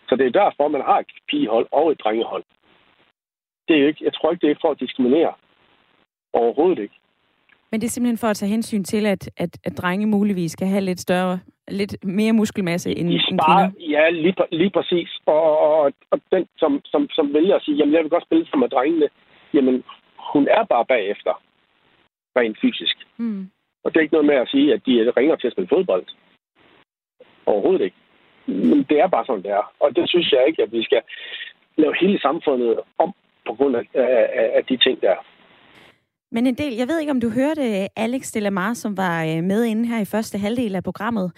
Så 0.09 0.15
det 0.15 0.25
er 0.25 0.39
derfor, 0.41 0.67
man 0.67 0.81
har 0.81 0.99
et 0.99 1.11
pigehold 1.29 1.67
og 1.71 1.91
et 1.91 2.01
drengehold. 2.03 2.43
Det 3.67 3.81
er 3.81 3.87
ikke, 3.87 4.05
jeg 4.05 4.13
tror 4.13 4.31
ikke, 4.31 4.47
det 4.47 4.51
er 4.51 4.61
for 4.61 4.71
at 4.71 4.79
diskriminere. 4.79 5.33
Overhovedet 6.33 6.79
ikke. 6.79 6.95
Men 7.71 7.81
det 7.81 7.87
er 7.87 7.91
simpelthen 7.91 8.17
for 8.17 8.27
at 8.27 8.35
tage 8.35 8.49
hensyn 8.49 8.83
til, 8.83 9.05
at, 9.05 9.29
at, 9.37 9.57
at 9.63 9.77
drenge 9.77 10.05
muligvis 10.05 10.51
skal 10.51 10.67
have 10.67 10.81
lidt 10.81 10.99
større, 10.99 11.39
lidt 11.67 12.05
mere 12.05 12.33
muskelmasse 12.33 12.89
end, 12.97 13.09
end 13.09 13.19
kvinder? 13.27 13.71
Ja, 13.79 14.09
lige, 14.09 14.35
lige 14.51 14.69
præcis. 14.69 15.09
Og, 15.25 15.59
og, 15.59 15.93
og 16.11 16.19
den, 16.31 16.47
som, 16.57 16.81
som, 16.85 17.09
som 17.09 17.33
vælger 17.33 17.55
at 17.55 17.61
sige, 17.63 17.77
jamen 17.77 17.93
jeg 17.93 18.03
vil 18.03 18.09
godt 18.09 18.23
spille 18.23 18.45
som 18.45 18.59
med 18.59 18.69
drengene, 18.69 19.09
jamen 19.53 19.83
hun 20.33 20.47
er 20.47 20.63
bare 20.63 20.85
bagefter, 20.85 21.41
rent 22.37 22.57
fysisk. 22.61 22.97
Mm. 23.17 23.49
Og 23.83 23.93
det 23.93 23.97
er 23.97 24.01
ikke 24.01 24.13
noget 24.13 24.27
med 24.27 24.35
at 24.35 24.49
sige, 24.49 24.73
at 24.73 24.81
de 24.85 25.11
ringer 25.17 25.35
til 25.35 25.47
at 25.47 25.53
spille 25.53 25.73
fodbold. 25.73 26.05
Overhovedet 27.45 27.85
ikke. 27.85 27.97
Men 28.45 28.83
det 28.89 28.99
er 28.99 29.07
bare 29.07 29.25
sådan, 29.25 29.43
det 29.43 29.51
er. 29.51 29.73
Og 29.79 29.95
det 29.95 30.09
synes 30.09 30.31
jeg 30.31 30.47
ikke, 30.47 30.63
at 30.63 30.71
vi 30.71 30.83
skal 30.83 31.01
lave 31.77 31.95
hele 32.01 32.19
samfundet 32.19 32.79
om 32.97 33.13
på 33.47 33.53
grund 33.53 33.75
af, 33.75 33.83
af, 33.93 34.51
af 34.57 34.65
de 34.65 34.77
ting, 34.77 35.01
der 35.01 35.09
er. 35.09 35.21
Men 36.31 36.47
en 36.47 36.55
del, 36.55 36.73
jeg 36.75 36.87
ved 36.87 36.99
ikke, 36.99 37.11
om 37.11 37.21
du 37.21 37.29
hørte 37.29 37.87
Alex 37.99 38.31
Delamar, 38.31 38.73
som 38.73 38.97
var 38.97 39.23
øh, 39.23 39.43
med 39.43 39.65
inde 39.65 39.87
her 39.87 39.99
i 39.99 40.05
første 40.05 40.37
halvdel 40.37 40.75
af 40.75 40.83
programmet. 40.83 41.31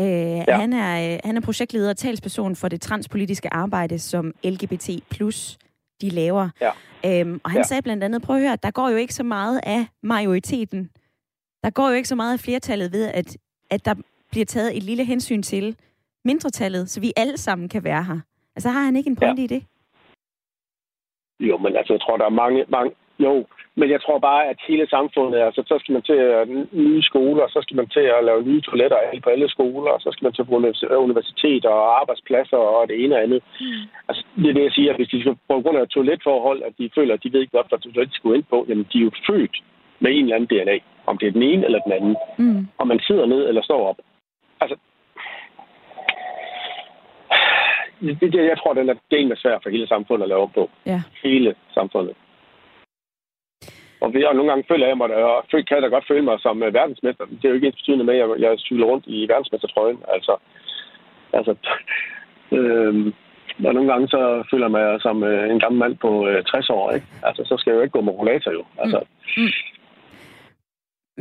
Øh, 0.00 0.06
ja. 0.06 0.56
han, 0.56 0.72
er, 0.72 1.14
øh, 1.14 1.18
han 1.24 1.36
er 1.36 1.40
projektleder 1.40 1.90
og 1.90 1.96
talsperson 1.96 2.56
for 2.56 2.68
det 2.68 2.80
transpolitiske 2.80 3.54
arbejde, 3.54 3.98
som 3.98 4.34
LGBT 4.44 4.90
plus 5.10 5.58
de 6.00 6.08
laver. 6.10 6.48
Ja. 6.60 6.70
Øhm, 7.06 7.40
og 7.44 7.50
han 7.50 7.58
ja. 7.58 7.62
sagde 7.62 7.82
blandt 7.82 8.04
andet, 8.04 8.22
prøv 8.22 8.36
at 8.36 8.42
høre, 8.42 8.56
der 8.62 8.70
går 8.70 8.88
jo 8.88 8.96
ikke 8.96 9.14
så 9.14 9.22
meget 9.22 9.60
af 9.62 9.86
majoriteten. 10.02 10.90
Der 11.64 11.70
går 11.70 11.88
jo 11.88 11.94
ikke 11.94 12.08
så 12.08 12.14
meget 12.14 12.32
af 12.32 12.40
flertallet 12.40 12.92
ved, 12.92 13.10
at, 13.14 13.36
at 13.70 13.84
der 13.84 13.94
bliver 14.30 14.46
taget 14.46 14.76
et 14.76 14.82
lille 14.82 15.04
hensyn 15.04 15.42
til 15.42 15.76
mindretallet, 16.24 16.90
så 16.90 17.00
vi 17.00 17.12
alle 17.16 17.36
sammen 17.36 17.68
kan 17.68 17.84
være 17.84 18.04
her. 18.04 18.20
Altså 18.56 18.68
har 18.68 18.82
han 18.82 18.96
ikke 18.96 19.10
en 19.10 19.16
pointe 19.16 19.42
ja. 19.42 19.44
i 19.44 19.46
det? 19.46 19.64
Jo, 21.40 21.58
men 21.58 21.76
altså, 21.76 21.92
jeg 21.92 22.00
tror, 22.00 22.16
der 22.16 22.24
er 22.24 22.30
mange, 22.30 22.64
mange, 22.68 22.90
jo, 23.18 23.46
men 23.78 23.90
jeg 23.90 24.00
tror 24.02 24.18
bare, 24.18 24.42
at 24.50 24.58
hele 24.68 24.86
samfundet, 24.88 25.40
altså 25.40 25.62
så 25.66 25.76
skal 25.78 25.92
man 25.92 26.02
til 26.02 26.18
nye 26.72 27.02
skoler, 27.02 27.44
så 27.48 27.58
skal 27.62 27.76
man 27.76 27.88
til 27.88 28.06
at 28.16 28.24
lave 28.24 28.42
nye 28.42 28.60
toiletter 28.60 28.98
på 29.24 29.30
alle 29.30 29.48
skoler, 29.48 29.90
og 29.90 30.00
så 30.00 30.10
skal 30.12 30.24
man 30.24 30.32
til 30.32 30.44
universiteter 31.06 31.68
og 31.68 32.00
arbejdspladser 32.00 32.56
og 32.56 32.88
det 32.88 33.04
ene 33.04 33.14
og 33.16 33.22
andet. 33.22 33.40
Mm. 33.60 33.84
Altså, 34.08 34.22
det 34.36 34.48
er 34.50 34.54
det, 34.54 34.64
jeg 34.64 34.72
siger, 34.72 34.90
at 34.90 34.98
hvis 34.98 35.08
de 35.08 35.20
skal 35.20 35.36
på 35.48 35.60
grund 35.62 35.78
af 35.78 35.88
toiletforhold, 35.88 36.62
at 36.62 36.72
de 36.78 36.90
føler, 36.94 37.14
at 37.14 37.22
de 37.22 37.32
ved 37.32 37.40
ikke 37.40 37.56
godt, 37.56 37.68
hvad 37.68 37.78
toilet 37.78 38.10
de 38.10 38.16
skulle 38.16 38.36
ind 38.36 38.44
på, 38.50 38.66
jamen 38.68 38.86
de 38.92 38.98
er 38.98 39.06
jo 39.08 39.10
født 39.30 39.56
med 40.00 40.10
en 40.12 40.24
eller 40.24 40.36
anden 40.36 40.50
DNA, 40.52 40.78
om 41.06 41.18
det 41.18 41.26
er 41.28 41.32
den 41.32 41.42
ene 41.42 41.64
eller 41.64 41.80
den 41.86 41.92
anden. 41.92 42.16
Mm. 42.38 42.66
Om 42.78 42.86
man 42.88 43.00
sidder 43.00 43.26
ned 43.26 43.48
eller 43.48 43.62
står 43.62 43.88
op. 43.88 43.98
Altså, 44.60 44.76
det, 48.00 48.32
det, 48.32 48.44
jeg 48.52 48.58
tror, 48.58 48.72
den 48.74 48.88
er 48.88 49.26
med 49.28 49.36
svær 49.36 49.58
for 49.62 49.70
hele 49.70 49.86
samfundet 49.88 50.22
at 50.22 50.28
lave 50.28 50.40
op 50.40 50.52
på. 50.54 50.70
Ja. 50.86 51.02
Hele 51.22 51.54
samfundet. 51.74 52.14
Og, 54.00 54.14
vi, 54.14 54.24
og 54.24 54.34
nogle 54.34 54.50
gange 54.50 54.64
føler 54.70 54.86
jeg 54.86 54.96
mig, 54.96 55.14
og 55.14 55.44
kan 55.50 55.76
jeg 55.76 55.82
da 55.82 55.88
godt 55.88 56.08
føle 56.08 56.22
mig 56.22 56.36
som 56.40 56.62
øh, 56.62 56.74
verdensmester. 56.74 57.24
Det 57.24 57.44
er 57.44 57.48
jo 57.48 57.54
ikke 57.54 57.66
ens 57.66 57.80
betydende 57.80 58.04
med, 58.04 58.14
at 58.14 58.20
jeg, 58.20 58.28
jeg 58.44 58.58
cykler 58.58 58.86
rundt 58.86 59.04
i 59.06 59.28
verdensmestertrøjen. 59.28 59.98
Altså, 60.14 60.36
altså 61.32 61.52
øh, 62.58 63.12
og 63.66 63.74
nogle 63.74 63.92
gange 63.92 64.08
så 64.08 64.44
føler 64.50 64.66
jeg 64.66 64.70
mig 64.70 65.00
som 65.00 65.24
øh, 65.24 65.50
en 65.50 65.60
gammel 65.60 65.78
mand 65.78 65.96
på 65.96 66.28
øh, 66.28 66.44
60 66.44 66.70
år. 66.70 66.90
Ikke? 66.90 67.06
Altså, 67.22 67.42
så 67.44 67.54
skal 67.58 67.70
jeg 67.70 67.76
jo 67.76 67.82
ikke 67.82 67.92
gå 67.92 68.00
med 68.00 68.12
rollator 68.12 68.52
jo. 68.52 68.64
Altså. 68.78 69.00
Mm. 69.36 69.42
Mm. 69.42 69.50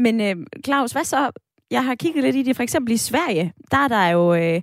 Men 0.03 0.21
øh, 0.21 0.35
Claus, 0.65 0.91
hvad 0.91 1.03
så? 1.03 1.31
Jeg 1.71 1.85
har 1.85 1.95
kigget 1.95 2.23
lidt 2.23 2.35
i 2.35 2.43
det. 2.43 2.55
For 2.55 2.63
eksempel 2.63 2.93
i 2.93 2.97
Sverige, 2.97 3.53
der 3.71 3.77
er 3.77 3.87
der 3.87 4.09
jo... 4.09 4.35
Øh, 4.35 4.61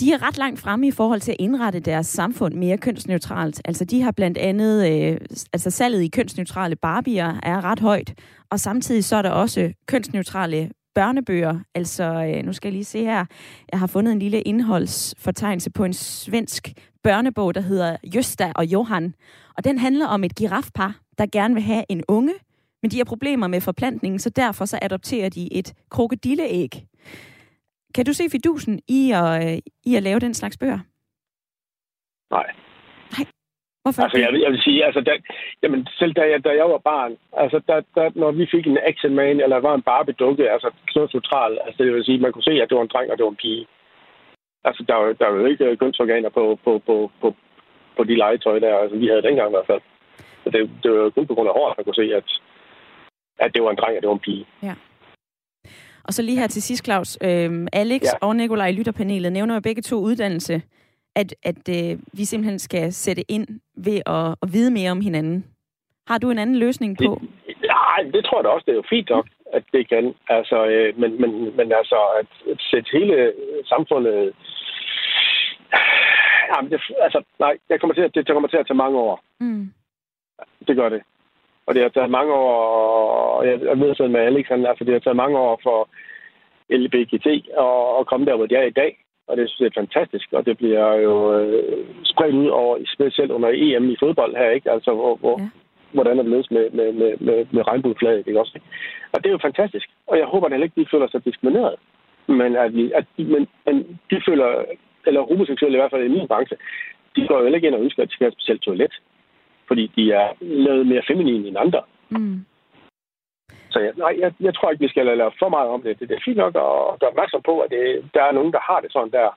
de 0.00 0.12
er 0.12 0.22
ret 0.22 0.38
langt 0.38 0.60
fremme 0.60 0.86
i 0.86 0.90
forhold 0.90 1.20
til 1.20 1.30
at 1.30 1.36
indrette 1.40 1.80
deres 1.80 2.06
samfund 2.06 2.54
mere 2.54 2.78
kønsneutralt. 2.78 3.62
Altså 3.64 3.84
de 3.84 4.02
har 4.02 4.10
blandt 4.10 4.38
andet, 4.38 4.90
øh, 4.90 5.20
altså 5.52 5.70
salget 5.70 6.02
i 6.02 6.08
kønsneutrale 6.08 6.76
barbier 6.76 7.40
er 7.42 7.64
ret 7.64 7.80
højt, 7.80 8.14
og 8.50 8.60
samtidig 8.60 9.04
så 9.04 9.16
er 9.16 9.22
der 9.22 9.30
også 9.30 9.72
kønsneutrale 9.86 10.70
børnebøger. 10.94 11.58
Altså, 11.74 12.04
øh, 12.04 12.44
nu 12.44 12.52
skal 12.52 12.68
jeg 12.68 12.72
lige 12.72 12.84
se 12.84 13.04
her. 13.04 13.24
Jeg 13.72 13.80
har 13.80 13.86
fundet 13.86 14.12
en 14.12 14.18
lille 14.18 14.42
indholdsfortegnelse 14.42 15.70
på 15.70 15.84
en 15.84 15.92
svensk 15.92 16.72
børnebog, 17.02 17.54
der 17.54 17.60
hedder 17.60 17.96
Jøsta 18.14 18.52
og 18.54 18.66
Johan. 18.66 19.14
Og 19.56 19.64
den 19.64 19.78
handler 19.78 20.06
om 20.06 20.24
et 20.24 20.34
girafpar, 20.34 21.00
der 21.18 21.26
gerne 21.32 21.54
vil 21.54 21.62
have 21.62 21.84
en 21.88 22.02
unge, 22.08 22.32
men 22.82 22.90
de 22.90 22.96
har 22.96 23.04
problemer 23.04 23.46
med 23.46 23.60
forplantningen, 23.60 24.18
så 24.18 24.30
derfor 24.30 24.64
så 24.64 24.78
adopterer 24.82 25.28
de 25.28 25.52
et 25.52 25.72
krokodilleæg. 25.90 26.86
Kan 27.96 28.04
du 28.06 28.12
se 28.12 28.24
fidusen 28.30 28.80
i 28.88 29.12
at, 29.20 29.30
øh, 29.44 29.58
i 29.84 29.96
at 29.96 30.02
lave 30.02 30.20
den 30.20 30.34
slags 30.34 30.56
bøger? 30.58 30.80
Nej. 32.36 32.48
Nej. 33.14 33.26
Hvorfor? 33.82 34.02
Altså, 34.02 34.18
jeg, 34.18 34.30
jeg 34.44 34.50
vil 34.52 34.62
sige, 34.62 34.84
altså, 34.84 35.00
da, 35.00 35.12
jamen, 35.62 35.88
selv 35.98 36.12
da 36.12 36.22
jeg, 36.32 36.44
da 36.44 36.50
jeg 36.60 36.66
var 36.74 36.78
barn, 36.78 37.12
altså, 37.42 37.58
da, 37.68 37.74
da, 37.96 38.10
når 38.14 38.30
vi 38.30 38.46
fik 38.54 38.66
en 38.66 38.78
action 38.90 39.14
man, 39.14 39.40
eller 39.40 39.56
var 39.56 39.74
en 39.74 39.86
Barbie-dukke, 39.90 40.50
altså, 40.50 40.68
neutral, 40.94 41.58
altså, 41.64 41.82
det 41.82 41.92
vil 41.92 42.04
sige, 42.04 42.24
man 42.24 42.32
kunne 42.32 42.48
se, 42.50 42.54
at 42.62 42.68
det 42.68 42.76
var 42.76 42.82
en 42.82 42.92
dreng, 42.94 43.10
og 43.10 43.16
det 43.16 43.24
var 43.24 43.30
en 43.30 43.42
pige. 43.44 43.66
Altså, 44.64 44.84
der 44.88 44.94
var, 44.94 45.12
der 45.12 45.28
var 45.28 45.38
jo 45.40 45.46
ikke 45.46 45.76
kønsorganer 45.76 46.28
på, 46.28 46.58
på, 46.64 46.72
på, 46.86 47.10
på, 47.20 47.34
på 47.96 48.04
de 48.04 48.14
legetøj 48.16 48.58
der, 48.58 48.78
altså, 48.78 48.96
vi 48.96 49.06
havde 49.06 49.26
dengang 49.28 49.48
i 49.48 49.56
hvert 49.56 49.70
fald. 49.72 49.82
Så 50.44 50.50
det, 50.50 50.70
det 50.82 50.90
var 50.92 51.10
kun 51.10 51.26
på 51.26 51.34
grund 51.34 51.48
af 51.48 51.54
håret, 51.54 51.76
man 51.76 51.84
kunne 51.84 52.00
se, 52.02 52.14
at, 52.20 52.28
at 53.38 53.54
det 53.54 53.62
var 53.62 53.70
en 53.70 53.80
dreng, 53.80 53.96
og 53.96 54.02
det 54.02 54.08
var 54.08 54.18
en 54.18 54.26
pige. 54.28 54.46
Ja. 54.62 54.74
Og 56.06 56.12
så 56.12 56.22
lige 56.22 56.38
her 56.38 56.46
til 56.46 56.62
sidst, 56.62 56.84
Claus. 56.84 57.18
Øh, 57.24 57.66
Alex 57.72 58.02
ja. 58.02 58.26
og 58.26 58.36
Nikolaj 58.36 58.68
i 58.68 58.72
lytterpanelet 58.72 59.32
nævner 59.32 59.54
jo 59.54 59.60
begge 59.60 59.82
to 59.82 59.96
uddannelse, 59.96 60.62
at, 61.14 61.34
at 61.42 61.68
øh, 61.68 61.98
vi 62.12 62.24
simpelthen 62.24 62.58
skal 62.58 62.92
sætte 62.92 63.22
ind 63.28 63.46
ved 63.76 64.00
at, 64.06 64.34
at 64.42 64.52
vide 64.52 64.70
mere 64.70 64.90
om 64.90 65.00
hinanden. 65.00 65.44
Har 66.06 66.18
du 66.18 66.30
en 66.30 66.38
anden 66.38 66.56
løsning 66.56 66.98
på? 66.98 67.20
Nej, 67.66 68.02
det, 68.04 68.14
det 68.14 68.24
tror 68.24 68.38
jeg 68.38 68.44
da 68.44 68.48
også. 68.48 68.64
Det 68.66 68.72
er 68.72 68.76
jo 68.82 68.90
fint 68.90 69.08
nok, 69.10 69.26
at 69.52 69.64
det 69.72 69.88
kan. 69.88 70.14
Altså, 70.28 70.66
øh, 70.66 70.98
men, 71.00 71.20
men, 71.20 71.30
men 71.56 71.72
altså, 71.72 71.98
at, 72.20 72.30
at 72.52 72.60
sætte 72.70 72.88
hele 72.92 73.32
samfundet... 73.64 74.34
Jamen, 76.56 76.70
det, 76.72 76.80
altså, 77.06 77.22
nej, 77.38 77.58
det 77.68 77.80
kommer, 77.80 77.94
til, 77.94 78.02
at, 78.02 78.14
det 78.14 78.26
kommer 78.26 78.48
til 78.48 78.56
at 78.56 78.66
tage 78.66 78.82
mange 78.84 78.98
år. 78.98 79.22
Mm. 79.40 79.72
Det 80.68 80.76
gør 80.76 80.88
det. 80.88 81.02
Og 81.66 81.74
det 81.74 81.82
har 81.82 81.88
taget 81.88 82.10
mange 82.10 82.32
år, 82.32 82.52
og 83.36 83.46
jeg 83.46 83.80
ved 83.80 83.94
sådan 83.94 84.12
med 84.12 84.20
Alex, 84.20 84.46
altså 84.50 84.84
det 84.84 84.92
har 84.92 85.00
taget 85.00 85.16
mange 85.16 85.38
år 85.38 85.60
for 85.62 85.88
LBGT 86.70 87.26
at, 87.66 88.00
at 88.00 88.06
komme 88.06 88.26
der, 88.26 88.36
hvor 88.36 88.46
de 88.46 88.54
er 88.54 88.62
i 88.62 88.78
dag. 88.82 88.98
Og 89.28 89.36
det 89.36 89.48
synes 89.48 89.60
jeg 89.60 89.66
er 89.66 89.80
fantastisk, 89.82 90.32
og 90.32 90.46
det 90.46 90.56
bliver 90.56 90.94
jo 90.94 91.14
øh, 91.38 91.86
spredt 92.04 92.34
ud 92.34 92.48
over, 92.48 92.78
specielt 92.94 93.30
under 93.30 93.50
EM 93.54 93.90
i 93.90 93.96
fodbold 94.00 94.36
her, 94.36 94.50
ikke? 94.50 94.70
Altså, 94.70 94.94
hvor, 94.94 95.16
hvor, 95.16 95.40
ja. 95.40 95.48
hvordan 95.92 96.18
er 96.18 96.22
det 96.22 96.32
løst 96.32 96.50
med, 96.50 96.70
med, 96.70 96.92
med, 96.92 97.12
med, 97.20 97.46
med 97.50 97.66
regnbueflaget, 97.66 98.26
ikke 98.26 98.40
også? 98.40 98.58
Og 99.12 99.18
det 99.22 99.26
er 99.28 99.36
jo 99.36 99.48
fantastisk, 99.48 99.88
og 100.06 100.18
jeg 100.18 100.26
håber 100.26 100.46
at 100.46 100.62
ikke, 100.62 100.80
de 100.80 100.86
føler 100.90 101.08
sig 101.08 101.24
diskrimineret. 101.24 101.74
Men 102.28 102.56
at, 102.56 102.74
vi, 102.74 102.92
at 102.92 103.04
de, 103.16 103.24
men, 103.24 103.46
men 103.66 103.98
de 104.10 104.22
føler, 104.28 104.64
eller 105.06 105.20
homoseksuelle 105.22 105.78
i 105.78 105.80
hvert 105.80 105.90
fald 105.90 106.04
i 106.04 106.16
min 106.16 106.28
branche, 106.28 106.56
de 107.16 107.26
går 107.28 107.38
jo 107.40 107.54
ikke 107.54 107.66
ind 107.66 107.74
og 107.74 107.82
ønsker, 107.82 108.02
at 108.02 108.08
de 108.08 108.14
skal 108.14 108.24
have 108.24 108.32
et 108.32 108.38
specielt 108.38 108.62
toilet 108.62 108.94
fordi 109.68 109.84
de 109.96 110.12
er 110.12 110.28
lavet 110.40 110.86
mere 110.86 111.02
feminine 111.10 111.48
end 111.48 111.58
andre. 111.58 111.82
Mm. 112.10 112.44
Så 113.70 113.78
jeg, 113.80 113.92
nej, 113.96 114.14
jeg, 114.18 114.32
jeg 114.40 114.54
tror 114.54 114.70
ikke, 114.70 114.84
vi 114.84 114.88
skal 114.88 115.06
lave 115.06 115.32
for 115.38 115.48
meget 115.48 115.68
om 115.68 115.82
det. 115.82 115.98
Det, 115.98 116.08
det 116.08 116.16
er 116.16 116.24
fint 116.24 116.36
nok 116.36 116.54
at 116.56 117.00
gøre 117.00 117.10
opmærksom 117.12 117.42
på, 117.44 117.60
at 117.60 117.70
det, 117.70 118.10
der 118.14 118.22
er 118.22 118.32
nogen, 118.32 118.52
der 118.52 118.60
har 118.68 118.80
det 118.80 118.92
sådan 118.92 119.12
der. 119.18 119.28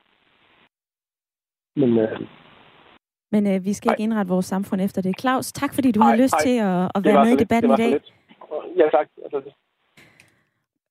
Men, 1.80 1.98
øh, 1.98 2.20
Men 3.34 3.42
øh, 3.52 3.64
vi 3.64 3.72
skal 3.72 3.88
nej. 3.88 3.94
ikke 3.94 4.02
indrette 4.02 4.32
vores 4.34 4.46
samfund 4.46 4.80
efter 4.80 5.02
det. 5.02 5.20
Claus, 5.20 5.52
tak 5.52 5.74
fordi 5.74 5.92
du 5.92 6.00
har 6.00 6.16
lyst 6.16 6.34
nej. 6.34 6.44
til 6.46 6.56
at, 6.70 6.82
at 6.94 7.00
være 7.04 7.24
med 7.24 7.32
i 7.32 7.42
debatten 7.44 7.70
i 7.72 7.76
dag. 7.82 7.92
Ja, 8.80 8.86
tak. 8.96 9.06
Altså, 9.24 9.38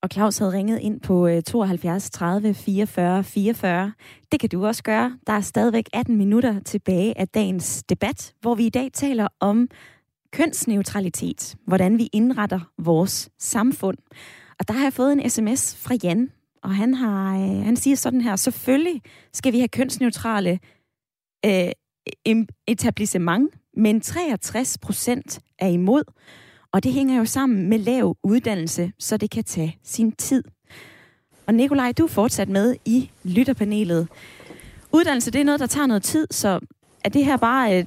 og 0.02 0.10
Claus 0.14 0.38
havde 0.38 0.52
ringet 0.52 0.80
ind 0.80 1.00
på 1.00 1.42
72 1.46 2.10
30 2.10 2.54
44 2.54 3.24
44. 3.24 3.94
Det 4.32 4.40
kan 4.40 4.50
du 4.50 4.66
også 4.66 4.84
gøre. 4.84 5.18
Der 5.28 5.34
er 5.34 5.42
stadigvæk 5.42 5.90
18 5.94 6.18
minutter 6.18 6.60
tilbage 6.60 7.18
af 7.18 7.28
dagens 7.28 7.84
debat, 7.90 8.34
hvor 8.42 8.56
vi 8.56 8.66
i 8.66 8.70
dag 8.70 8.90
taler 8.94 9.28
om 9.40 9.68
kønsneutralitet. 10.32 11.56
Hvordan 11.68 11.98
vi 11.98 12.10
indretter 12.14 12.60
vores 12.78 13.30
samfund. 13.40 13.98
Og 14.60 14.68
der 14.68 14.74
har 14.74 14.84
jeg 14.84 14.94
fået 14.94 15.12
en 15.12 15.30
sms 15.30 15.78
fra 15.78 15.96
Jan, 16.04 16.32
og 16.64 16.76
han, 16.76 16.94
har, 16.94 17.38
øh, 17.38 17.64
han 17.64 17.76
siger 17.76 17.96
sådan 17.96 18.22
her, 18.22 18.36
selvfølgelig 18.36 19.02
skal 19.34 19.54
vi 19.54 19.60
have 19.60 19.68
kønsneutrale 19.68 20.60
øh, 21.46 21.72
etablissement, 22.68 23.54
men 23.78 24.02
63 24.02 24.78
procent 24.78 25.40
er 25.60 25.68
imod. 25.68 26.04
Og 26.72 26.84
det 26.84 26.94
hænger 26.94 27.18
jo 27.18 27.26
sammen 27.26 27.70
med 27.70 27.80
lav 27.80 28.18
uddannelse, 28.24 28.92
så 29.00 29.18
det 29.18 29.32
kan 29.32 29.44
tage 29.44 29.78
sin 29.84 30.12
tid. 30.12 30.44
Og 31.48 31.54
Nikolaj, 31.54 31.92
du 31.92 32.04
er 32.04 32.08
fortsat 32.08 32.50
med 32.50 32.76
i 32.86 33.10
lytterpanelet. 33.24 34.08
Uddannelse, 34.92 35.32
det 35.32 35.42
er 35.42 35.46
noget, 35.46 35.60
der 35.60 35.68
tager 35.68 35.88
noget 35.88 36.04
tid, 36.04 36.28
så 36.32 36.60
er 37.04 37.10
det 37.10 37.26
her 37.26 37.38
bare... 37.38 37.78
Øh, 37.78 37.86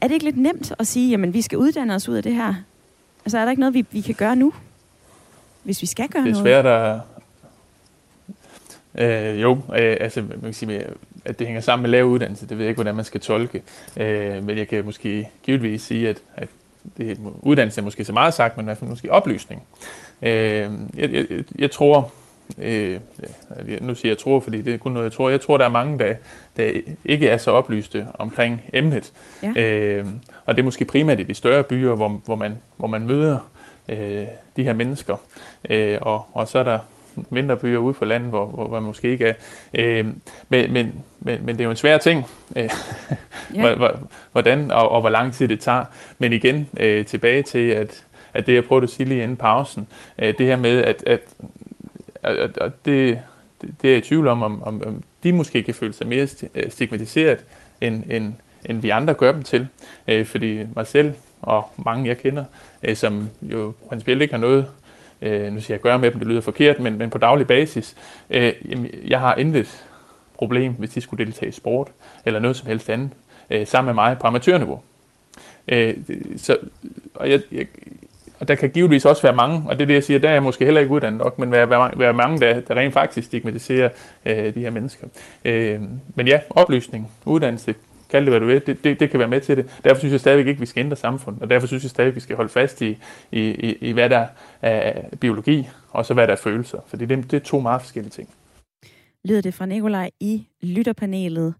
er 0.00 0.08
det 0.08 0.14
ikke 0.14 0.24
lidt 0.24 0.36
nemt 0.36 0.72
at 0.78 0.86
sige, 0.86 1.10
jamen 1.10 1.34
vi 1.34 1.42
skal 1.42 1.58
uddanne 1.58 1.94
os 1.94 2.08
ud 2.08 2.16
af 2.16 2.22
det 2.22 2.34
her? 2.34 2.54
Altså 3.24 3.38
er 3.38 3.44
der 3.44 3.50
ikke 3.50 3.60
noget, 3.60 3.74
vi, 3.74 3.86
vi 3.90 4.00
kan 4.00 4.14
gøre 4.14 4.36
nu? 4.36 4.52
Hvis 5.62 5.82
vi 5.82 5.86
skal 5.86 6.08
gøre 6.08 6.22
noget? 6.22 6.34
Det 6.34 6.40
er 6.40 6.62
svært 6.62 6.66
at... 6.66 7.00
Øh, 9.34 9.42
jo, 9.42 9.52
øh, 9.52 9.96
altså 10.00 10.22
man 10.22 10.40
kan 10.40 10.52
sige, 10.52 10.86
at 11.24 11.38
det 11.38 11.46
hænger 11.46 11.60
sammen 11.60 11.82
med 11.82 11.90
lav 11.90 12.04
uddannelse, 12.04 12.46
det 12.46 12.58
ved 12.58 12.64
jeg 12.64 12.68
ikke, 12.68 12.76
hvordan 12.76 12.94
man 12.94 13.04
skal 13.04 13.20
tolke. 13.20 13.62
Øh, 13.96 14.44
men 14.44 14.58
jeg 14.58 14.68
kan 14.68 14.84
måske 14.84 15.28
givetvis 15.42 15.82
sige, 15.82 16.08
at, 16.08 16.22
at 16.36 16.48
det, 16.96 17.18
uddannelse 17.42 17.80
er 17.80 17.84
måske 17.84 18.04
så 18.04 18.12
meget 18.12 18.34
sagt, 18.34 18.56
men 18.56 18.64
i 18.64 18.66
hvert 18.66 18.78
fald 18.78 18.90
måske 18.90 19.12
oplysning. 19.12 19.62
Øh, 20.22 20.30
jeg, 20.96 21.12
jeg, 21.12 21.26
jeg 21.58 21.70
tror, 21.70 22.12
øh, 22.58 23.00
nu 23.80 23.94
siger 23.94 24.10
jeg 24.10 24.18
tror, 24.18 24.40
fordi 24.40 24.62
det 24.62 24.74
er 24.74 24.78
kun 24.78 24.92
noget, 24.92 25.04
jeg 25.04 25.12
tror. 25.12 25.30
Jeg 25.30 25.40
tror, 25.40 25.56
der 25.56 25.64
er 25.64 25.68
mange, 25.68 25.98
der, 25.98 26.14
der 26.56 26.70
ikke 27.04 27.28
er 27.28 27.36
så 27.36 27.50
oplyste 27.50 28.06
omkring 28.14 28.62
emnet. 28.72 29.12
Ja. 29.42 29.62
Øh, 29.62 30.06
og 30.46 30.54
det 30.54 30.62
er 30.62 30.64
måske 30.64 30.84
primært 30.84 31.20
i 31.20 31.22
de 31.22 31.34
større 31.34 31.62
byer, 31.62 31.94
hvor, 31.94 32.08
hvor, 32.24 32.36
man, 32.36 32.58
hvor 32.76 32.86
man 32.88 33.06
møder 33.06 33.38
øh, 33.88 34.26
de 34.56 34.62
her 34.62 34.72
mennesker. 34.72 35.16
Øh, 35.70 35.98
og, 36.00 36.26
og 36.32 36.48
så 36.48 36.58
er 36.58 36.62
der 36.62 36.78
mindre 37.30 37.56
byer 37.56 37.78
ude 37.78 37.94
på 37.94 38.04
landet, 38.04 38.28
hvor, 38.28 38.46
hvor 38.46 38.68
man 38.68 38.82
måske 38.82 39.08
ikke 39.08 39.26
er. 39.26 39.34
Øh, 39.74 40.06
men, 40.48 40.72
men, 40.72 41.04
men, 41.20 41.46
men 41.46 41.48
det 41.48 41.60
er 41.60 41.64
jo 41.64 41.70
en 41.70 41.76
svær 41.76 41.98
ting, 41.98 42.24
øh, 42.56 42.70
ja. 43.54 43.74
hvordan 44.32 44.70
og, 44.70 44.88
og 44.88 45.00
hvor 45.00 45.10
lang 45.10 45.32
tid 45.32 45.48
det 45.48 45.60
tager. 45.60 45.84
Men 46.18 46.32
igen, 46.32 46.68
øh, 46.80 47.06
tilbage 47.06 47.42
til, 47.42 47.68
at, 47.68 48.04
at 48.34 48.46
det 48.46 48.54
jeg 48.54 48.64
prøvede 48.64 48.84
at 48.84 48.90
sige 48.90 49.08
lige 49.08 49.22
inden 49.22 49.36
pausen, 49.36 49.86
øh, 50.18 50.34
det 50.38 50.46
her 50.46 50.56
med, 50.56 50.82
at, 50.82 51.02
at, 51.06 51.20
at, 52.22 52.58
at 52.58 52.72
det, 52.84 53.18
det 53.62 53.88
er 53.88 53.88
jeg 53.88 53.98
i 53.98 54.00
tvivl 54.00 54.28
om, 54.28 54.42
om, 54.42 54.62
om, 54.62 54.82
om 54.86 55.02
de 55.22 55.32
måske 55.32 55.62
kan 55.62 55.74
føle 55.74 55.92
sig 55.92 56.06
mere 56.06 56.28
øh, 56.54 56.70
stigmatiseret, 56.70 57.44
end, 57.80 58.04
end, 58.10 58.32
end 58.64 58.80
vi 58.80 58.90
andre 58.90 59.14
gør 59.14 59.32
dem 59.32 59.42
til. 59.42 59.68
Øh, 60.08 60.26
fordi 60.26 60.64
mig 60.74 60.86
selv 60.86 61.12
og 61.42 61.70
mange 61.84 62.08
jeg 62.08 62.18
kender, 62.18 62.44
øh, 62.82 62.96
som 62.96 63.28
jo 63.42 63.72
principielt 63.88 64.22
ikke 64.22 64.34
har 64.34 64.40
noget 64.40 64.66
øh, 65.22 65.52
nu 65.52 65.60
siger 65.60 65.74
jeg 65.74 65.80
gøre 65.80 65.98
med 65.98 66.10
dem, 66.10 66.18
det 66.18 66.28
lyder 66.28 66.40
forkert, 66.40 66.80
men, 66.80 66.98
men 66.98 67.10
på 67.10 67.18
daglig 67.18 67.46
basis, 67.46 67.96
øh, 68.30 68.52
jamen, 68.70 68.90
jeg 69.06 69.20
har 69.20 69.34
intet 69.34 69.84
problem, 70.34 70.72
hvis 70.72 70.90
de 70.90 71.00
skulle 71.00 71.24
deltage 71.24 71.48
i 71.48 71.52
sport, 71.52 71.88
eller 72.24 72.40
noget 72.40 72.56
som 72.56 72.68
helst 72.68 72.90
andet, 72.90 73.10
øh, 73.50 73.66
sammen 73.66 73.86
med 73.86 73.94
mig 73.94 74.18
på 74.18 74.26
amatørniveau. 74.26 74.80
Øh, 75.68 75.94
så, 76.36 76.56
og, 77.14 77.30
jeg, 77.30 77.40
jeg, 77.52 77.66
og 78.40 78.48
der 78.48 78.54
kan 78.54 78.70
givetvis 78.70 79.04
også 79.04 79.22
være 79.22 79.34
mange, 79.34 79.62
og 79.66 79.78
det 79.78 79.82
er 79.82 79.86
det, 79.86 79.94
jeg 79.94 80.04
siger, 80.04 80.18
der 80.18 80.28
er 80.28 80.32
jeg 80.32 80.42
måske 80.42 80.64
heller 80.64 80.80
ikke 80.80 80.92
uddannet 80.92 81.18
nok, 81.18 81.38
men 81.38 81.52
være, 81.52 81.70
være, 81.70 81.90
være 81.96 82.12
mange, 82.12 82.40
der, 82.40 82.60
der 82.60 82.74
rent 82.74 82.94
faktisk 82.94 83.26
stigmatiserer 83.26 83.88
øh, 84.26 84.54
de 84.54 84.60
her 84.60 84.70
mennesker. 84.70 85.06
Øh, 85.44 85.80
men 86.14 86.28
ja, 86.28 86.40
oplysning, 86.50 87.10
uddannelse, 87.24 87.74
kald 88.16 88.24
det 88.24 88.32
hvad 88.32 88.40
du 88.40 88.46
vil, 88.46 88.66
det, 88.66 88.84
det, 88.84 89.00
det 89.00 89.10
kan 89.10 89.18
være 89.18 89.28
med 89.28 89.40
til 89.40 89.56
det. 89.56 89.80
Derfor 89.84 89.98
synes 89.98 90.12
jeg 90.12 90.20
stadigvæk 90.20 90.46
ikke, 90.46 90.60
vi 90.60 90.66
skal 90.66 90.80
ændre 90.80 90.96
samfundet, 90.96 91.42
og 91.42 91.50
derfor 91.50 91.66
synes 91.66 91.82
jeg 91.82 91.90
stadigvæk, 91.90 92.14
vi 92.14 92.20
skal 92.20 92.36
holde 92.36 92.48
fast 92.48 92.82
i, 92.82 92.98
i, 93.32 93.40
i, 93.40 93.76
i 93.80 93.92
hvad 93.92 94.10
der 94.10 94.26
er 94.62 95.16
biologi, 95.20 95.68
og 95.90 96.06
så 96.06 96.14
hvad 96.14 96.26
der 96.26 96.32
er 96.32 96.36
følelser. 96.36 96.78
For 96.86 96.96
det, 96.96 97.08
det 97.08 97.34
er 97.34 97.44
to 97.44 97.60
meget 97.60 97.82
forskellige 97.82 98.10
ting. 98.10 98.28
Lyder 99.24 99.40
det 99.40 99.54
fra 99.54 99.66
Nikolaj 99.66 100.10
i 100.20 100.46
lytterpanelet. 100.62 101.54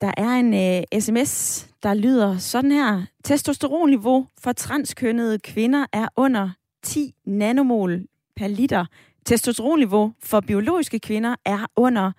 Der 0.00 0.12
er 0.16 0.30
en 0.30 0.54
øh, 0.54 0.82
uh, 0.94 1.00
sms, 1.00 1.68
der 1.82 1.94
lyder 1.94 2.38
sådan 2.38 2.72
her. 2.72 3.02
Testosteronniveau 3.24 4.26
for 4.40 4.52
transkønnede 4.52 5.38
kvinder 5.38 5.86
er 5.92 6.08
under 6.16 6.50
10 6.82 7.14
nanomol 7.26 8.02
per 8.36 8.46
liter. 8.46 8.86
Testosteronniveau 9.26 10.12
for 10.22 10.40
biologiske 10.40 10.98
kvinder 10.98 11.34
er 11.44 11.66
under 11.76 12.12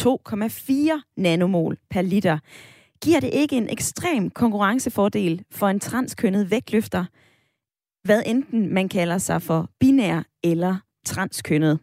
2,4 0.00 1.12
nanomol 1.16 1.78
per 1.90 2.02
liter. 2.02 2.38
Giver 3.02 3.20
det 3.20 3.30
ikke 3.32 3.56
en 3.56 3.68
ekstrem 3.68 4.30
konkurrencefordel 4.30 5.44
for 5.50 5.68
en 5.68 5.80
transkønnet 5.80 6.50
vægtløfter, 6.50 7.04
hvad 8.04 8.22
enten 8.26 8.74
man 8.74 8.88
kalder 8.88 9.18
sig 9.18 9.42
for 9.42 9.70
binær 9.80 10.22
eller 10.44 10.76
transkønnet? 11.06 11.78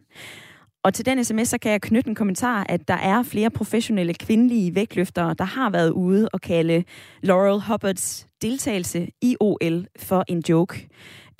Og 0.84 0.94
til 0.94 1.06
den 1.06 1.24
sms, 1.24 1.48
så 1.48 1.58
kan 1.58 1.72
jeg 1.72 1.80
knytte 1.80 2.08
en 2.08 2.14
kommentar, 2.14 2.66
at 2.68 2.88
der 2.88 2.94
er 2.94 3.22
flere 3.22 3.50
professionelle 3.50 4.14
kvindelige 4.14 4.74
vægtløftere, 4.74 5.34
der 5.34 5.44
har 5.44 5.70
været 5.70 5.90
ude 5.90 6.28
og 6.32 6.40
kalde 6.40 6.84
Laurel 7.22 7.62
Hubbards 7.62 8.26
deltagelse 8.42 9.08
i 9.22 9.36
OL 9.40 9.86
for 9.98 10.24
en 10.28 10.42
joke. 10.48 10.88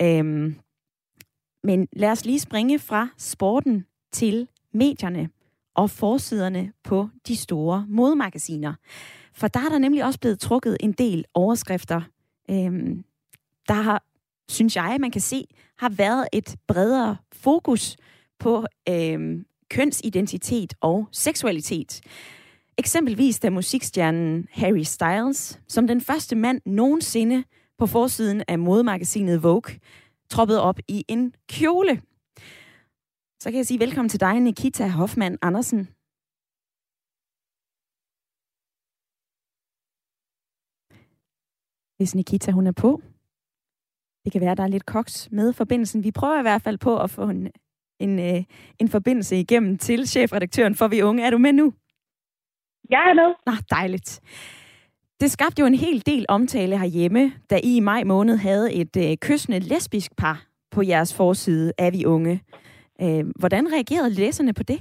Øhm, 0.02 0.56
men 1.64 1.88
lad 1.92 2.10
os 2.10 2.24
lige 2.24 2.40
springe 2.40 2.78
fra 2.78 3.08
sporten 3.16 3.84
til 4.12 4.48
medierne 4.74 5.28
og 5.78 5.90
forsiderne 5.90 6.72
på 6.84 7.08
de 7.28 7.36
store 7.36 7.86
modemagasiner. 7.88 8.74
For 9.32 9.48
der 9.48 9.60
er 9.60 9.68
der 9.68 9.78
nemlig 9.78 10.04
også 10.04 10.20
blevet 10.20 10.40
trukket 10.40 10.76
en 10.80 10.92
del 10.92 11.24
overskrifter, 11.34 12.00
øhm, 12.50 13.04
der 13.68 13.74
har, 13.74 14.02
synes 14.48 14.76
jeg, 14.76 14.96
man 15.00 15.10
kan 15.10 15.20
se, 15.20 15.44
har 15.78 15.88
været 15.88 16.28
et 16.32 16.56
bredere 16.68 17.16
fokus 17.32 17.96
på 18.38 18.66
øhm, 18.88 19.44
kønsidentitet 19.70 20.74
og 20.80 21.08
seksualitet. 21.12 22.00
Eksempelvis 22.78 23.40
da 23.40 23.50
musikstjernen 23.50 24.48
Harry 24.52 24.82
Styles, 24.82 25.60
som 25.68 25.86
den 25.86 26.00
første 26.00 26.36
mand 26.36 26.60
nogensinde 26.66 27.44
på 27.78 27.86
forsiden 27.86 28.42
af 28.48 28.58
modemagasinet 28.58 29.42
Vogue, 29.42 29.74
troppede 30.30 30.62
op 30.62 30.78
i 30.88 31.04
en 31.08 31.32
kjole. 31.48 32.00
Så 33.40 33.50
kan 33.50 33.56
jeg 33.56 33.66
sige 33.66 33.80
velkommen 33.80 34.08
til 34.08 34.20
dig, 34.20 34.40
Nikita 34.40 34.88
Hoffmann 34.88 35.38
Andersen. 35.42 35.88
Hvis 41.96 42.14
Nikita 42.14 42.50
hun 42.50 42.66
er 42.66 42.72
på. 42.72 43.02
Det 44.24 44.32
kan 44.32 44.40
være, 44.40 44.54
der 44.54 44.62
er 44.62 44.68
lidt 44.68 44.86
koks 44.86 45.28
med 45.30 45.52
forbindelsen. 45.52 46.04
Vi 46.04 46.12
prøver 46.12 46.38
i 46.38 46.42
hvert 46.42 46.62
fald 46.62 46.78
på 46.78 46.98
at 46.98 47.10
få 47.10 47.22
en, 47.22 47.50
en, 48.00 48.18
øh, 48.18 48.44
en 48.78 48.88
forbindelse 48.88 49.40
igennem 49.40 49.78
til 49.78 50.08
chefredaktøren 50.08 50.74
for 50.74 50.88
Vi 50.88 51.02
Unge. 51.02 51.22
Er 51.26 51.30
du 51.30 51.38
med 51.38 51.52
nu? 51.52 51.72
Jeg 52.90 53.10
er 53.10 53.14
med. 53.14 53.34
Nå, 53.46 53.52
dejligt. 53.70 54.20
Det 55.20 55.30
skabte 55.30 55.60
jo 55.60 55.66
en 55.66 55.74
hel 55.74 56.06
del 56.06 56.26
omtale 56.28 56.78
herhjemme, 56.78 57.32
da 57.50 57.60
I 57.64 57.76
i 57.76 57.80
maj 57.80 58.04
måned 58.04 58.36
havde 58.36 58.72
et 58.74 58.96
øh, 58.96 59.16
kyssende 59.16 59.58
lesbisk 59.58 60.16
par 60.16 60.46
på 60.70 60.82
jeres 60.82 61.14
forside 61.14 61.72
af 61.78 61.92
Vi 61.92 62.04
Unge. 62.04 62.42
Øh, 63.02 63.24
hvordan 63.40 63.72
reagerede 63.72 64.14
læserne 64.14 64.54
på 64.54 64.62
det? 64.62 64.80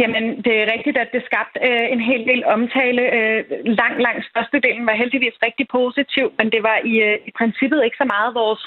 Jamen, 0.00 0.24
det 0.44 0.54
er 0.62 0.72
rigtigt, 0.74 0.98
at 1.04 1.10
det 1.14 1.22
skabte 1.28 1.58
øh, 1.68 1.86
en 1.94 2.02
hel 2.10 2.22
del 2.30 2.42
omtale. 2.56 3.02
Øh, 3.16 3.40
lang, 3.80 3.94
lang 4.06 4.16
størstedelen 4.30 4.86
var 4.86 5.00
heldigvis 5.02 5.36
rigtig 5.46 5.66
positiv, 5.78 6.26
men 6.38 6.46
det 6.54 6.62
var 6.68 6.78
i, 6.92 6.94
øh, 7.08 7.18
i 7.28 7.30
princippet 7.38 7.84
ikke 7.84 8.00
så 8.02 8.06
meget 8.14 8.38
vores 8.42 8.62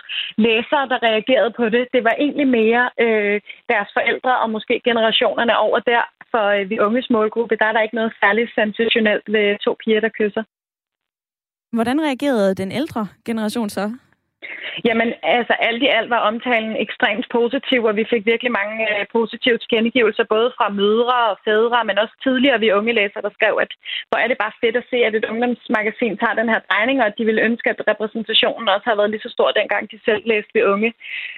læsere, 0.46 0.86
der 0.92 1.04
reagerede 1.10 1.54
på 1.60 1.66
det. 1.76 1.84
Det 1.96 2.04
var 2.08 2.16
egentlig 2.26 2.48
mere 2.60 2.84
øh, 3.06 3.38
deres 3.72 3.90
forældre 3.98 4.34
og 4.44 4.50
måske 4.56 4.76
generationerne 4.90 5.58
over 5.66 5.80
der. 5.92 6.04
For 6.32 6.46
øh, 6.56 6.70
vi 6.70 6.80
unges 6.80 7.08
målgruppe, 7.10 7.56
der 7.60 7.66
er 7.66 7.74
der 7.74 7.82
ikke 7.86 8.00
noget 8.00 8.14
særligt 8.22 8.52
sensationelt 8.60 9.26
ved 9.36 9.48
to 9.66 9.72
piger, 9.82 10.02
der 10.06 10.10
kysser. 10.20 10.44
Hvordan 11.76 12.02
reagerede 12.02 12.56
den 12.56 12.72
ældre 12.72 13.08
generation 13.26 13.70
så? 13.70 13.86
Jamen, 14.88 15.10
altså 15.24 15.54
alt 15.68 15.84
i 15.84 15.90
alt 15.98 16.10
var 16.10 16.28
omtalen 16.30 16.76
ekstremt 16.86 17.28
positiv, 17.32 17.84
og 17.90 17.96
vi 17.96 18.06
fik 18.14 18.26
virkelig 18.26 18.52
mange 18.62 18.78
øh, 18.94 19.06
positive 19.18 19.58
tilkendegivelser, 19.58 20.24
både 20.36 20.50
fra 20.58 20.68
mødre 20.70 21.18
og 21.32 21.38
fædre, 21.46 21.86
men 21.86 21.98
også 22.04 22.16
tidligere 22.24 22.60
vi 22.60 22.76
unge 22.78 22.94
læsere, 22.94 23.26
der 23.28 23.34
skrev, 23.38 23.54
at 23.62 23.72
hvor 24.10 24.20
er 24.24 24.28
det 24.28 24.38
bare 24.44 24.58
fedt 24.64 24.78
at 24.82 24.88
se, 24.90 24.98
at 25.08 25.16
et 25.16 25.30
ungdomsmagasin 25.32 26.18
tager 26.18 26.40
den 26.42 26.50
her 26.54 26.60
drejning, 26.70 26.98
og 27.00 27.08
at 27.08 27.18
de 27.18 27.26
ville 27.26 27.42
ønske, 27.50 27.70
at 27.70 27.84
repræsentationen 27.92 28.68
også 28.70 28.86
har 28.90 28.96
været 28.96 29.12
lige 29.12 29.26
så 29.26 29.32
stor, 29.38 29.50
dengang 29.52 29.84
de 29.92 30.00
selv 30.08 30.22
læste 30.32 30.52
vi 30.54 30.62
unge. 30.74 30.90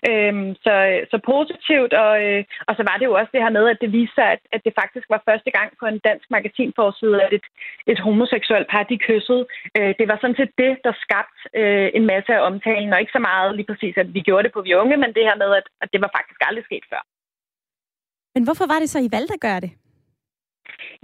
Øhm, 0.10 0.49
så, 0.66 0.74
øh, 0.91 1.01
så 1.12 1.18
positivt, 1.34 1.93
og, 2.05 2.14
øh, 2.26 2.43
og 2.68 2.74
så 2.78 2.84
var 2.89 2.95
det 2.97 3.05
jo 3.10 3.14
også 3.20 3.32
det 3.34 3.43
her 3.45 3.53
med, 3.58 3.66
at 3.74 3.82
det 3.84 3.91
viste 3.97 4.16
sig, 4.16 4.28
at, 4.36 4.41
at 4.55 4.62
det 4.66 4.74
faktisk 4.82 5.08
var 5.14 5.22
første 5.30 5.51
gang 5.58 5.70
på 5.80 5.86
en 5.86 5.99
dansk 6.10 6.26
magasinforside, 6.36 7.22
at 7.26 7.34
et, 7.38 7.47
et 7.91 7.99
homoseksuelt 7.99 8.68
par, 8.74 8.84
de 8.84 8.97
kyssede. 9.08 9.43
Øh, 9.78 9.91
det 9.99 10.05
var 10.12 10.18
sådan 10.22 10.39
set 10.39 10.51
det, 10.64 10.74
der 10.86 10.93
skabte 11.05 11.41
øh, 11.62 11.89
en 11.97 12.05
masse 12.14 12.32
af 12.38 12.41
omtalen, 12.49 12.93
og 12.98 13.02
ikke 13.02 13.18
så 13.18 13.24
meget 13.30 13.56
lige 13.58 13.70
præcis, 13.72 13.95
at 14.04 14.10
vi 14.16 14.22
gjorde 14.28 14.43
det 14.45 14.54
på 14.54 14.62
vi 14.68 14.72
unge, 14.82 14.98
men 15.04 15.12
det 15.18 15.28
her 15.30 15.38
med, 15.43 15.52
at, 15.60 15.68
at 15.84 15.89
det 15.93 16.00
var 16.04 16.12
faktisk 16.18 16.39
aldrig 16.48 16.66
sket 16.66 16.86
før. 16.91 17.02
Men 18.36 18.43
hvorfor 18.48 18.66
var 18.72 18.80
det 18.80 18.89
så, 18.89 19.00
I 19.00 19.10
valgte 19.18 19.38
at 19.38 19.45
gøre 19.48 19.62
det? 19.66 19.72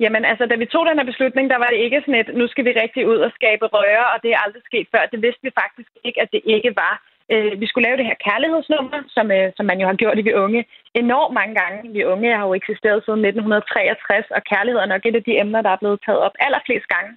Jamen, 0.04 0.24
altså, 0.32 0.46
da 0.52 0.56
vi 0.56 0.66
tog 0.66 0.84
den 0.86 1.00
her 1.00 1.12
beslutning, 1.12 1.46
der 1.50 1.60
var 1.64 1.70
det 1.72 1.80
ikke 1.86 2.02
sådan 2.02 2.22
et, 2.22 2.30
nu 2.40 2.46
skal 2.48 2.66
vi 2.66 2.72
rigtig 2.84 3.04
ud 3.12 3.20
og 3.26 3.32
skabe 3.38 3.66
røre, 3.76 4.06
og 4.14 4.18
det 4.24 4.30
er 4.32 4.44
aldrig 4.46 4.64
sket 4.70 4.88
før. 4.94 5.12
Det 5.14 5.20
vidste 5.26 5.44
vi 5.48 5.52
faktisk 5.62 5.92
ikke, 6.08 6.22
at 6.24 6.30
det 6.36 6.42
ikke 6.56 6.72
var. 6.84 6.96
Øh, 7.34 7.54
vi 7.62 7.66
skulle 7.68 7.88
lave 7.88 7.98
det 8.00 8.10
her 8.10 8.24
kærlighedsnummer, 8.28 9.00
som, 9.16 9.26
øh, 9.38 9.48
som 9.58 9.66
man 9.66 9.80
jo 9.82 9.86
har 9.88 9.98
gjort 10.02 10.20
i 10.20 10.28
Vi 10.28 10.34
Unge 10.46 10.62
enormt 11.02 11.34
mange 11.40 11.56
gange. 11.62 11.78
Vi 11.96 12.02
Unge 12.14 12.38
har 12.38 12.46
jo 12.48 12.54
eksisteret 12.54 13.00
siden 13.06 13.22
1963, 13.26 14.32
og 14.36 14.42
kærlighed 14.52 14.80
er 14.82 14.94
nok 14.94 15.06
et 15.06 15.20
af 15.20 15.24
de 15.24 15.40
emner, 15.44 15.62
der 15.62 15.72
er 15.74 15.82
blevet 15.82 16.00
taget 16.06 16.20
op 16.26 16.36
allerflest 16.46 16.88
gange. 16.96 17.12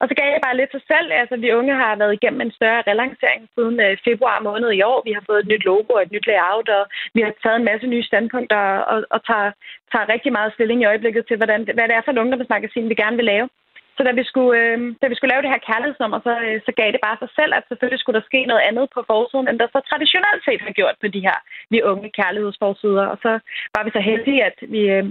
Og 0.00 0.04
så 0.08 0.14
gav 0.18 0.28
jeg 0.30 0.44
bare 0.46 0.58
lidt 0.58 0.70
til 0.72 0.82
selv. 0.92 1.08
Altså, 1.20 1.34
vi 1.36 1.56
unge 1.58 1.74
har 1.82 2.00
været 2.02 2.16
igennem 2.16 2.40
en 2.40 2.56
større 2.58 2.82
relancering 2.90 3.42
siden 3.54 3.76
øh, 3.86 3.96
februar 4.08 4.38
måned 4.48 4.70
i 4.72 4.82
år. 4.90 4.98
Vi 5.08 5.12
har 5.16 5.24
fået 5.28 5.40
et 5.42 5.50
nyt 5.52 5.64
logo 5.70 5.90
og 5.94 6.02
et 6.02 6.12
nyt 6.14 6.26
layout, 6.30 6.68
og 6.78 6.84
vi 7.16 7.20
har 7.26 7.32
taget 7.42 7.58
en 7.58 7.68
masse 7.70 7.86
nye 7.86 8.08
standpunkter 8.10 8.60
og, 8.92 8.98
og 9.14 9.20
tager, 9.28 9.50
tager 9.92 10.12
rigtig 10.14 10.32
meget 10.32 10.54
stilling 10.54 10.78
i 10.80 10.90
øjeblikket 10.92 11.22
til, 11.26 11.36
hvordan, 11.36 11.60
hvad 11.76 11.86
det 11.88 11.96
er 11.96 12.04
for 12.04 12.12
et 12.12 12.22
ungdomsmagasin, 12.22 12.88
vi 12.88 12.94
gerne 13.02 13.16
vil 13.16 13.30
lave. 13.32 13.48
Så 14.02 14.06
da 14.10 14.14
vi 14.20 14.24
skulle, 14.32 14.54
øh, 14.62 14.78
da 15.02 15.06
vi 15.08 15.14
skulle 15.16 15.32
lave 15.32 15.42
det 15.44 15.52
her 15.54 15.66
kærlighedsnummer, 15.70 16.18
så, 16.26 16.32
øh, 16.46 16.56
så 16.66 16.72
gav 16.78 16.88
det 16.92 17.06
bare 17.06 17.20
sig 17.22 17.30
selv, 17.38 17.52
at 17.54 17.64
selvfølgelig 17.68 18.00
skulle 18.00 18.18
der 18.18 18.30
ske 18.30 18.40
noget 18.50 18.66
andet 18.68 18.86
på 18.94 19.00
forsiden, 19.10 19.48
end 19.48 19.58
der 19.58 19.68
så 19.70 19.80
traditionelt 19.90 20.42
set 20.44 20.62
har 20.66 20.74
gjort 20.78 20.96
på 21.00 21.08
de 21.14 21.24
her 21.26 21.38
vi 21.72 21.78
unge 21.90 22.08
kærlighedsforsider. 22.20 23.06
Og 23.12 23.18
så 23.24 23.32
var 23.74 23.82
vi 23.84 23.90
så 23.96 24.02
heldige, 24.10 24.44
at 24.50 24.58
vi, 24.74 24.82
øh, 24.94 25.04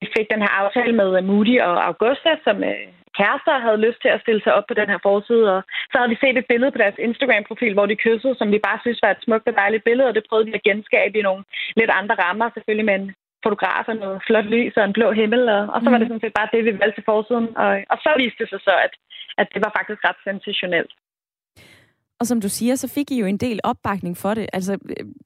vi 0.00 0.06
fik 0.16 0.26
den 0.30 0.42
her 0.44 0.52
aftale 0.62 0.94
med 1.00 1.10
øh, 1.18 1.24
Moody 1.28 1.56
og 1.68 1.74
Augusta, 1.90 2.32
som 2.46 2.56
øh, 2.70 2.86
kærester 3.18 3.64
havde 3.64 3.84
lyst 3.86 4.00
til 4.02 4.10
at 4.14 4.22
stille 4.24 4.42
sig 4.42 4.52
op 4.58 4.66
på 4.68 4.74
den 4.80 4.88
her 4.92 5.00
forside. 5.08 5.46
Og 5.56 5.60
så 5.90 5.94
havde 5.98 6.12
vi 6.12 6.22
set 6.22 6.38
et 6.38 6.50
billede 6.52 6.72
på 6.72 6.80
deres 6.82 6.98
Instagram-profil, 7.06 7.74
hvor 7.74 7.86
de 7.86 8.02
kyssede, 8.04 8.34
som 8.38 8.48
vi 8.54 8.58
bare 8.68 8.78
synes 8.84 9.00
var 9.04 9.10
et 9.12 9.24
smukt 9.24 9.48
og 9.50 9.54
dejligt 9.62 9.86
billede, 9.88 10.08
og 10.08 10.14
det 10.14 10.28
prøvede 10.28 10.46
vi 10.48 10.58
at 10.58 10.66
genskabe 10.68 11.18
i 11.18 11.26
nogle 11.28 11.42
lidt 11.80 11.92
andre 12.00 12.14
rammer, 12.24 12.46
selvfølgelig 12.54 12.88
med 12.90 12.96
en 13.00 13.08
fotografer, 13.44 13.92
noget 13.92 14.22
flot 14.26 14.48
lys 14.54 14.74
og 14.76 14.84
en 14.84 14.96
blå 14.98 15.08
himmel, 15.20 15.42
og, 15.56 15.62
og 15.74 15.78
så 15.80 15.88
var 15.90 15.98
det 15.98 16.06
mhm. 16.06 16.12
sådan 16.12 16.24
set 16.24 16.38
bare 16.38 16.52
det, 16.52 16.64
vi 16.64 16.80
valgte 16.82 16.96
til 16.98 17.08
forsiden. 17.12 17.46
Og, 17.62 17.70
og 17.92 17.96
så 18.04 18.10
viste 18.20 18.38
det 18.42 18.48
sig 18.50 18.60
så, 18.68 18.74
at, 18.86 18.92
at 19.40 19.48
det 19.54 19.60
var 19.64 19.72
faktisk 19.78 20.00
ret 20.08 20.20
sensationelt. 20.28 20.92
Og 22.20 22.26
som 22.26 22.40
du 22.40 22.48
siger, 22.48 22.74
så 22.74 22.88
fik 22.94 23.10
I 23.10 23.20
jo 23.20 23.26
en 23.26 23.36
del 23.36 23.60
opbakning 23.64 24.16
for 24.16 24.34
det. 24.34 24.46
Altså, 24.52 24.78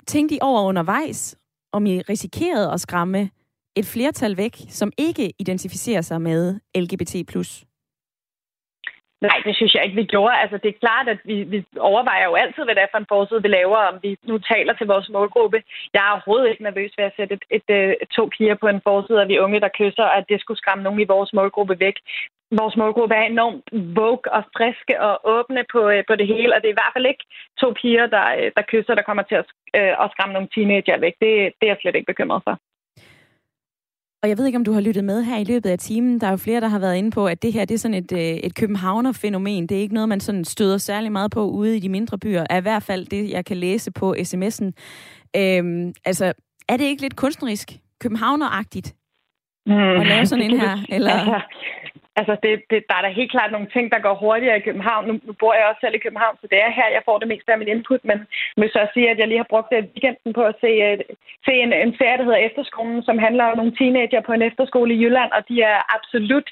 tænkte 0.07 0.35
I 0.35 0.39
over 0.43 0.63
undervejs, 0.63 1.39
om 1.73 1.87
I 1.87 2.01
risikerede 2.01 2.73
at 2.73 2.81
skræmme 2.81 3.31
et 3.77 3.87
flertal 3.87 4.37
væk, 4.37 4.57
som 4.69 4.93
ikke 4.99 5.33
identificerer 5.39 6.01
sig 6.01 6.23
med 6.23 6.61
LGBT+. 6.75 7.15
Nej, 9.29 9.39
det 9.47 9.55
synes 9.57 9.75
jeg 9.75 9.85
ikke, 9.85 10.01
vi 10.03 10.13
gjorde. 10.15 10.41
Altså, 10.43 10.57
det 10.63 10.69
er 10.69 10.83
klart, 10.85 11.09
at 11.15 11.21
vi, 11.25 11.37
vi 11.53 11.59
overvejer 11.91 12.25
jo 12.31 12.35
altid, 12.35 12.63
hvad 12.65 12.75
det 12.75 12.83
er 12.83 12.93
for 12.93 12.99
en 13.03 13.13
forside, 13.15 13.43
vi 13.43 13.49
laver, 13.49 13.79
om 13.91 13.97
vi 14.03 14.11
nu 14.31 14.39
taler 14.39 14.73
til 14.75 14.87
vores 14.87 15.09
målgruppe. 15.17 15.59
Jeg 15.95 16.03
er 16.05 16.13
overhovedet 16.13 16.51
ikke 16.51 16.63
nervøs 16.69 16.93
ved 16.99 17.05
at 17.05 17.17
sætte 17.17 17.35
et, 17.35 17.45
et, 17.57 17.69
et, 18.03 18.09
to 18.17 18.25
piger 18.35 18.55
på 18.55 18.69
en 18.69 18.81
forside, 18.89 19.21
og 19.23 19.29
vi 19.29 19.43
unge, 19.45 19.61
der 19.61 19.79
kysser, 19.81 20.07
at 20.19 20.25
det 20.29 20.41
skulle 20.41 20.63
skræmme 20.63 20.85
nogen 20.85 21.01
i 21.01 21.11
vores 21.15 21.33
målgruppe 21.33 21.81
væk. 21.81 21.97
Vores 22.61 22.77
målgruppe 22.77 23.15
er 23.15 23.23
enormt 23.23 23.69
vogue 23.99 24.29
og 24.37 24.43
friske 24.57 24.95
og 25.09 25.15
åbne 25.37 25.63
på, 25.73 25.81
øh, 25.89 26.05
på 26.09 26.15
det 26.17 26.27
hele, 26.27 26.55
og 26.55 26.61
det 26.61 26.69
er 26.69 26.77
i 26.77 26.81
hvert 26.81 26.95
fald 26.97 27.07
ikke 27.07 27.25
to 27.61 27.69
piger, 27.81 28.07
der, 28.07 28.27
øh, 28.39 28.51
der 28.57 28.69
kysser, 28.73 28.95
der 28.95 29.09
kommer 29.09 29.23
til 29.23 29.35
at, 29.43 29.47
øh, 29.79 29.95
at 30.03 30.11
skræmme 30.13 30.33
nogle 30.35 30.53
teenager 30.55 30.99
væk. 31.05 31.15
Det, 31.23 31.33
det 31.59 31.65
er 31.67 31.73
jeg 31.73 31.81
slet 31.81 31.97
ikke 31.97 32.13
bekymret 32.13 32.43
for. 32.47 32.55
Og 34.23 34.29
jeg 34.29 34.39
ved 34.39 34.47
ikke, 34.47 34.57
om 34.57 34.65
du 34.65 34.73
har 34.73 34.81
lyttet 34.81 35.05
med 35.05 35.23
her 35.23 35.39
i 35.39 35.45
løbet 35.45 35.71
af 35.71 35.79
timen. 35.79 36.21
Der 36.21 36.27
er 36.27 36.31
jo 36.31 36.37
flere, 36.37 36.61
der 36.61 36.69
har 36.69 36.79
været 36.79 36.97
inde 36.97 37.11
på, 37.11 37.27
at 37.27 37.43
det 37.43 37.53
her 37.53 37.65
det 37.65 37.75
er 37.75 37.79
sådan 37.79 37.95
et, 37.95 38.13
øh, 38.13 38.19
et 38.19 38.55
københavner-fænomen. 38.55 39.67
Det 39.67 39.77
er 39.77 39.81
ikke 39.81 39.95
noget, 39.95 40.09
man 40.09 40.21
sådan 40.21 40.45
støder 40.45 40.79
særlig 40.79 41.13
meget 41.13 41.31
på 41.31 41.51
ude 41.51 41.77
i 41.77 41.81
de 41.81 41.89
mindre 41.89 42.19
byer. 42.19 42.45
Er 42.51 42.59
i 42.59 42.61
hvert 42.61 42.83
fald 42.83 43.07
det, 43.07 43.31
jeg 43.31 43.45
kan 43.45 43.57
læse 43.57 43.91
på 43.91 44.15
sms'en. 44.19 44.71
Øhm, 45.37 45.93
altså, 46.05 46.33
er 46.69 46.77
det 46.77 46.85
ikke 46.85 47.03
lidt 47.03 47.17
kunstnerisk, 47.17 47.79
københavneragtigt, 48.01 48.95
mm. 49.67 50.01
at 50.01 50.07
lave 50.07 50.27
sådan 50.27 50.45
en 50.45 50.61
her? 50.61 50.75
Eller? 50.97 51.13
Altså, 51.13 51.41
Altså, 52.21 52.35
det, 52.43 52.53
det, 52.71 52.79
der 52.89 52.97
er 52.97 53.05
da 53.05 53.19
helt 53.21 53.35
klart 53.35 53.53
nogle 53.53 53.73
ting, 53.75 53.87
der 53.93 54.05
går 54.07 54.15
hurtigere 54.25 54.59
i 54.59 54.67
København. 54.69 55.07
Nu, 55.09 55.15
nu 55.29 55.33
bor 55.41 55.55
jeg 55.55 55.65
også 55.67 55.81
selv 55.83 55.95
i 55.97 56.05
København, 56.05 56.37
så 56.41 56.47
det 56.53 56.59
er 56.63 56.71
her, 56.79 56.89
jeg 56.97 57.03
får 57.09 57.19
det 57.19 57.29
meste 57.29 57.53
af 57.53 57.59
mit 57.59 57.73
input. 57.75 58.03
Men 58.11 58.19
jeg 58.55 58.61
vil 58.63 58.71
så 58.77 58.83
sige, 58.95 59.11
at 59.11 59.19
jeg 59.19 59.29
lige 59.29 59.43
har 59.45 59.53
brugt 59.53 59.71
det 59.73 59.91
weekenden 59.95 60.33
på 60.39 60.43
at 60.51 60.57
se, 60.63 60.71
uh, 60.89 60.99
se 61.47 61.53
en, 61.65 61.73
en 61.73 61.95
serie, 61.99 62.19
der 62.19 62.29
hedder 62.29 62.47
Efterskolen, 62.49 63.03
som 63.09 63.19
handler 63.27 63.45
om 63.45 63.57
nogle 63.57 63.77
teenager 63.79 64.21
på 64.25 64.33
en 64.33 64.47
efterskole 64.49 64.95
i 64.95 65.01
Jylland, 65.03 65.31
og 65.37 65.43
de 65.49 65.57
er 65.73 65.79
absolut 65.97 66.49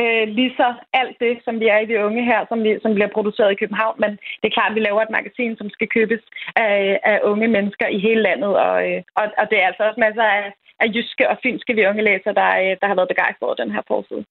uh, 0.00 0.24
lige 0.38 0.52
så 0.60 0.68
alt 1.00 1.16
det, 1.24 1.34
som 1.44 1.54
vi 1.60 1.66
er 1.74 1.78
i 1.78 1.90
de 1.90 2.04
unge 2.06 2.22
her, 2.30 2.40
som, 2.48 2.58
vi, 2.64 2.70
som 2.82 2.94
bliver 2.94 3.14
produceret 3.16 3.52
i 3.52 3.60
København. 3.60 3.96
Men 4.02 4.10
det 4.40 4.46
er 4.46 4.56
klart, 4.56 4.70
at 4.70 4.76
vi 4.76 4.80
laver 4.80 5.02
et 5.02 5.16
magasin, 5.18 5.56
som 5.56 5.68
skal 5.70 5.88
købes 5.96 6.22
af, 6.56 7.00
af 7.12 7.18
unge 7.30 7.48
mennesker 7.56 7.86
i 7.96 7.98
hele 8.06 8.22
landet, 8.22 8.52
og, 8.66 8.74
uh, 8.88 8.98
og, 9.20 9.24
og 9.40 9.44
det 9.50 9.56
er 9.58 9.66
altså 9.66 9.82
også 9.88 10.00
masser 10.06 10.26
af, 10.38 10.44
af 10.80 10.88
jyske 10.94 11.28
og 11.30 11.36
finske 11.42 11.74
vi 11.74 11.86
unge 11.86 12.02
læser, 12.02 12.32
der, 12.32 12.50
der 12.80 12.86
har 12.86 12.94
været 12.94 13.08
begejstret 13.08 13.46
over 13.48 13.54
den 13.54 13.70
her 13.70 13.82
forside. 13.86 14.24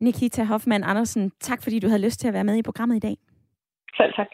Nikita 0.00 0.44
Hoffmann 0.44 0.84
Andersen, 0.84 1.32
tak 1.40 1.62
fordi 1.62 1.78
du 1.78 1.88
havde 1.88 2.04
lyst 2.04 2.20
til 2.20 2.28
at 2.28 2.34
være 2.34 2.44
med 2.44 2.56
i 2.56 2.62
programmet 2.62 2.96
i 2.96 2.98
dag. 2.98 3.16
Selv 3.96 4.12
tak. 4.14 4.26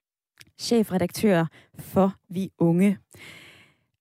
Chefredaktør 0.58 1.46
for 1.78 2.12
Vi 2.28 2.50
Unge. 2.58 2.98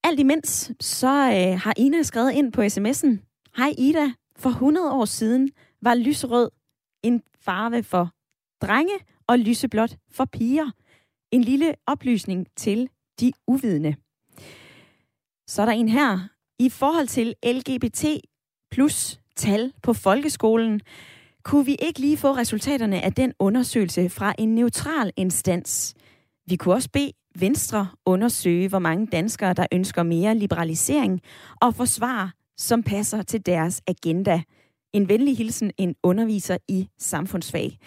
Alt 0.03 0.19
imens, 0.19 0.71
så 0.79 1.07
øh, 1.07 1.59
har 1.63 1.73
Ina 1.77 2.01
skrevet 2.01 2.31
ind 2.31 2.53
på 2.53 2.61
sms'en. 2.61 3.11
Hej 3.57 3.71
Ida, 3.77 4.07
for 4.37 4.49
100 4.49 4.91
år 4.91 5.05
siden 5.05 5.51
var 5.81 5.95
lyserød 5.95 6.49
en 7.03 7.23
farve 7.45 7.83
for 7.83 8.09
drenge 8.61 8.93
og 9.27 9.39
lyseblåt 9.39 9.95
for 10.11 10.25
piger. 10.25 10.71
En 11.31 11.41
lille 11.41 11.75
oplysning 11.87 12.47
til 12.55 12.89
de 13.19 13.31
uvidende. 13.47 13.95
Så 15.47 15.61
er 15.61 15.65
der 15.65 15.73
en 15.73 15.89
her. 15.89 16.32
I 16.63 16.69
forhold 16.69 17.07
til 17.07 17.35
LGBT 17.45 18.05
plus 18.71 19.19
tal 19.35 19.71
på 19.83 19.93
folkeskolen, 19.93 20.81
kunne 21.43 21.65
vi 21.65 21.75
ikke 21.79 21.99
lige 21.99 22.17
få 22.17 22.31
resultaterne 22.31 23.01
af 23.01 23.13
den 23.13 23.33
undersøgelse 23.39 24.09
fra 24.09 24.33
en 24.37 24.55
neutral 24.55 25.11
instans? 25.17 25.93
Vi 26.47 26.55
kunne 26.55 26.75
også 26.75 26.89
bede 26.93 27.11
Venstre 27.35 27.87
undersøge, 28.05 28.69
hvor 28.69 28.79
mange 28.79 29.07
danskere, 29.07 29.53
der 29.53 29.65
ønsker 29.71 30.03
mere 30.03 30.35
liberalisering 30.35 31.21
og 31.61 31.75
forsvar, 31.75 32.33
som 32.57 32.83
passer 32.83 33.21
til 33.21 33.45
deres 33.45 33.81
agenda. 33.87 34.41
En 34.93 35.09
venlig 35.09 35.37
hilsen, 35.37 35.71
en 35.77 35.95
underviser 36.03 36.57
i 36.67 36.89
samfundsfag. 36.99 37.77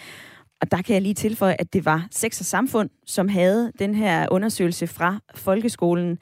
Og 0.61 0.71
der 0.71 0.83
kan 0.83 0.95
jeg 0.95 1.03
lige 1.03 1.15
tilføje, 1.15 1.57
at 1.59 1.73
det 1.73 1.85
var 1.85 2.09
Sex 2.11 2.41
og 2.41 2.47
Samfund, 2.47 2.91
som 3.07 3.29
havde 3.29 3.73
den 3.79 3.95
her 3.95 4.29
undersøgelse 4.31 4.87
fra 4.87 5.21
folkeskolen. 5.35 6.19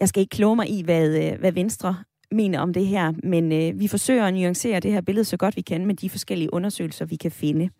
Jeg 0.00 0.08
skal 0.08 0.20
ikke 0.20 0.30
kloge 0.30 0.56
mig 0.56 0.70
i, 0.70 0.82
hvad, 0.82 1.08
øh, 1.08 1.38
hvad 1.38 1.52
Venstre 1.52 1.96
mener 2.30 2.60
om 2.60 2.72
det 2.72 2.86
her, 2.86 3.12
men 3.22 3.52
øh, 3.52 3.80
vi 3.80 3.88
forsøger 3.88 4.26
at 4.26 4.34
nuancere 4.34 4.80
det 4.80 4.92
her 4.92 5.00
billede 5.00 5.24
så 5.24 5.36
godt 5.36 5.56
vi 5.56 5.60
kan 5.60 5.86
med 5.86 5.94
de 5.94 6.10
forskellige 6.10 6.54
undersøgelser, 6.54 7.04
vi 7.04 7.16
kan 7.16 7.30
finde. 7.30 7.70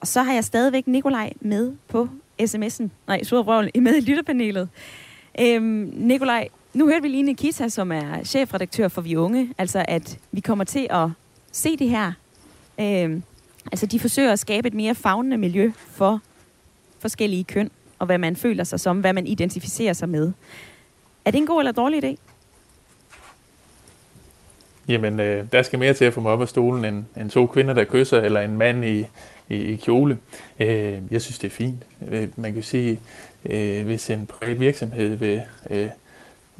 Og 0.00 0.06
så 0.06 0.22
har 0.22 0.32
jeg 0.32 0.44
stadigvæk 0.44 0.86
Nikolaj 0.86 1.32
med 1.40 1.72
på 1.88 2.08
sms'en. 2.42 2.88
Nej, 3.06 3.22
Surbrøvl, 3.22 3.70
med 3.74 3.96
i 3.96 4.00
lytterpanelet. 4.00 4.68
Øhm, 5.40 5.92
Nikolaj, 5.96 6.48
nu 6.74 6.86
hørte 6.86 7.02
vi 7.02 7.08
lige 7.08 7.22
Nikita, 7.22 7.68
som 7.68 7.92
er 7.92 8.24
chefredaktør 8.24 8.88
for 8.88 9.00
Vi 9.00 9.16
Unge, 9.16 9.54
altså 9.58 9.84
at 9.88 10.18
vi 10.32 10.40
kommer 10.40 10.64
til 10.64 10.86
at 10.90 11.08
se 11.52 11.76
det 11.76 11.88
her. 11.88 12.12
Øhm, 12.80 13.22
altså 13.72 13.86
de 13.86 14.00
forsøger 14.00 14.32
at 14.32 14.38
skabe 14.38 14.68
et 14.68 14.74
mere 14.74 14.94
fagnende 14.94 15.38
miljø 15.38 15.72
for 15.76 16.20
forskellige 16.98 17.44
køn, 17.44 17.70
og 17.98 18.06
hvad 18.06 18.18
man 18.18 18.36
føler 18.36 18.64
sig 18.64 18.80
som, 18.80 19.00
hvad 19.00 19.12
man 19.12 19.26
identificerer 19.26 19.92
sig 19.92 20.08
med. 20.08 20.32
Er 21.24 21.30
det 21.30 21.38
en 21.38 21.46
god 21.46 21.60
eller 21.60 21.72
dårlig 21.72 22.04
idé? 22.04 22.16
Jamen, 24.88 25.20
øh, 25.20 25.46
der 25.52 25.62
skal 25.62 25.78
mere 25.78 25.94
til 25.94 26.04
at 26.04 26.14
få 26.14 26.20
mig 26.20 26.32
op 26.32 26.42
af 26.42 26.48
stolen 26.48 26.84
end, 26.84 27.04
end 27.16 27.30
to 27.30 27.46
kvinder, 27.46 27.74
der 27.74 27.84
kysser, 27.84 28.20
eller 28.20 28.40
en 28.40 28.58
mand 28.58 28.84
i, 28.84 29.06
i, 29.48 29.54
i 29.54 29.76
kjole. 29.76 30.18
Øh, 30.60 30.98
jeg 31.10 31.22
synes, 31.22 31.38
det 31.38 31.46
er 31.46 31.50
fint. 31.50 31.82
Øh, 32.08 32.28
man 32.36 32.54
kan 32.54 32.62
sige, 32.62 33.00
øh, 33.44 33.84
hvis 33.84 34.10
en 34.10 34.26
privat 34.26 34.60
virksomhed 34.60 35.16
vil 35.16 35.42
øh, 35.70 35.88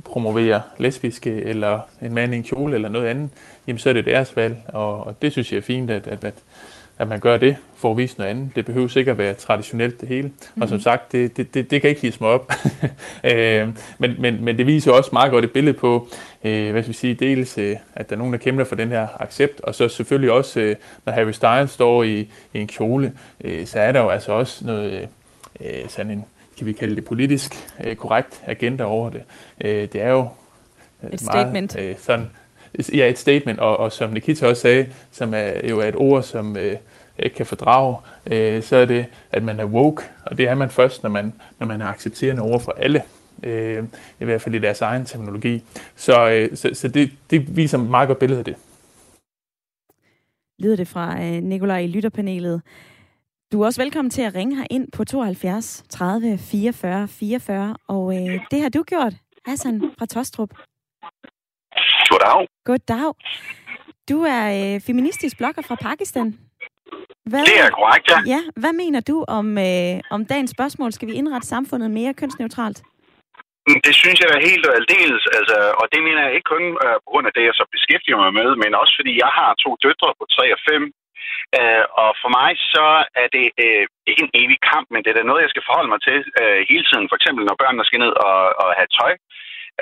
promovere 0.04 0.62
lesbiske, 0.78 1.30
eller 1.30 1.80
en 2.02 2.14
mand 2.14 2.34
i 2.34 2.36
en 2.36 2.42
kjole, 2.42 2.74
eller 2.74 2.88
noget 2.88 3.06
andet, 3.06 3.30
jamen 3.66 3.78
så 3.78 3.88
er 3.88 3.92
det 3.92 4.06
deres 4.06 4.36
valg, 4.36 4.56
og, 4.68 5.06
og 5.06 5.22
det 5.22 5.32
synes 5.32 5.52
jeg 5.52 5.58
er 5.58 5.62
fint, 5.62 5.90
at, 5.90 6.06
at, 6.06 6.24
at 6.24 6.34
at 7.00 7.08
man 7.08 7.20
gør 7.20 7.36
det 7.36 7.56
for 7.76 7.90
at 7.90 7.96
vise 7.96 8.18
noget 8.18 8.30
andet. 8.30 8.56
Det 8.56 8.66
behøver 8.66 8.88
sikkert 8.88 9.18
være 9.18 9.34
traditionelt 9.34 10.00
det 10.00 10.08
hele. 10.08 10.28
Mm-hmm. 10.28 10.62
Og 10.62 10.68
som 10.68 10.76
mhm. 10.76 10.82
sagt, 10.82 11.12
det, 11.12 11.36
det, 11.36 11.54
det, 11.54 11.70
det 11.70 11.80
kan 11.80 11.90
ikke 11.90 12.02
hisse 12.02 12.20
mig 12.20 12.30
op. 12.30 12.52
øh, 13.24 13.68
men, 13.98 14.14
men, 14.18 14.44
men 14.44 14.58
det 14.58 14.66
viser 14.66 14.92
også 14.92 15.10
meget 15.12 15.30
godt 15.30 15.44
et 15.44 15.52
billede 15.52 15.78
på, 15.78 16.08
øh, 16.44 16.70
hvad 16.72 16.82
skal 16.82 16.88
vi 16.88 16.96
sige, 16.96 17.14
dels 17.14 17.58
øh, 17.58 17.76
at 17.94 18.10
der 18.10 18.16
er 18.16 18.18
nogen, 18.18 18.32
der 18.32 18.38
kæmper 18.38 18.64
for 18.64 18.74
den 18.74 18.88
her 18.88 19.06
accept, 19.20 19.60
og 19.60 19.74
så 19.74 19.88
selvfølgelig 19.88 20.32
også, 20.32 20.60
øh, 20.60 20.76
når 21.06 21.12
Harry 21.12 21.32
Styles 21.32 21.70
står 21.70 22.02
i, 22.02 22.20
i 22.54 22.58
en 22.60 22.66
kjole, 22.66 23.12
øh, 23.44 23.66
så 23.66 23.80
er 23.80 23.92
der 23.92 24.00
jo 24.00 24.08
altså 24.08 24.32
også 24.32 24.66
noget, 24.66 25.08
øh, 25.60 25.88
sådan 25.88 26.12
en, 26.12 26.24
kan 26.58 26.66
vi 26.66 26.72
kalde 26.72 26.96
det 26.96 27.04
politisk 27.04 27.54
øh, 27.84 27.96
korrekt 27.96 28.42
agenda 28.46 28.84
over 28.84 29.10
det. 29.10 29.22
Øh, 29.60 29.88
det 29.92 30.02
er 30.02 30.10
jo 30.10 30.28
øh, 31.02 31.10
et 31.10 31.22
meget, 31.22 31.22
statement. 31.22 31.76
Øh, 31.78 31.94
sådan, 31.98 32.30
ja, 32.94 33.08
et 33.08 33.18
statement, 33.18 33.58
og, 33.58 33.76
og 33.76 33.92
som 33.92 34.10
Nikita 34.10 34.46
også 34.46 34.62
sagde, 34.62 34.86
som 35.12 35.34
er 35.34 35.68
jo 35.68 35.80
er 35.80 35.88
et 35.88 35.96
ord, 35.96 36.22
som 36.22 36.56
øh, 36.56 36.76
ikke 37.24 37.36
kan 37.36 37.46
fordrage, 37.46 37.96
øh, 38.26 38.62
så 38.62 38.76
er 38.76 38.84
det, 38.84 39.06
at 39.32 39.42
man 39.42 39.60
er 39.60 39.64
woke, 39.64 40.02
og 40.26 40.38
det 40.38 40.48
er 40.48 40.54
man 40.54 40.70
først, 40.70 41.02
når 41.02 41.10
man, 41.10 41.32
når 41.58 41.66
man 41.66 41.80
er 41.80 41.86
accepterende 41.86 42.42
over 42.42 42.58
for 42.58 42.72
alle, 42.72 43.02
øh, 43.42 43.84
i 44.20 44.24
hvert 44.24 44.42
fald 44.42 44.54
i 44.54 44.58
deres 44.58 44.80
egen 44.80 45.04
terminologi. 45.04 45.64
Så, 45.96 46.30
øh, 46.30 46.56
så, 46.56 46.70
så 46.74 46.88
det, 46.88 47.10
det 47.30 47.56
viser 47.56 47.78
meget 47.78 48.06
godt 48.06 48.18
billede 48.18 48.38
af 48.38 48.44
det. 48.44 48.56
Lyder 50.58 50.76
det 50.76 50.88
fra 50.88 51.22
øh, 51.22 51.42
Nikolaj 51.42 51.78
i 51.78 51.86
lytterpanelet. 51.86 52.62
Du 53.52 53.62
er 53.62 53.66
også 53.66 53.82
velkommen 53.82 54.10
til 54.10 54.22
at 54.22 54.34
ringe 54.34 54.56
her 54.56 54.66
ind 54.70 54.92
på 54.92 55.04
72 55.04 55.84
30 55.88 56.38
44 56.38 57.08
44, 57.08 57.76
og 57.88 58.14
øh, 58.14 58.40
det 58.50 58.62
har 58.62 58.68
du 58.68 58.82
gjort, 58.82 59.14
Hassan 59.46 59.82
fra 59.98 60.06
Tostrup. 60.06 60.50
Goddag. 62.10 62.48
Goddag. 62.64 63.14
Du 64.08 64.22
er 64.22 64.74
øh, 64.74 64.80
feministisk 64.80 65.36
blogger 65.36 65.62
fra 65.62 65.74
Pakistan. 65.74 66.49
Hvad, 67.30 67.42
det 67.50 67.58
er 67.64 67.70
korrekt, 67.80 68.06
ja. 68.12 68.18
Ja, 68.34 68.40
hvad 68.62 68.74
mener 68.82 69.00
du 69.10 69.16
om, 69.38 69.46
øh, 69.68 69.94
om 70.14 70.20
dagens 70.32 70.52
spørgsmål? 70.56 70.90
Skal 70.92 71.08
vi 71.10 71.14
indrette 71.20 71.46
samfundet 71.54 71.88
mere 71.98 72.12
kønsneutralt? 72.20 72.78
Mm, 73.66 73.80
det 73.86 73.94
synes 74.00 74.18
jeg 74.20 74.30
er 74.36 74.46
helt 74.48 74.64
og 74.68 74.74
aldeles, 74.80 75.24
altså, 75.38 75.56
og 75.80 75.86
det 75.92 76.00
mener 76.06 76.22
jeg 76.26 76.32
ikke 76.34 76.50
kun 76.54 76.64
uh, 76.84 76.96
på 77.04 77.08
grund 77.12 77.26
af 77.28 77.34
det, 77.36 77.44
jeg 77.48 77.56
så 77.60 77.64
beskæftiger 77.74 78.18
mig 78.24 78.32
med, 78.40 78.48
men 78.62 78.70
også 78.82 78.94
fordi 78.98 79.12
jeg 79.24 79.30
har 79.38 79.50
to 79.64 79.70
døtre 79.84 80.10
på 80.18 80.24
3 80.36 80.44
og 80.56 80.60
5, 80.70 80.92
Uh, 81.58 81.84
og 82.02 82.10
for 82.22 82.30
mig 82.38 82.50
så 82.74 82.86
er 83.22 83.28
det 83.36 83.46
uh, 83.64 83.84
ikke 84.10 84.22
en 84.26 84.34
evig 84.42 84.58
kamp, 84.72 84.86
men 84.90 85.00
det 85.02 85.10
er 85.10 85.18
da 85.18 85.24
noget, 85.30 85.44
jeg 85.44 85.52
skal 85.52 85.66
forholde 85.68 85.92
mig 85.94 86.00
til 86.08 86.18
uh, 86.40 86.60
hele 86.70 86.84
tiden. 86.88 87.08
For 87.10 87.16
eksempel 87.18 87.42
når 87.44 87.60
børnene 87.62 87.88
skal 87.88 88.02
ned 88.04 88.14
og, 88.28 88.38
og 88.62 88.68
have 88.78 88.90
tøj. 88.98 89.12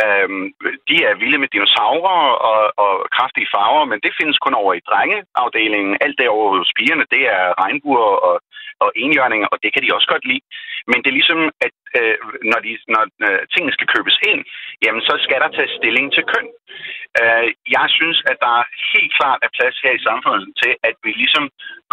Øhm, 0.05 0.45
de 0.89 0.97
er 1.09 1.19
vilde 1.23 1.39
med 1.39 1.49
dinosaurer 1.55 2.21
og, 2.51 2.63
og 2.85 2.93
kraftige 3.17 3.51
farver, 3.55 3.85
men 3.91 3.99
det 4.05 4.13
findes 4.19 4.39
kun 4.45 4.55
over 4.63 4.73
i 4.75 4.87
drengeafdelingen. 4.91 5.95
Alt 6.05 6.19
derovre 6.23 6.59
hos 6.63 6.73
pigerne, 6.79 7.05
det 7.15 7.23
er 7.39 7.45
regnbuer 7.63 8.13
og, 8.29 8.37
og 8.85 8.89
enhjørninger, 9.05 9.49
og 9.53 9.59
det 9.63 9.71
kan 9.73 9.83
de 9.83 9.95
også 9.97 10.09
godt 10.15 10.25
lide. 10.31 10.45
Men 10.91 10.99
det 11.01 11.09
er 11.09 11.19
ligesom, 11.21 11.41
at 11.67 11.77
øh, 11.99 12.17
når, 12.51 12.61
de, 12.67 12.73
når 12.95 13.03
øh, 13.27 13.41
tingene 13.53 13.77
skal 13.77 13.93
købes 13.95 14.17
ind, 14.31 14.41
jamen 14.85 15.03
så 15.09 15.15
skal 15.25 15.39
der 15.43 15.51
tages 15.57 15.73
stilling 15.81 16.07
til 16.13 16.25
køn. 16.33 16.49
Øh, 17.21 17.47
jeg 17.77 17.87
synes, 17.99 18.19
at 18.31 18.37
der 18.47 18.57
helt 18.95 19.13
klart 19.19 19.41
er 19.43 19.55
plads 19.57 19.77
her 19.85 19.93
i 19.97 20.05
samfundet 20.09 20.49
til, 20.63 20.73
at 20.89 20.97
vi 21.05 21.11
ligesom 21.23 21.45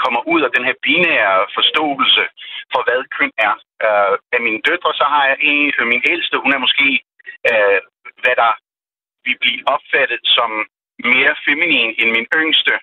kommer 0.04 0.22
ud 0.34 0.42
af 0.48 0.52
den 0.56 0.64
her 0.68 0.76
binære 0.86 1.40
forståelse 1.58 2.24
for, 2.72 2.82
hvad 2.86 3.02
køn 3.18 3.34
er. 3.48 3.56
Øh, 3.86 4.14
af 4.36 4.42
mine 4.48 4.62
døtre, 4.68 4.92
så 5.00 5.06
har 5.14 5.24
jeg 5.30 5.38
en, 5.52 5.74
øh, 5.80 5.86
min 5.94 6.04
ældste, 6.14 6.44
hun 6.44 6.52
er 6.56 6.62
måske, 6.66 6.90
uh, 7.52 7.80
hvad 8.22 8.36
der 8.44 8.54
vil 9.26 9.38
blive 9.44 9.62
opfattet 9.76 10.22
som 10.38 10.50
mere 11.14 11.34
feminin 11.46 11.90
end 12.00 12.10
min 12.16 12.28
yngste 12.42 12.74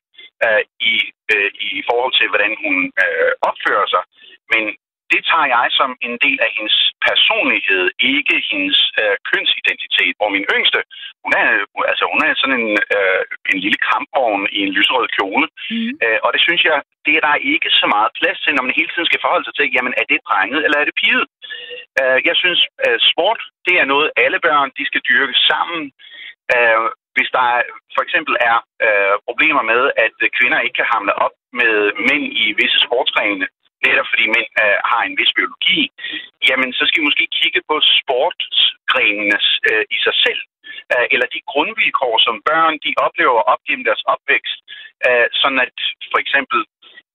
øh, 0.45 0.63
i, 0.93 0.95
øh, 1.33 1.51
i 1.79 1.83
forhold 1.89 2.13
til, 2.19 2.27
hvordan 2.33 2.53
hun 2.65 2.77
øh, 3.05 3.33
opfører 3.49 3.87
sig. 3.95 4.05
Men 4.53 4.63
det 5.13 5.23
tager 5.31 5.49
jeg 5.57 5.67
som 5.81 5.91
en 6.07 6.15
del 6.25 6.39
af 6.47 6.51
hendes 6.57 6.77
personlighed, 7.09 7.85
ikke 8.15 8.37
hendes 8.51 8.79
øh, 9.01 9.17
kønsidentitet. 9.31 10.13
Hvor 10.19 10.31
min 10.37 10.47
yngste, 10.55 10.81
hun 11.25 11.33
er, 11.43 11.49
altså, 11.93 12.05
hun 12.13 12.21
er 12.27 12.33
sådan 12.41 12.59
en, 12.63 12.73
øh, 12.97 13.23
en 13.53 13.59
lille 13.65 13.81
kampvogn 13.89 14.43
i 14.57 14.59
en 14.67 14.73
lyserød 14.77 15.09
kjole. 15.17 15.47
Mm. 15.71 15.93
Øh, 16.05 16.19
og 16.25 16.31
det 16.35 16.41
synes 16.47 16.63
jeg, 16.69 16.79
det 17.07 17.13
er 17.19 17.23
der 17.29 17.47
ikke 17.53 17.71
så 17.81 17.87
meget 17.95 18.17
plads 18.19 18.39
til, 18.41 18.53
når 18.55 18.65
man 18.67 18.79
hele 18.79 18.91
tiden 18.93 19.09
skal 19.11 19.23
forholde 19.23 19.47
sig 19.47 19.55
til, 19.57 19.75
jamen 19.75 19.95
er 20.01 20.07
det 20.13 20.21
drenget 20.29 20.61
eller 20.65 20.79
er 20.79 20.87
det 20.89 20.99
piget? 21.03 21.25
Øh, 22.01 22.19
jeg 22.29 22.37
synes, 22.43 22.61
øh, 22.85 22.99
sport, 23.11 23.41
det 23.67 23.75
er 23.81 23.87
noget, 23.93 24.09
alle 24.25 24.39
børn 24.47 24.71
de 24.79 24.85
skal 24.91 25.03
dyrke 25.11 25.37
sammen. 25.51 25.83
Øh, 26.55 26.85
hvis 27.17 27.31
der 27.37 27.49
for 27.95 28.03
eksempel 28.07 28.35
er 28.51 28.57
øh, 28.87 29.15
problemer 29.29 29.63
med, 29.73 29.83
at 30.05 30.17
kvinder 30.39 30.59
ikke 30.61 30.79
kan 30.81 30.93
hamle 30.95 31.15
op 31.25 31.35
med 31.61 31.75
mænd 32.09 32.25
i 32.43 32.45
visse 32.61 32.79
sportsgrene, 32.87 33.47
netop 33.87 34.09
fordi 34.13 34.25
mænd 34.37 34.51
øh, 34.63 34.79
har 34.91 35.03
en 35.05 35.19
vis 35.21 35.33
biologi, 35.39 35.81
jamen 36.49 36.71
så 36.79 36.83
skal 36.87 37.01
vi 37.01 37.09
måske 37.09 37.27
kigge 37.39 37.61
på 37.71 37.77
sportsgrenene 37.99 39.39
øh, 39.71 39.85
i 39.97 39.99
sig 40.07 40.17
selv, 40.25 40.43
øh, 40.93 41.07
eller 41.15 41.27
de 41.35 41.41
grundvilkår, 41.51 42.15
som 42.27 42.37
børn 42.49 42.75
de 42.85 42.93
oplever 43.07 43.41
op 43.53 43.63
gennem 43.67 43.85
deres 43.89 44.03
opvækst, 44.13 44.59
øh, 45.07 45.27
sådan 45.41 45.61
at 45.67 45.77
for 46.13 46.19
eksempel 46.25 46.61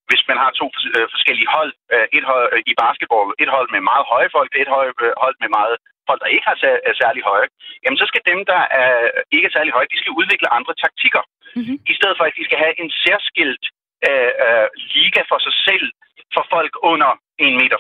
hvis 0.10 0.24
man 0.30 0.38
har 0.44 0.52
to 0.62 0.68
øh, 0.98 1.08
forskellige 1.14 1.50
hold, 1.56 1.72
øh, 1.94 2.08
et 2.18 2.26
hold 2.32 2.48
øh, 2.56 2.62
i 2.72 2.74
basketball, 2.84 3.28
et 3.44 3.50
hold 3.56 3.68
med 3.76 3.82
meget 3.92 4.06
høje 4.14 4.30
folk, 4.38 4.52
et 4.64 4.70
hold, 4.76 4.92
hold 5.24 5.36
med 5.44 5.50
meget 5.60 5.76
folk, 6.08 6.20
der 6.24 6.34
ikke 6.36 6.48
har 6.50 6.58
er 6.90 6.96
særlig 7.04 7.22
høje, 7.32 7.48
jamen 7.84 8.00
så 8.02 8.06
skal 8.12 8.24
dem, 8.32 8.40
der 8.52 8.62
er 8.82 8.92
ikke 9.36 9.48
er 9.50 9.56
særlig 9.58 9.74
høje, 9.78 9.94
de 9.94 10.02
skal 10.02 10.18
udvikle 10.20 10.54
andre 10.58 10.74
taktikker. 10.84 11.24
Mm-hmm. 11.58 11.78
I 11.92 11.94
stedet 12.00 12.16
for, 12.18 12.26
at 12.28 12.38
de 12.40 12.48
skal 12.48 12.60
have 12.64 12.76
en 12.84 12.92
særskilt 13.04 13.64
øh, 14.10 14.32
øh, 14.46 14.68
liga 14.96 15.22
for 15.32 15.40
sig 15.46 15.56
selv, 15.68 15.88
for 16.34 16.44
folk 16.56 16.74
under 16.92 17.12
1,80 17.42 17.62
meter 17.62 17.80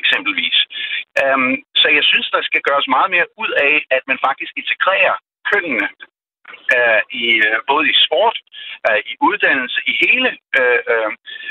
eksempelvis. 0.00 0.58
Øhm, 1.22 1.54
så 1.80 1.86
jeg 1.98 2.04
synes, 2.10 2.28
der 2.36 2.42
skal 2.48 2.62
gøres 2.68 2.88
meget 2.96 3.10
mere 3.14 3.28
ud 3.42 3.50
af, 3.68 3.74
at 3.96 4.02
man 4.10 4.18
faktisk 4.26 4.52
integrerer 4.62 5.14
kønnene 5.50 5.88
øh, 6.76 7.02
i 7.22 7.24
øh, 7.46 7.58
både 7.70 7.84
i 7.92 7.94
sport, 8.06 8.36
øh, 8.88 9.00
i 9.10 9.12
uddannelse, 9.28 9.78
i 9.90 9.92
hele 10.04 10.30
øh, 10.60 10.80
øh, 10.92 11.10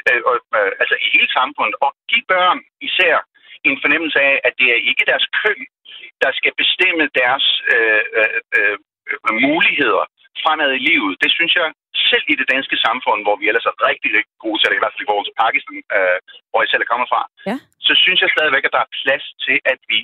øh, 0.09 0.21
øh, 0.57 0.71
altså 0.81 0.95
i 1.03 1.07
hele 1.15 1.29
samfundet, 1.37 1.75
og 1.85 1.91
give 2.09 2.25
børn 2.33 2.59
især 2.87 3.15
en 3.69 3.77
fornemmelse 3.83 4.19
af, 4.29 4.35
at 4.47 4.53
det 4.59 4.67
er 4.71 4.79
ikke 4.89 5.09
deres 5.11 5.27
køn, 5.39 5.61
der 6.23 6.31
skal 6.39 6.53
bestemme 6.61 7.03
deres 7.21 7.45
øh, 7.73 8.03
øh, 8.19 8.39
øh, 8.57 8.77
øh 9.25 9.33
muligheder 9.47 10.05
fremad 10.43 10.69
i 10.79 10.85
livet. 10.89 11.13
Det 11.23 11.31
synes 11.37 11.53
jeg 11.61 11.67
selv 12.11 12.25
i 12.33 12.35
det 12.41 12.47
danske 12.53 12.77
samfund, 12.85 13.19
hvor 13.25 13.35
vi 13.41 13.45
ellers 13.49 13.69
er 13.69 13.75
rigtig, 13.89 14.09
rigtig 14.17 14.37
gode 14.45 14.57
til 14.59 14.69
det, 14.69 14.77
i 14.77 14.83
hvert 14.83 14.93
fald 14.93 15.05
i 15.05 15.09
forhold 15.09 15.27
til 15.27 15.39
Pakistan, 15.43 15.77
øh, 15.97 16.17
hvor 16.49 16.59
jeg 16.61 16.69
selv 16.69 16.83
er 16.83 16.91
kommet 16.91 17.11
fra, 17.11 17.21
ja. 17.49 17.55
så 17.87 17.93
synes 18.03 18.19
jeg 18.21 18.33
stadigvæk, 18.35 18.65
at 18.65 18.75
der 18.75 18.83
er 18.83 18.93
plads 19.01 19.25
til, 19.45 19.57
at 19.73 19.79
vi 19.91 19.99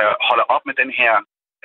øh, 0.00 0.14
holder 0.28 0.46
op 0.54 0.64
med 0.68 0.74
den 0.82 0.90
her 1.00 1.14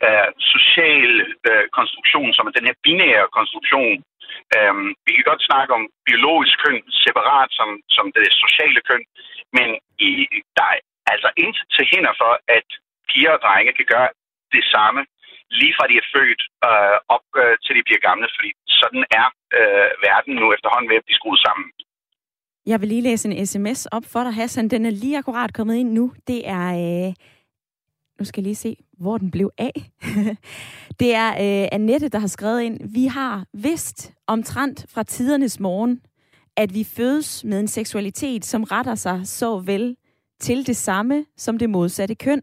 øh, 0.05 0.29
sociale 0.53 1.23
øh, 1.49 1.65
konstruktion, 1.77 2.29
som 2.37 2.47
er 2.47 2.53
den 2.57 2.67
her 2.69 2.77
binære 2.85 3.27
konstruktion. 3.37 3.95
Øh, 4.55 4.73
vi 5.05 5.11
kan 5.15 5.29
godt 5.31 5.47
snakke 5.49 5.71
om 5.77 5.83
biologisk 6.07 6.55
køn 6.63 6.79
separat 7.05 7.49
som, 7.59 7.69
som 7.95 8.05
det 8.17 8.27
sociale 8.43 8.81
køn, 8.89 9.03
men 9.57 9.67
i, 10.07 10.09
der 10.57 10.65
er 10.73 10.79
altså 11.13 11.29
intet 11.43 11.65
til 11.75 11.85
hinder 11.91 12.13
for, 12.21 12.31
at 12.57 12.67
piger 13.09 13.31
og 13.37 13.41
drenge 13.45 13.71
kan 13.79 13.87
gøre 13.93 14.09
det 14.55 14.63
samme 14.75 15.01
lige 15.59 15.73
fra 15.77 15.85
de 15.89 15.95
er 16.01 16.07
født 16.15 16.41
øh, 16.69 16.97
op 17.15 17.25
øh, 17.41 17.53
til 17.63 17.73
de 17.77 17.85
bliver 17.87 18.01
gamle, 18.07 18.27
fordi 18.37 18.49
sådan 18.81 19.03
er 19.19 19.27
øh, 19.57 19.89
verden 20.07 20.33
nu 20.41 20.47
efterhånden 20.55 20.89
ved 20.89 20.97
at 21.01 21.05
blive 21.07 21.19
skruet 21.19 21.41
sammen. 21.47 21.67
Jeg 22.71 22.77
vil 22.81 22.89
lige 22.89 23.07
læse 23.09 23.25
en 23.29 23.45
sms 23.45 23.85
op 23.85 24.05
for 24.13 24.21
dig, 24.23 24.33
Hassan. 24.33 24.67
Den 24.75 24.85
er 24.85 24.95
lige 25.03 25.17
akkurat 25.17 25.53
kommet 25.53 25.75
ind 25.75 25.91
nu. 25.99 26.05
Det 26.27 26.39
er... 26.57 26.67
Øh 26.83 27.13
nu 28.19 28.25
skal 28.25 28.41
jeg 28.41 28.43
lige 28.43 28.55
se, 28.55 28.77
hvor 28.97 29.17
den 29.17 29.31
blev 29.31 29.51
af. 29.57 29.73
det 30.99 31.15
er 31.15 31.29
øh, 31.29 31.67
Annette, 31.71 32.09
der 32.09 32.19
har 32.19 32.27
skrevet 32.27 32.61
ind. 32.61 32.93
Vi 32.93 33.05
har 33.05 33.45
vidst 33.53 34.13
omtrent 34.27 34.85
fra 34.89 35.03
tidernes 35.03 35.59
morgen, 35.59 36.01
at 36.57 36.73
vi 36.73 36.83
fødes 36.83 37.43
med 37.43 37.59
en 37.59 37.67
seksualitet, 37.67 38.45
som 38.45 38.63
retter 38.63 38.95
sig 38.95 39.21
så 39.23 39.59
vel 39.59 39.95
til 40.39 40.67
det 40.67 40.77
samme 40.77 41.25
som 41.37 41.57
det 41.57 41.69
modsatte 41.69 42.15
køn. 42.15 42.41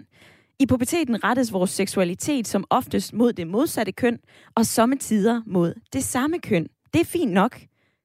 I 0.60 0.66
puberteten 0.66 1.24
rettes 1.24 1.52
vores 1.52 1.70
seksualitet 1.70 2.48
som 2.48 2.64
oftest 2.70 3.12
mod 3.12 3.32
det 3.32 3.46
modsatte 3.46 3.92
køn, 3.92 4.18
og 4.54 4.66
sommetider 4.66 5.42
mod 5.46 5.74
det 5.92 6.04
samme 6.04 6.38
køn. 6.38 6.66
Det 6.92 7.00
er 7.00 7.04
fint 7.04 7.32
nok. 7.32 7.60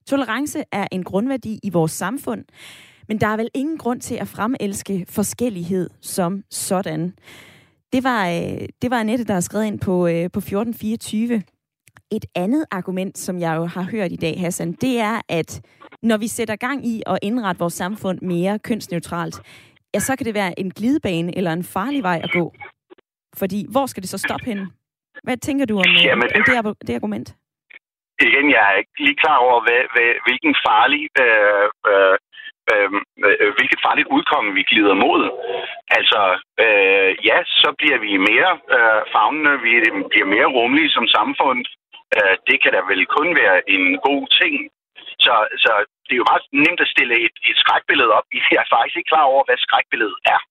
Tolerance 0.08 0.64
er 0.72 0.88
en 0.92 1.04
grundværdi 1.04 1.60
i 1.64 1.70
vores 1.70 1.92
samfund, 1.92 2.46
men 3.08 3.22
der 3.22 3.28
er 3.28 3.38
vel 3.38 3.50
ingen 3.54 3.78
grund 3.78 4.02
til 4.02 4.16
at 4.16 4.28
fremelske 4.28 5.06
forskellighed 5.10 5.90
som 6.02 6.44
sådan. 6.50 7.14
Det 7.94 8.04
var, 8.04 8.30
øh, 8.30 8.68
det 8.82 8.92
var 8.92 9.00
Annette, 9.00 9.26
der 9.26 9.34
har 9.34 9.42
skrevet 9.42 9.66
ind 9.66 9.80
på, 9.80 10.08
øh, 10.08 10.32
på 10.32 10.40
1424. 10.40 11.44
Et 12.12 12.26
andet 12.36 12.66
argument, 12.72 13.18
som 13.18 13.40
jeg 13.40 13.56
jo 13.56 13.66
har 13.66 13.84
hørt 13.84 14.12
i 14.12 14.16
dag, 14.16 14.40
Hassan, 14.40 14.72
det 14.72 15.00
er, 15.00 15.22
at 15.30 15.62
når 16.04 16.18
vi 16.18 16.28
sætter 16.28 16.56
gang 16.56 16.88
i 16.88 17.04
at 17.06 17.20
indrette 17.22 17.60
vores 17.60 17.74
samfund 17.74 18.22
mere 18.22 18.60
kønsneutralt, 18.60 19.42
ja, 19.94 20.00
så 20.00 20.16
kan 20.16 20.26
det 20.26 20.36
være 20.36 20.60
en 20.60 20.70
glidebane 20.72 21.38
eller 21.38 21.52
en 21.54 21.64
farlig 21.64 22.04
vej 22.04 22.20
at 22.24 22.32
gå. 22.32 22.54
Fordi 23.38 23.60
hvor 23.74 23.86
skal 23.86 24.04
det 24.04 24.10
så 24.10 24.18
stoppe 24.18 24.46
hen? 24.46 24.60
Hvad 25.24 25.38
tænker 25.38 25.66
du 25.66 25.76
om, 25.84 25.92
øh, 25.98 26.06
Jamen, 26.06 26.30
om 26.36 26.44
det, 26.44 26.88
det 26.88 26.96
argument? 26.96 27.28
Igen, 28.28 28.46
jeg 28.56 28.64
er 28.72 28.76
ikke 28.82 28.98
lige 29.06 29.22
klar 29.24 29.38
over, 29.46 29.58
hvad, 29.66 29.82
hvad, 29.94 30.10
hvilken 30.26 30.54
farlig, 30.68 31.04
øh, 31.24 31.68
øh, 31.92 32.18
øh, 32.74 33.52
hvilket 33.58 33.80
farligt 33.88 34.08
udkomme 34.16 34.50
vi 34.58 34.64
glider 34.72 34.96
mod. 35.06 35.22
Altså, 35.98 36.22
øh, 36.64 37.10
ja, 37.30 37.38
så 37.62 37.70
bliver 37.80 38.00
vi 38.06 38.12
mere 38.30 38.52
øh, 38.76 39.02
fagnende, 39.14 39.54
vi 39.66 39.74
bliver 40.12 40.28
mere 40.36 40.54
rummelige 40.58 40.96
som 40.98 41.08
samfund. 41.18 41.62
Øh, 42.18 42.36
det 42.48 42.58
kan 42.64 42.72
da 42.76 42.80
vel 42.92 43.04
kun 43.18 43.30
være 43.42 43.58
en 43.76 43.86
god 44.08 44.24
ting. 44.42 44.56
Så, 45.26 45.34
så 45.64 45.72
det 46.06 46.14
er 46.14 46.22
jo 46.22 46.32
meget 46.32 46.46
nemt 46.66 46.82
at 46.86 46.92
stille 46.94 47.16
et, 47.26 47.36
et 47.50 47.58
skrækbillede 47.64 48.12
op. 48.18 48.28
Jeg 48.56 48.62
er 48.66 48.74
faktisk 48.76 48.98
ikke 48.98 49.12
klar 49.14 49.26
over, 49.34 49.44
hvad 49.48 49.58
skrækbilledet 49.66 50.20
er. 50.36 50.42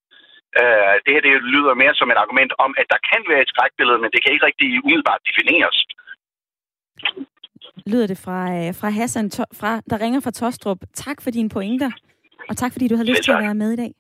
Uh, 0.61 0.95
det 1.05 1.11
her 1.15 1.23
det 1.27 1.35
lyder 1.55 1.81
mere 1.83 1.95
som 2.01 2.11
et 2.13 2.23
argument 2.25 2.53
om, 2.65 2.71
at 2.81 2.87
der 2.93 3.01
kan 3.11 3.23
være 3.31 3.43
et 3.45 3.53
skrækbillede, 3.53 3.99
men 4.03 4.11
det 4.13 4.21
kan 4.21 4.33
ikke 4.33 4.47
rigtig 4.49 4.69
umiddelbart 4.85 5.23
defineres. 5.29 5.79
Lyder 7.93 8.07
det 8.13 8.19
fra, 8.25 8.41
øh, 8.59 8.71
fra 8.81 8.89
Hassan, 8.99 9.27
fra, 9.61 9.71
der 9.91 10.01
ringer 10.05 10.21
fra 10.21 10.31
Tostrup. 10.31 10.81
Tak 10.95 11.19
for 11.23 11.31
dine 11.31 11.49
pointer, 11.49 11.91
og 12.49 12.57
tak 12.57 12.73
fordi 12.73 12.89
du 12.89 12.97
har 12.97 13.05
lyst 13.05 13.23
til 13.25 13.33
at 13.33 13.43
være 13.47 13.55
med 13.63 13.73
i 13.73 13.77
dag. 13.77 13.93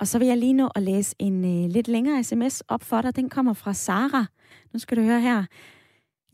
Og 0.00 0.06
så 0.06 0.18
vil 0.18 0.28
jeg 0.28 0.36
lige 0.36 0.52
nå 0.52 0.70
at 0.74 0.82
læse 0.82 1.16
en 1.18 1.36
uh, 1.44 1.70
lidt 1.76 1.88
længere 1.88 2.24
sms 2.24 2.60
op 2.60 2.82
for 2.82 3.00
dig. 3.00 3.16
Den 3.16 3.30
kommer 3.30 3.54
fra 3.54 3.72
Sara. 3.72 4.24
Nu 4.72 4.78
skal 4.78 4.96
du 4.96 5.02
høre 5.02 5.20
her. 5.20 5.44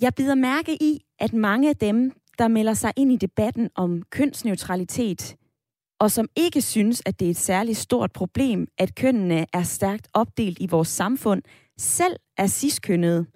Jeg 0.02 0.14
bider 0.14 0.34
mærke 0.34 0.82
i, 0.82 1.00
at 1.18 1.32
mange 1.32 1.68
af 1.68 1.76
dem, 1.76 2.12
der 2.38 2.48
melder 2.48 2.74
sig 2.74 2.92
ind 2.96 3.12
i 3.12 3.16
debatten 3.16 3.70
om 3.74 4.02
kønsneutralitet, 4.10 5.36
og 6.00 6.10
som 6.10 6.28
ikke 6.36 6.62
synes, 6.62 7.02
at 7.06 7.20
det 7.20 7.26
er 7.26 7.30
et 7.30 7.36
særligt 7.36 7.78
stort 7.78 8.12
problem, 8.12 8.66
at 8.78 8.94
kønnene 8.94 9.46
er 9.52 9.62
stærkt 9.62 10.08
opdelt 10.14 10.58
i 10.60 10.66
vores 10.66 10.88
samfund, 10.88 11.42
selv 11.78 12.16
er 12.36 12.46
ciskønnede. 12.46 13.26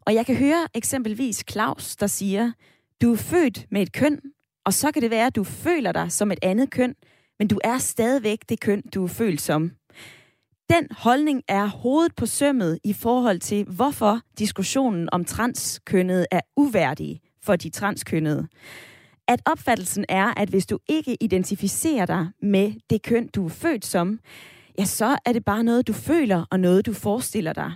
Og 0.00 0.14
jeg 0.14 0.26
kan 0.26 0.36
høre 0.36 0.68
eksempelvis 0.74 1.44
Claus, 1.50 1.96
der 1.96 2.06
siger, 2.06 2.52
du 3.02 3.12
er 3.12 3.16
født 3.16 3.66
med 3.70 3.82
et 3.82 3.92
køn, 3.92 4.20
Og 4.64 4.74
så 4.74 4.92
kan 4.92 5.02
det 5.02 5.10
være, 5.10 5.26
at 5.26 5.36
du 5.36 5.44
føler 5.44 5.92
dig 5.92 6.12
som 6.12 6.32
et 6.32 6.38
andet 6.42 6.70
køn, 6.70 6.94
men 7.38 7.48
du 7.48 7.58
er 7.64 7.78
stadigvæk 7.78 8.38
det 8.48 8.60
køn, 8.60 8.82
du 8.94 9.04
er 9.04 9.08
følt 9.08 9.40
som. 9.40 9.70
Den 10.70 10.86
holdning 10.90 11.42
er 11.48 11.66
hovedet 11.66 12.14
på 12.16 12.26
sømmet 12.26 12.78
i 12.84 12.92
forhold 12.92 13.40
til, 13.40 13.64
hvorfor 13.64 14.20
diskussionen 14.38 15.08
om 15.12 15.24
transkønnet 15.24 16.26
er 16.30 16.40
uværdig 16.56 17.20
for 17.42 17.56
de 17.56 17.70
transkønnede. 17.70 18.48
At 19.28 19.42
opfattelsen 19.46 20.04
er, 20.08 20.40
at 20.40 20.48
hvis 20.48 20.66
du 20.66 20.78
ikke 20.88 21.16
identificerer 21.20 22.06
dig 22.06 22.28
med 22.42 22.72
det 22.90 23.02
køn, 23.02 23.28
du 23.28 23.44
er 23.44 23.48
født 23.48 23.84
som, 23.84 24.20
ja, 24.78 24.84
så 24.84 25.18
er 25.26 25.32
det 25.32 25.44
bare 25.44 25.64
noget, 25.64 25.86
du 25.86 25.92
føler 25.92 26.44
og 26.50 26.60
noget, 26.60 26.86
du 26.86 26.92
forestiller 26.92 27.52
dig. 27.52 27.72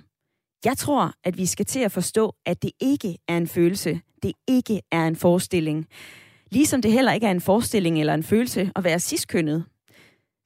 Jeg 0.64 0.76
tror, 0.76 1.12
at 1.24 1.38
vi 1.38 1.46
skal 1.46 1.66
til 1.66 1.80
at 1.80 1.92
forstå, 1.92 2.34
at 2.46 2.62
det 2.62 2.70
ikke 2.80 3.18
er 3.28 3.36
en 3.36 3.48
følelse, 3.48 4.00
det 4.22 4.32
ikke 4.48 4.80
er 4.92 5.06
en 5.06 5.16
forestilling. 5.16 5.86
Ligesom 6.50 6.82
det 6.82 6.92
heller 6.92 7.12
ikke 7.12 7.26
er 7.26 7.30
en 7.30 7.40
forestilling 7.40 8.00
eller 8.00 8.14
en 8.14 8.22
følelse 8.22 8.70
at 8.76 8.84
være 8.84 8.98
ciskønnet. 8.98 9.64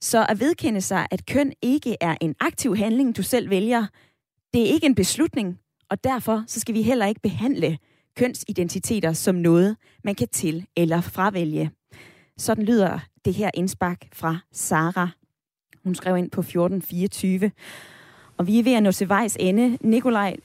Så 0.03 0.25
at 0.29 0.39
vedkende 0.39 0.81
sig, 0.81 1.07
at 1.11 1.25
køn 1.25 1.53
ikke 1.61 1.97
er 2.01 2.15
en 2.21 2.35
aktiv 2.39 2.75
handling, 2.75 3.17
du 3.17 3.23
selv 3.23 3.49
vælger, 3.49 3.85
det 4.53 4.61
er 4.61 4.65
ikke 4.73 4.85
en 4.85 4.95
beslutning, 4.95 5.59
og 5.89 6.03
derfor 6.03 6.43
så 6.47 6.59
skal 6.59 6.75
vi 6.75 6.81
heller 6.81 7.05
ikke 7.05 7.21
behandle 7.21 7.77
kønsidentiteter 8.17 9.13
som 9.13 9.35
noget, 9.35 9.77
man 10.03 10.15
kan 10.15 10.27
til- 10.27 10.65
eller 10.75 11.01
fravælge. 11.01 11.71
Sådan 12.37 12.63
lyder 12.65 12.99
det 13.25 13.33
her 13.33 13.49
indspark 13.53 13.97
fra 14.13 14.37
Sara. 14.51 15.09
Hun 15.83 15.95
skrev 15.95 16.17
ind 16.17 16.31
på 16.31 16.41
1424. 16.41 17.51
Og 18.37 18.47
vi 18.47 18.59
er 18.59 18.63
ved 18.63 18.73
at 18.73 18.83
nå 18.83 18.91
til 18.91 19.09
vejs 19.09 19.37
ende. 19.39 19.77
Nikolaj, 19.81 20.35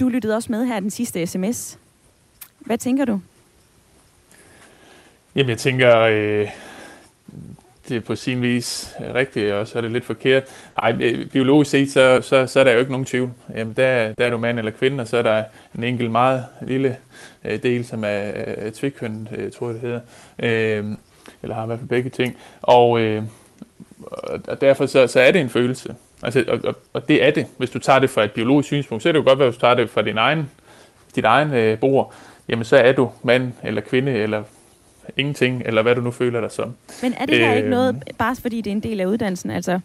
du 0.00 0.08
lyttede 0.08 0.36
også 0.36 0.52
med 0.52 0.66
her 0.66 0.80
den 0.80 0.90
sidste 0.90 1.26
sms. 1.26 1.78
Hvad 2.58 2.78
tænker 2.78 3.04
du? 3.04 3.20
Jamen, 5.34 5.50
jeg 5.50 5.58
tænker, 5.58 6.00
øh, 6.00 6.48
det 7.88 7.96
er 7.96 8.00
på 8.00 8.16
sin 8.16 8.42
vis 8.42 8.94
rigtigt, 9.14 9.52
og 9.52 9.68
så 9.68 9.78
er 9.78 9.82
det 9.82 9.92
lidt 9.92 10.04
forkert. 10.04 10.44
Nej, 10.82 10.96
øh, 11.00 11.26
biologisk 11.26 11.70
set, 11.70 11.90
så, 11.90 12.20
så, 12.22 12.46
så 12.46 12.60
er 12.60 12.64
der 12.64 12.72
jo 12.72 12.78
ikke 12.78 12.90
nogen 12.90 13.06
tvivl. 13.06 13.30
Jamen, 13.54 13.74
der, 13.76 14.12
der 14.12 14.26
er 14.26 14.30
du 14.30 14.38
mand 14.38 14.58
eller 14.58 14.70
kvinde, 14.70 15.00
og 15.00 15.08
så 15.08 15.16
er 15.16 15.22
der 15.22 15.44
en 15.78 15.84
enkelt 15.84 16.10
meget 16.10 16.44
lille 16.62 16.96
øh, 17.44 17.62
del, 17.62 17.84
som 17.84 18.04
er 18.06 18.30
øh, 18.36 18.72
tvikkøn, 18.72 19.28
øh, 19.36 19.52
tror 19.52 19.66
jeg 19.66 19.74
det 19.74 19.82
hedder. 19.82 20.00
Øh, 20.38 20.84
eller 21.42 21.54
har 21.54 21.62
i 21.62 21.66
hvert 21.66 21.78
fald 21.78 21.88
begge 21.88 22.10
ting. 22.10 22.36
Og, 22.62 23.00
øh, 23.00 23.22
og 24.48 24.60
derfor 24.60 24.86
så, 24.86 25.06
så 25.06 25.20
er 25.20 25.30
det 25.30 25.40
en 25.40 25.50
følelse. 25.50 25.94
Altså, 26.22 26.44
og, 26.48 26.60
og, 26.64 26.74
og 26.92 27.08
det 27.08 27.24
er 27.24 27.30
det. 27.30 27.46
Hvis 27.56 27.70
du 27.70 27.78
tager 27.78 27.98
det 27.98 28.10
fra 28.10 28.24
et 28.24 28.32
biologisk 28.32 28.66
synspunkt, 28.66 29.02
så 29.02 29.08
er 29.08 29.12
det 29.12 29.18
jo 29.18 29.24
godt 29.24 29.38
være, 29.38 29.48
hvis 29.48 29.56
du 29.56 29.60
tager 29.60 29.74
det 29.74 29.90
fra 29.90 30.02
din 30.02 30.18
egen, 30.18 30.50
dit 31.14 31.24
egen 31.24 31.52
øh, 31.52 31.78
bord, 31.78 32.14
jamen 32.48 32.64
så 32.64 32.76
er 32.76 32.92
du 32.92 33.10
mand 33.22 33.52
eller 33.62 33.80
kvinde 33.80 34.12
eller 34.12 34.42
ingenting, 35.16 35.62
eller 35.66 35.82
hvad 35.82 35.94
du 35.94 36.00
nu 36.00 36.10
føler 36.10 36.40
dig 36.40 36.50
som. 36.50 36.74
Men 37.02 37.14
er 37.16 37.26
det 37.26 37.38
her 37.38 37.50
øh, 37.50 37.56
ikke 37.56 37.70
noget, 37.70 38.02
bare 38.18 38.36
fordi 38.36 38.60
det 38.60 38.70
er 38.70 38.74
en 38.74 38.80
del 38.80 39.00
af 39.00 39.06
uddannelsen, 39.06 39.50
altså, 39.50 39.80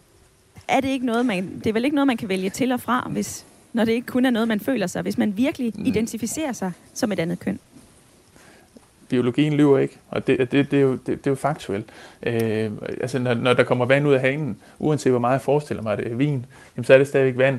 er 0.68 0.80
det 0.80 0.88
ikke 0.88 1.06
noget, 1.06 1.26
man, 1.26 1.58
det 1.58 1.66
er 1.66 1.72
vel 1.72 1.84
ikke 1.84 1.94
noget, 1.94 2.06
man 2.06 2.16
kan 2.16 2.28
vælge 2.28 2.50
til 2.50 2.72
og 2.72 2.80
fra, 2.80 3.08
hvis, 3.10 3.46
når 3.72 3.84
det 3.84 3.92
ikke 3.92 4.06
kun 4.06 4.26
er 4.26 4.30
noget, 4.30 4.48
man 4.48 4.60
føler 4.60 4.86
sig, 4.86 5.02
hvis 5.02 5.18
man 5.18 5.36
virkelig 5.36 5.72
mm. 5.76 5.86
identificerer 5.86 6.52
sig 6.52 6.72
som 6.94 7.12
et 7.12 7.20
andet 7.20 7.40
køn? 7.40 7.58
biologien 9.12 9.52
lyver 9.52 9.78
ikke, 9.78 9.98
og 10.10 10.26
det, 10.26 10.38
det, 10.52 10.70
det, 10.70 10.78
er, 10.78 10.82
jo, 10.82 10.92
det, 10.92 11.06
det 11.06 11.26
er 11.26 11.30
jo 11.30 11.34
faktuelt. 11.34 11.86
Øh, 12.22 12.70
altså, 13.00 13.18
når, 13.18 13.34
når 13.34 13.54
der 13.54 13.64
kommer 13.64 13.84
vand 13.84 14.06
ud 14.06 14.12
af 14.12 14.20
hanen, 14.20 14.56
uanset 14.78 15.12
hvor 15.12 15.18
meget 15.18 15.32
jeg 15.32 15.40
forestiller 15.40 15.82
mig, 15.82 15.92
at 15.92 15.98
det 15.98 16.12
er 16.12 16.16
vin, 16.16 16.46
jamen, 16.76 16.84
så 16.84 16.94
er 16.94 16.98
det 16.98 17.08
stadigvæk 17.08 17.38
vand. 17.38 17.58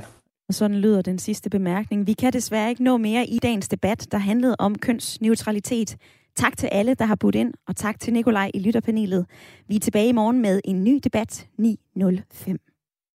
Og 0.49 0.53
sådan 0.53 0.77
lyder 0.77 1.01
den 1.01 1.19
sidste 1.19 1.49
bemærkning. 1.49 2.07
Vi 2.07 2.13
kan 2.13 2.33
desværre 2.33 2.69
ikke 2.69 2.83
nå 2.83 2.97
mere 2.97 3.25
i 3.25 3.39
dagens 3.39 3.67
debat, 3.67 4.07
der 4.11 4.17
handlede 4.17 4.55
om 4.59 4.77
kønsneutralitet. 4.77 5.97
Tak 6.35 6.57
til 6.57 6.67
alle, 6.67 6.93
der 6.93 7.05
har 7.05 7.15
budt 7.15 7.35
ind, 7.35 7.53
og 7.67 7.75
tak 7.75 7.99
til 7.99 8.13
Nikolaj 8.13 8.51
i 8.53 8.59
lytterpanelet. 8.59 9.25
Vi 9.67 9.75
er 9.75 9.79
tilbage 9.79 10.09
i 10.09 10.11
morgen 10.11 10.41
med 10.41 10.61
en 10.65 10.83
ny 10.83 10.99
debat 11.03 11.47
905. 11.57 12.72